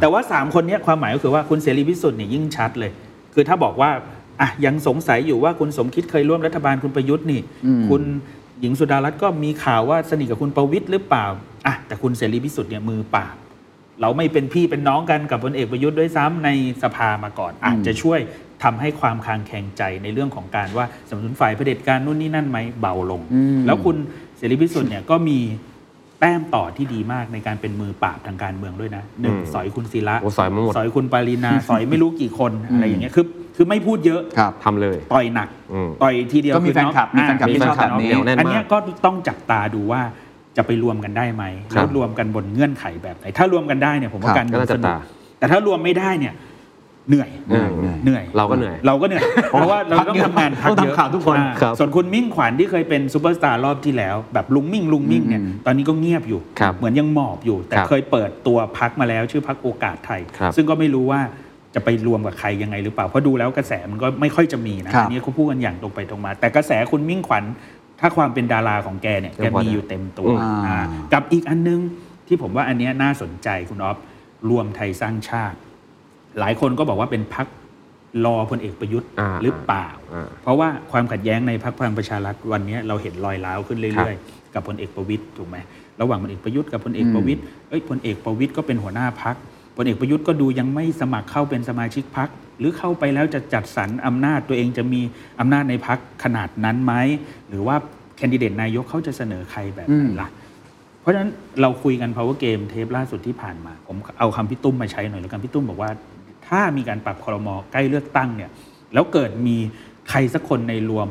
[0.00, 2.90] แต่ว่า 3 คนเนี้ยความหมายก็คือว่าคุณเสรีพิสุทธิ์เนี่ยยิ่งชัดเลย
[3.34, 3.90] คือถ้าบอกว่า
[4.40, 8.02] อะยังสงสัยอยู่ว่าคุณสมคิดเคยร่วมรัฐบาลคุณประยุทธ์นี่ อืม คุณ
[8.60, 11.26] หญิงสุดารัตน์ก็มีข่าวว่าสนิทกับคุณประวิตรหรือเปล่า
[11.66, 13.34] อะแต่คุณเสรีพิสุทธิ์เนี่ยมือปราบ
[14.00, 16.50] เราไม่เป็นพี่เป็นน้องกันกับพลเอกประยุทธ์ด้วยซ้ำใน
[16.82, 18.20] สภามาก่อน อาจจะช่วย
[18.62, 23.96] ทำให้ความคลางแคลงใจในเรื่องของการว่าสนับสนุนฝ่ายเผด็จการนู่นนี่นั่นไหมเบาลงอืมแล้วคุณ
[24.36, 25.38] เสรีพิสุทธิ์เนี่ยก็มี
[26.20, 33.26] แต้มต่อที่ดีมากในการเป็นมือปราบทางการเมืองด้วยนะหนึ่งอืมสอยคุณศิระโอ้สอยมาหมดสอยคุณปารีนาสอยไม่รู้กี่คนอะไรอย่างเงี้ยคือ
[33.56, 40.02] คือไม่พูดเยอะครับทำเลย ต่อยหนักอืมต่อยทีเดียวก็มีอแฟนคลับมีแฟนคลับอ่าที่ชอบแบบนี้มีฟคลัแน่นมากอันเนี้ยก็ต้องจับตาดูว่า
[40.56, 44.96] จะไปรวมกันได้ไหมครัแล้วบรวมกันบนเงื่อนไขแบบไหนถ้ารวมกันได้เนี่ยผมว่าครับการเมืองก็น่าสจับนุกตา
[45.38, 46.34] แต่ถ้ารวมไม่ได้เนี่ย
[47.08, 47.70] เหนื่อยเหนื่อย
[48.04, 61.20] เหนื่อย เราก็เหนื่อย เราก็เหนื่อย เพราะว่าเราต้องทำงานพรรคต้องเยอะทำข่าวทุกคนอ่าครับส่วนคุณมิ่งขวัญที่เคยเป็นซูเปอร์สตาร์รอบที่แล้ว แบบลุงมิ่งลุงมิ่งเนี่ยอืมตอนนี้ก็เงียบอยู่ครับเหมือนยังหมอบอยู่ แต่ครับเคยเปิดตัวพรรคมาแล้วชื่อพรรคโอกาสไทยครับซึ่งก็ไม่รู้ว่า
[61.74, 67.44] จะไปรวมกับใครยังไงหรือเปล่า เพราะดูแล้วกระแสมันก็ไม่ค่อยจะมีนะครับอันนี้เขาพูดกันอย่างตรงไปตรงมา แต่กระแสคุณมิ่งขวัญ
[68.00, 70.78] ถ้าความเป็นดาราของแกเนี่ยแกยังพอมีได้อยู่เต็มตัวอ่าอ่า
[71.12, 71.80] กับอีกอันนึง
[72.26, 73.96] ที่ผมว่าอันเนี้ยน่าสนใจคุณออฟ
[74.50, 75.56] รวมไทยสร้างชาติ
[76.38, 77.46] หลายคนก็บอกว่าเป็นพัก
[78.24, 85.56] รอพลเอกประยุทธ์อ่าหรือเปล่าอ่า เพราะว่าความขัดแย้งในพรรคพลังประชารัฐวันนี้เราเห็นรอยร้าวขึ้นเรื่อยๆ กับพลเอกประวิตยถูกไหม
[86.00, 89.36] ระหว่างพลเอกประยุทธ์กับพลเอกประวิตยเอ้ยพลเอกประวิตยก็เป็นหัวหน้าพัก
[89.76, 92.28] พลเอกประยุทธ์ก็ดูยังไม่สมัครเข้าเป็นสมาชิกพัก
[92.58, 95.00] หรือเข้าไปแล้วจะจัดสรรอำนาจตัวเองจะมี
[95.40, 96.94] อำนาจในพักขนาดนั้นไหม
[97.48, 97.76] หรือว่า
[98.16, 100.28] แคนดิเดตนายกเขาจะเสนอใครแบบไหนล่ะ
[101.00, 101.30] เพราะฉะนั้น
[101.60, 105.90] เราคุยกัน power game เทปล่าสุดที่ผ่านมา ผมเอาคำพี่ตุ้มมาใช้หน่อยแล้วกันพี่ตุ้มบอกว่า
[106.48, 108.50] ถ้ามีการปรับครมใกล้เลือกตั้งเนี่ย
[108.94, 109.56] แล้วเกิดมี
[110.10, 111.08] ใครสักคนในรวม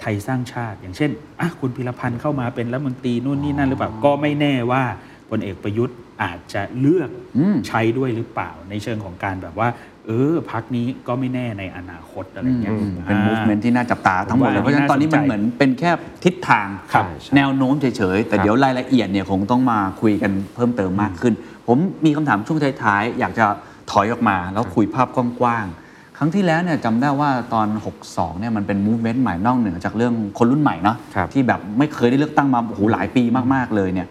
[0.00, 1.10] ไทยสร้างชาติ อย่างเช่น
[1.40, 4.82] อะคุณพิรพันธ์เข้ามาเป็นรัฐมนตรีนู่นนี่นั่นหรือเปล่าก็ไม่แน่ว่า
[5.30, 9.68] พลเอกประยุทธ์อาจจะเลือกอืมใช้ด้วยหรือเปล่าในเชิงของการแบบว่า
[10.06, 15.90] เออพักนี้ก็ไม่แน่ในอนาคตอะไรเงี้ยอืมเป็นอ่า movement ที่น่าจับตาทั้งหมดเลยผมว่าเพราะฉะนั้นตอนนี้มันน่าสนใจเหมือนเป็นแค่
[16.24, 17.04] ทิศทางครับ
[17.36, 21.34] แนวโน้มเฉยๆ แต่ครับเดี๋ยวรายละเอียดเนี่ยคงต้องมาคุยกันเพิ่มเติมมากขึ้น
[21.68, 23.46] ผมมีคำถามช่วงท้ายๆ อยากจะ
[23.90, 27.66] ถอยออกมาแล้วคุยภาพกว้างๆ ครั้งที่แล้วเนี่ยจำได้ว่าตอน
[28.04, 33.22] 62เนี่ยมันเป็น movement ใหม่นอกเหนือจากเรื่องคนรุ่นใหม่เนาะครับที่แบบไม่เคยได้เลือกตั้งมาโอ้โหหลายปี
[33.54, 34.08] มากๆเลยเนี่ย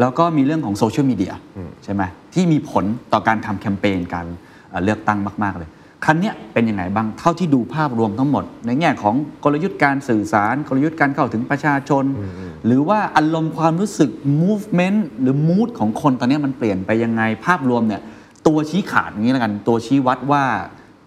[0.00, 2.02] แล้วก็มีเรื่องของโซเชียลมีเดียอืมใช่ไหม
[2.34, 4.26] ที่มีผลต่อการทำแคมเปญการ
[4.70, 5.70] เอ่อเลือกตั้งมาก ๆ เลย
[6.04, 9.14] ครั้นเนี้ยเป็นยังไงบ้างเท่าที่ดูภาพรวมทั้งหมด ในแง่ของ
[9.44, 12.04] กลยุทธ์การสื่อสาร กลยุทธ์การเข้าถึงประชาชน
[12.66, 14.10] หรือว่าอารมณ์ความรู้สึก
[14.42, 18.02] movement หรือ mood ของคนตอนนี้มันเปลี่ยนไปยังไงภาพรวมเนี่ย
[18.46, 20.44] ตัวชี้ขาดอย่างนี้แล้วกันตัวชี้วัดว่า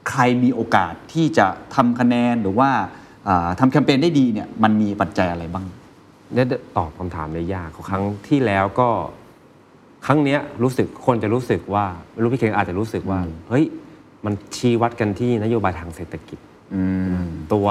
[0.10, 2.70] ใครมีโอกาสที่จะทำคะแนนหรือว่า
[3.28, 5.66] อ่าทำแคมเปญได้ดีเนี่ยมันมีปัจจัยอะไรบ้าง
[6.34, 6.48] เนี่ย
[6.78, 8.90] ตอบคำถามได้ยากครั้งที่แล้วก็
[10.06, 13.66] ครั้งเนี้ยรู้สึกคนจะรู้สึกว่าไม่รู้พี่เคงอาจจะรู้สึกว่า เฮ้ย
[14.26, 16.40] มันชี้วัดกันที่นโยบายทางเศรษฐกิจ
[16.76, 16.84] อื
[17.22, 17.68] มตัว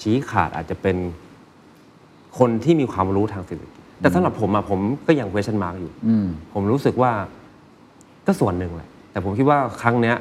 [0.00, 0.96] ชี้ขาดอาจจะเป็น
[2.38, 7.12] คนที่มีความรู้ทางเศรษฐกิจ แต่สำหรับผมอะผมก็ยัง question mark อยู่อืมผมรู้สึกว่า
[8.26, 10.16] ก็ส่วนหนึ่งแหละ แต่ผมคิดว่าครั้งเนี้ย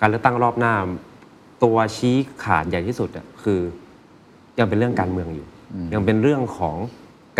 [0.00, 0.74] การเลือกตั้งรอบหน้า
[1.64, 3.60] ตัวชี้ขาดใหญ่ที่สุดอะคือ
[4.58, 5.46] ยังเป็นเรื่องการเมืองอยู่
[5.94, 6.76] ยังเป็นเรื่องของ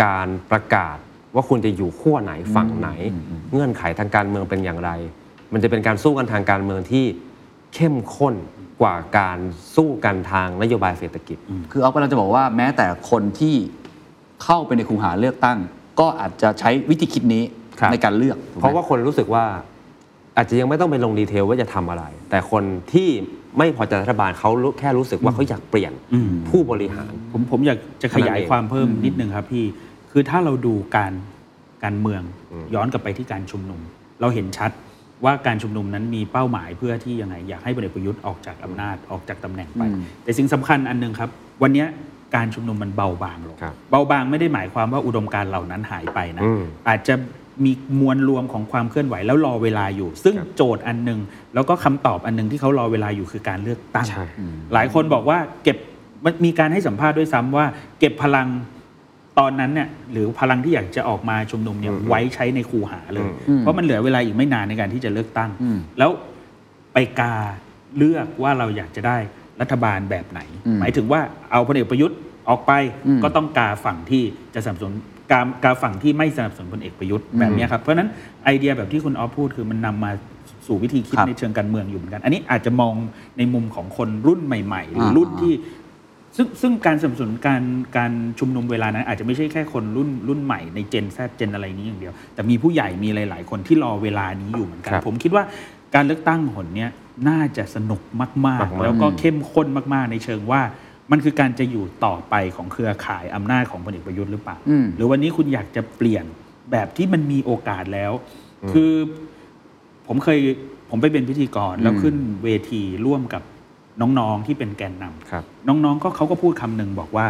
[0.03, 0.97] การประกาศ
[1.35, 2.89] ว่าคุณจะอยู่ขั้วไหนฝั่งไหน
[3.51, 4.91] เงื่อนไขทางการเมืองเป็นอย่างไร
[5.53, 7.05] มันจะเป็นการสู้กันทางการเมืองที่
[7.73, 8.35] เข้มข้น
[8.81, 9.39] กว่าการ
[9.75, 11.37] สู้กันทางนโยบายเศรษฐกิจ
[11.71, 13.55] คือเอากำลังจะบอกว่าแม้แต่คนที่
[14.43, 15.57] เข้าไปในคูหาเลือกตั้ง
[15.99, 17.43] ก็อาจจะใช้วิธีคิดนี้
[17.79, 19.45] ครับในการเลือกถูกไหมเพราะว่าคนรู้สึกว่า
[20.37, 22.63] อาจจะยังไม่ต้องไปลงดีเทลว่าจะทำอะไร แต่คน
[22.93, 23.09] ที่
[23.57, 29.65] ไม่พอใจรัฐบาลเขารู้แค่รู้สึกว่าเขาอยากเปลี่ยนอืมผู้บริหาร ผมผมอยากจะขยายความเพิ่มนิดนึงครับพี่
[30.17, 31.13] คือถ้าเราดูการ
[31.83, 33.81] การเมืองอืมย้อนกลับไปที่การชุมนุม
[34.21, 34.71] เราเห็นชัด
[35.25, 41.29] ว่าการชุมนุมนั้นมีเป้าหมายเพื่อที่ยังไงอยากให้พลเอกประยุทธ์ออกจากอำนาจออกจากตำแหน่งไปอืมแต่สิ่งสำคัญอันหนึงครับ
[41.61, 41.87] วันเนี้ย
[42.35, 47.15] การชุมนุมมันเบาบางลงครับเบาบางไม่ได้หมายความว่าอุดมการณ์เหล่านั้นหายไปนะอืมอาจจะ
[47.65, 51.19] มีมวลรวมของความเคลื่อนไหวแล้วรอเวลาอยู่ ซึ่งครับโจทย์อันหนึ่ง
[51.53, 54.25] แล้วก็คำตอบอันหนึ่งที่เขารอเวลาอยู่คือการเลือกตั้งใช่
[54.73, 55.77] หลายคนบอกว่าเก็บ
[56.23, 57.65] มันมีการให้สัมภาษณ์ด้วยซ้ำว่า
[57.99, 58.47] เก็บพลัง
[59.39, 66.11] ตอนนั้นเนี่ยหรือพลังที่อยากจะออกมาชุมนุมเนี่ยอืมไว้ใช้ในคูหาเลยอืมเพราะมันเหลือเวลาอีกไม่นานในการที่จะเลือกตั้งอืมแล้ว
[66.93, 67.35] ไปกา
[67.97, 69.17] เลือกว่าเราอยากจะได้
[69.61, 71.21] รัฐบาลแบบไหนอืมหมายถึงว่า
[71.51, 72.17] เอาพลเอกประยุทธ์
[72.49, 72.71] ออกไป
[73.07, 74.23] อืมก็ต้องกาฝั่งที่
[74.55, 74.95] จะสนับสนุน
[75.31, 78.09] กากาฝั่งที่ไม่สนับสนุนพลเอกประยุทธ์แบบเนี้ยครับเพราะฉะนั้น
[78.43, 80.11] ไอเดียแบบที่คุณออฟพูดคือมันนำมา
[80.67, 82.93] สู่วิธีคิดครับในเชิงการเมืองอยู่เหมือนกัน อันนี้อาจจะมอง
[83.37, 85.53] ในมุมของคนรุ่นใหม่ ๆ หรืออ่ารุ่นที่
[86.35, 87.63] ซึ่งซึ่งการสนับสนุนการ
[87.97, 95.43] การชุมนุมเวลานั้น อาจจะไม่ใช่แค่คนรุ่นรุ่นใหม่ในเจนแซเจนอะไรนี้อย่างเดียว แต่มีผู้ใหญ่มีหลาย ๆ คนที่รอเวลานี้อยู่เหมือนกันครับผมคิดว่า
[95.95, 96.89] การเลือกตั้งหนเนี้ย
[97.29, 100.61] น่าจะสนุกมากมากๆๆแล้วก็เข้มข้นมาก ๆ ในเชิงว่า
[101.11, 106.25] มันคือการจะอยู่ต่อไปของเครือข่ายอำนาจของพลเอกประยุทธ์หรือเปล่าอืมหรือวันนี้คุณอยากจะเปลี่ยน
[106.71, 108.11] แบบที่มันมีโอกาสแล้ว
[108.71, 108.91] คือ
[110.07, 110.39] ผมเคย
[110.89, 113.43] ผมไปเป็นพิธีกรแล้วขึ้นเวทีร่วมกับ
[114.01, 117.27] น้องๆที่เป็นแกนนำครับน้องๆก็เขาก็พูดคำหนึ่งบอกว่า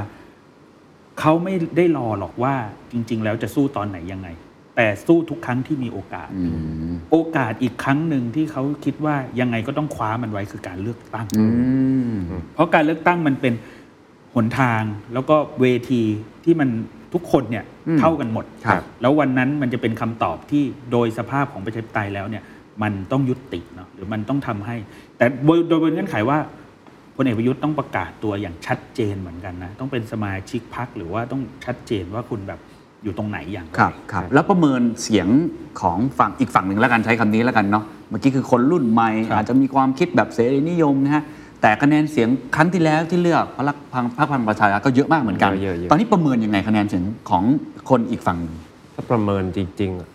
[1.19, 2.53] เขาไม่ได้รอหรอกว่า
[2.91, 4.27] จริง ๆ แล้วจะสู้ตอนไหนยังไง
[4.75, 6.43] แต่สู้ทุกครั้งที่มีโอกาสอื
[6.91, 11.45] มโอกาสอีกครั้งหนึ่งที่เขาคิดว่ายังไงก็ต้องคว้ามันไว้คือการเลือกตั้งอื
[12.11, 12.13] ม
[12.53, 13.53] เพราะการเลือกตั้งมันเป็น
[14.35, 16.03] หนทางแล้วก็เวที
[16.43, 16.69] ที่มัน
[17.13, 22.43] ทุกคนเนี่ยอืมเท่ากันหมดครับแล้ววันนั้นมันจะเป็นคำตอบที่โดยสภาพของประชาธิปไตยแล้วเนี่ย
[22.83, 24.75] มันต้องยุติเนาะหรือมันต้องทำให้
[25.17, 26.37] แต่โดยโดยบนเงื่อนไขว่า
[27.15, 32.59] พลเอกประยุทธ์ต้องประกาศตัวอย่างชัดเจนเหมือนกันนะ ต้องเป็นสมาชิกพรรคหรือว่าต้องชัดเจนว่าคุณแบบ
[33.03, 35.27] อยู่ตรงไหนอย่างไรครับครับแล้วประเมินเสียง
[35.81, 41.23] ของฝั่งอีกฝั่งหนึ่งแล้วกันใช้คำนี้แล้วกันเนาะเมื่อกี้คือคนรุ่นใหม่ครับอาจจะมีความคิดแบบเสรีนิยมนะฮะ
[41.61, 47.43] แต่คะแนนเสียงครั้งที่แล้วที่เลือกพรรคพังพรรคพลังประชารัฐก็เยอะมากเหมือนกันเยอะๆเยอะตอนนี้ประเมินยังไงคะแนนเสียงของ
[47.89, 48.55] คนอีกฝั่งหนึ่ง
[48.95, 50.09] ถ้าประเมินจริงๆอะ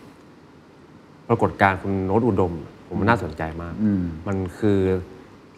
[1.31, 2.53] รากฏการณ์คุณโน้ตอุดม
[2.87, 4.79] ผมว่าน่าสนใจมากอืมมันคือ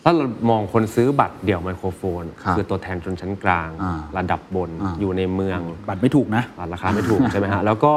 [0.03, 6.43] ถ้าเรามองคนซื้อบัตรเดี่ยวไมโครโฟนครับอตัวแทนชนชั้นกลางอ่าระดับบนอ่าอยู่ในเมือง บัตรไม่ถูกนะ
[6.73, 7.93] ราคาไม่ถูกใช่ไหมฮะแล้วก็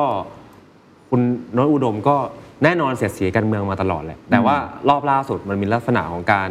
[1.11, 1.21] คุณ
[1.53, 2.17] โน้ตอุดมก็
[2.65, 4.57] แน่นอนเสียดสีการเมืองมาตลอดแหละแต่ว่า
[4.89, 6.51] รอบล่าสุดมันมีลักษณะของการ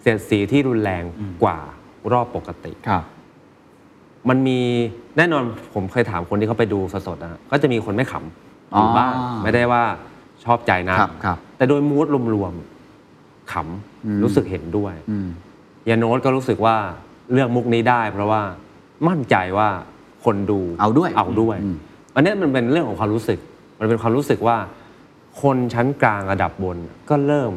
[0.00, 1.04] เสียดสีที่รุนแรง
[1.42, 1.58] กว่า
[2.12, 3.02] รอบปกติครับ
[4.28, 4.60] มันมี
[5.16, 5.42] แน่นอน
[5.74, 9.84] ผมเคยถามคนที่เขาไปดูสดๆนะฮะก็จะมีคนไม่ขำอยู่บ้างอ๋อไม่ได้ว่า
[10.46, 15.28] ชอบใจนะครับครับแต่โดยมูดรวมๆขอืมำรู้สึกเห็นด้วยอืม
[15.88, 16.76] ยาโน้ตก็รู้สึกว่า
[17.32, 18.42] เลือกมุกนี้ได้ เพราะว่า
[19.08, 19.68] มั่นใจว่า
[20.24, 21.76] คนดูเอาด้วยเอาด้วยอืม
[22.14, 23.38] อันเนี้ยมันเป็นเรื่องของความรู้สึก
[23.80, 24.56] มันเป็นความรู้สึกว่า
[25.42, 26.78] คนชั้นกลางระดับบน
[27.10, 27.52] ก็เริ่ม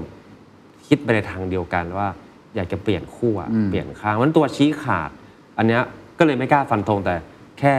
[0.88, 2.08] คิดไปในทางเดียวกันว่า
[2.56, 5.10] อยากจะเปลี่ยนขั้วอืมเปลี่ยนข้างมันตัวชี้ขาด
[5.58, 5.82] อันเนี้ย
[6.20, 7.16] ก็เลยไม่กล้าฟันธงแต่
[7.60, 7.74] แค่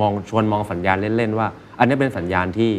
[0.00, 1.48] มองชวนมองสัญญาณเล่นๆว่า
[1.78, 2.70] อันเนี้ยเป็นสัญญาณที่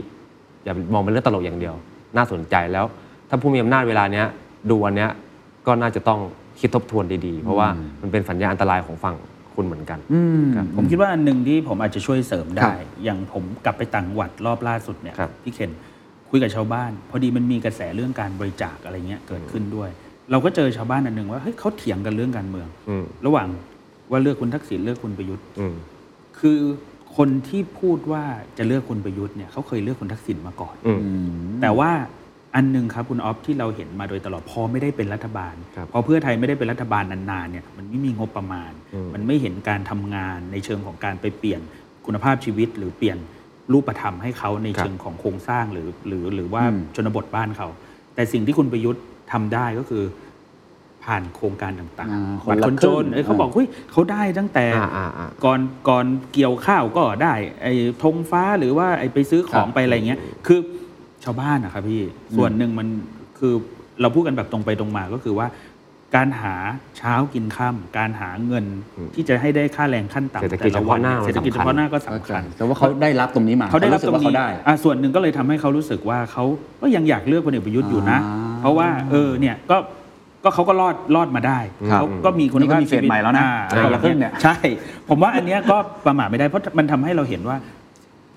[0.68, 1.76] อย่ามองเป็นเรื่องตลกอย่างเดียว
[2.18, 2.86] น่าสนใจแล้ว
[3.30, 4.26] ถ้าผู้มีอำนาจเวลาเนี้ย
[4.70, 5.11] ดูอันเนี้ย
[5.68, 6.20] ก็น่าจะต้อง
[6.59, 7.68] คิดทบทวนดีๆ เพราะว่า
[8.01, 9.15] มันเป็นสัญญาณอันตรายของฝั่ง
[9.55, 15.72] คุณเหมือนกันอืมครับผมคิดว่าอันหนึ่งที่ผมอาจจะช่วยเสริมครัได้บอย่างผมกลับไปต่างจังหวัดรอบล่าสุดเนี่ยครับพี่เคน
[16.30, 19.89] คุยกับชาวบ้าน พอดีมันมีกระแสเรื่องการบริจาคอะไรเงี้ยเกิดขึ้นด้วย
[20.32, 23.47] เราก็เจอชาวบ้านอันหนึ่งว่าเฮ้ยเขาเถียงกันเรื่องการเมืองอืมระหว่าง
[24.11, 25.76] ว่าเลือกคุณทักษิณเลือกคุณประยุทธ์อืม
[26.39, 26.59] คือ
[27.18, 28.24] คคนที่พูดว่า
[28.57, 31.30] จะเลือกคุณประยุทธ์เนี่ยเขาเคยเลือกคุณทักษิณมาก่อนอืมอืม
[31.61, 31.91] แต่ว่า
[32.55, 41.61] อันหนึ่งครับคุณออฟที่เราเห็นมาโดยตลอดพอไม่ได้เป็นรัฐบาลครับพอเพื่อไทยไม่ได้เป็นรัฐบาลนานๆเนี่ยมันไม่มีงบประมาณอืมมันไม่เห็นการทำงานในเชิงของการไปเปลี่ยน
[42.05, 43.18] คุณภาพชีวิต หรือเปลี่ยน
[43.74, 47.68] รูปธรรมให้เขาในเชิงของโครงสร้างหรือหรือหรือว่าอืมชนบทบ้านเขา
[48.15, 50.03] แต่สิ่งที่คุณประยุทธ์ทำได้ก็คือ
[51.07, 60.59] ผ่านโครงการต่างอ่าๆคนละบัตรคนครึ่จงนเอ้ยเขาบอกเฮ้ยเขาได้ตั้งแต่อ่าอ่าอ่าก่อนก่อนเกี่ยวข้าวก็ได้ไอ้ธงฟ้าหรือว่าไอ้ไปซื้อของครับไปอะไรเงี้ยคือ
[61.23, 62.01] ชาวบ้านนะครับพี่
[62.37, 62.87] ส่วนหนึ่งมัน
[63.39, 63.53] คือ
[64.01, 65.47] เราพูดกันแบบตรงไปตรงมาก็คือว่า
[66.15, 66.55] การหา
[66.97, 68.65] เช้ากินค่ำการหาเงิน
[68.97, 76.43] อืมที่จะให้ได้ค่าแรงขั้นต่ำเศรษฐกิจแต่ละวันเฉพาะหน้าเศรษฐกิจมันเฉสำคัญพาะหน้าก็เข้าสำใจคัญแต่ว่าเขาได้รับตรงนี้มาเขาได้รับสึตกรงว่านี้เขาได้อะส่วนหนึ่งก็เลยทำให้เขารู้สึกว่าเขา
[76.81, 79.77] ก็ยังอยากเลือกพลเอกประยุทธ์อยู่นะอ่าเพราะว่าเออเนี่ยก็
[80.47, 81.59] ก็เขาก็รอดรอดมาได้
[81.91, 84.55] ครับเขาก็มีคุณนี่ก็ภาพมีเฟสชีวิตใหม่แล้วนะอ่าอะไรคนละครึ่งเนี่ยใช่
[85.09, 87.57] ผมว่าอันเนี้ยก็ประมาทไม่ได้เพราะมันทำให้เราเห็นว่า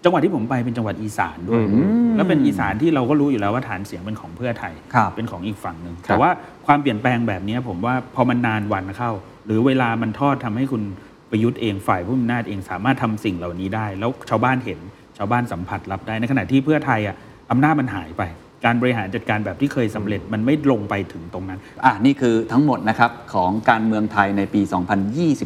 [0.04, 6.30] จังหวัดที่ผมไปเป็นจังหวัดอีสานด้วยอืมแล้วเป็นอีสานที่เราก็รู้อยู่แล้วว่าฐานเสียงเป็นของเพื่อไทยครับเป็นของอีกฝั่งหนึ่งครับแต่ว่า
[6.66, 9.10] ความเปลี่ยนแปลงแบบเนี้ยผมว่าพอมันนานวันเข้า
[9.46, 10.82] หรือเวลามันทอดทำให้คุณ
[11.30, 14.80] ประยุทธ์เองฝ่ายผู้มีอำนาจเองสามารถทำสิ่งเหล่านี้ได้ แล้วชาวบ้านเห็น
[15.18, 17.16] ชาวบ้านสัมผัสรับได้ในขณะที่เพื่อไทยอะ
[17.50, 18.22] อำนาจมันหายไป
[18.64, 24.60] การบริหารจัดการแบบที่เคยสำเร็จมันไม่ลงไปถึงตรงนั้น อะนี่คือทั้งหมดนะครับของการเมืองไทยในปี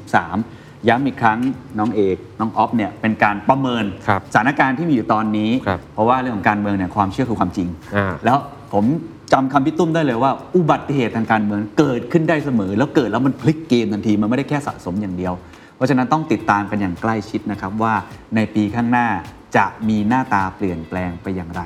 [0.00, 1.38] 2023 ย้ำอีกครั้ง
[1.78, 8.38] น้องเอกน้องออฟเนี่ยเป็นการประเมินครับสถานการณ์ที่มีอยู่ตอนนี้ครับเพราะว่าเรื่องของการเมืองเนี่ยความเชื่อคือความจริงอ่าแล้ว
[8.72, 8.84] ผม
[9.32, 15.34] จำคำพี่ตุ้มได้เลยว่าอุบัติเหตุทางการเมืองเกิดขึ้นได้เสมอ แล้วเกิดแล้วมันพลิกเกมทันทีมันไม่ได้แค่สะสมอย่างเดียว
[15.76, 17.94] เพราะฉะนั้นต้องติดตามกันอย่างใกล้ชิดนะครับว่า
[18.36, 19.08] ในปีข้างหน้า
[19.56, 21.62] จะมีหน้าตาเปลี่ยนแปลงไปอย่างไร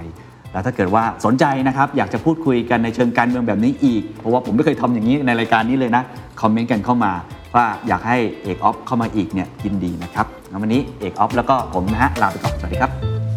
[0.58, 6.02] แล้วถ้าเกิดว่าสนใจนะครับอยากจะพูดคุยกันในเชิงการเมืองแบบนี้อีก เพราะว่าผมไม่เคยทำอย่างนี้ในรายการนี้เลยนะ
[6.40, 7.12] คอมเมนต์กันเข้ามา
[7.54, 10.26] ว่าอยากให้เอกออฟเข้ามาอีกเนี่ยยินดีนะครับ
[10.62, 13.27] วันนี้เอกออฟแล้วก็ผมนะฮะลาไปก่อนสวัสดีครับ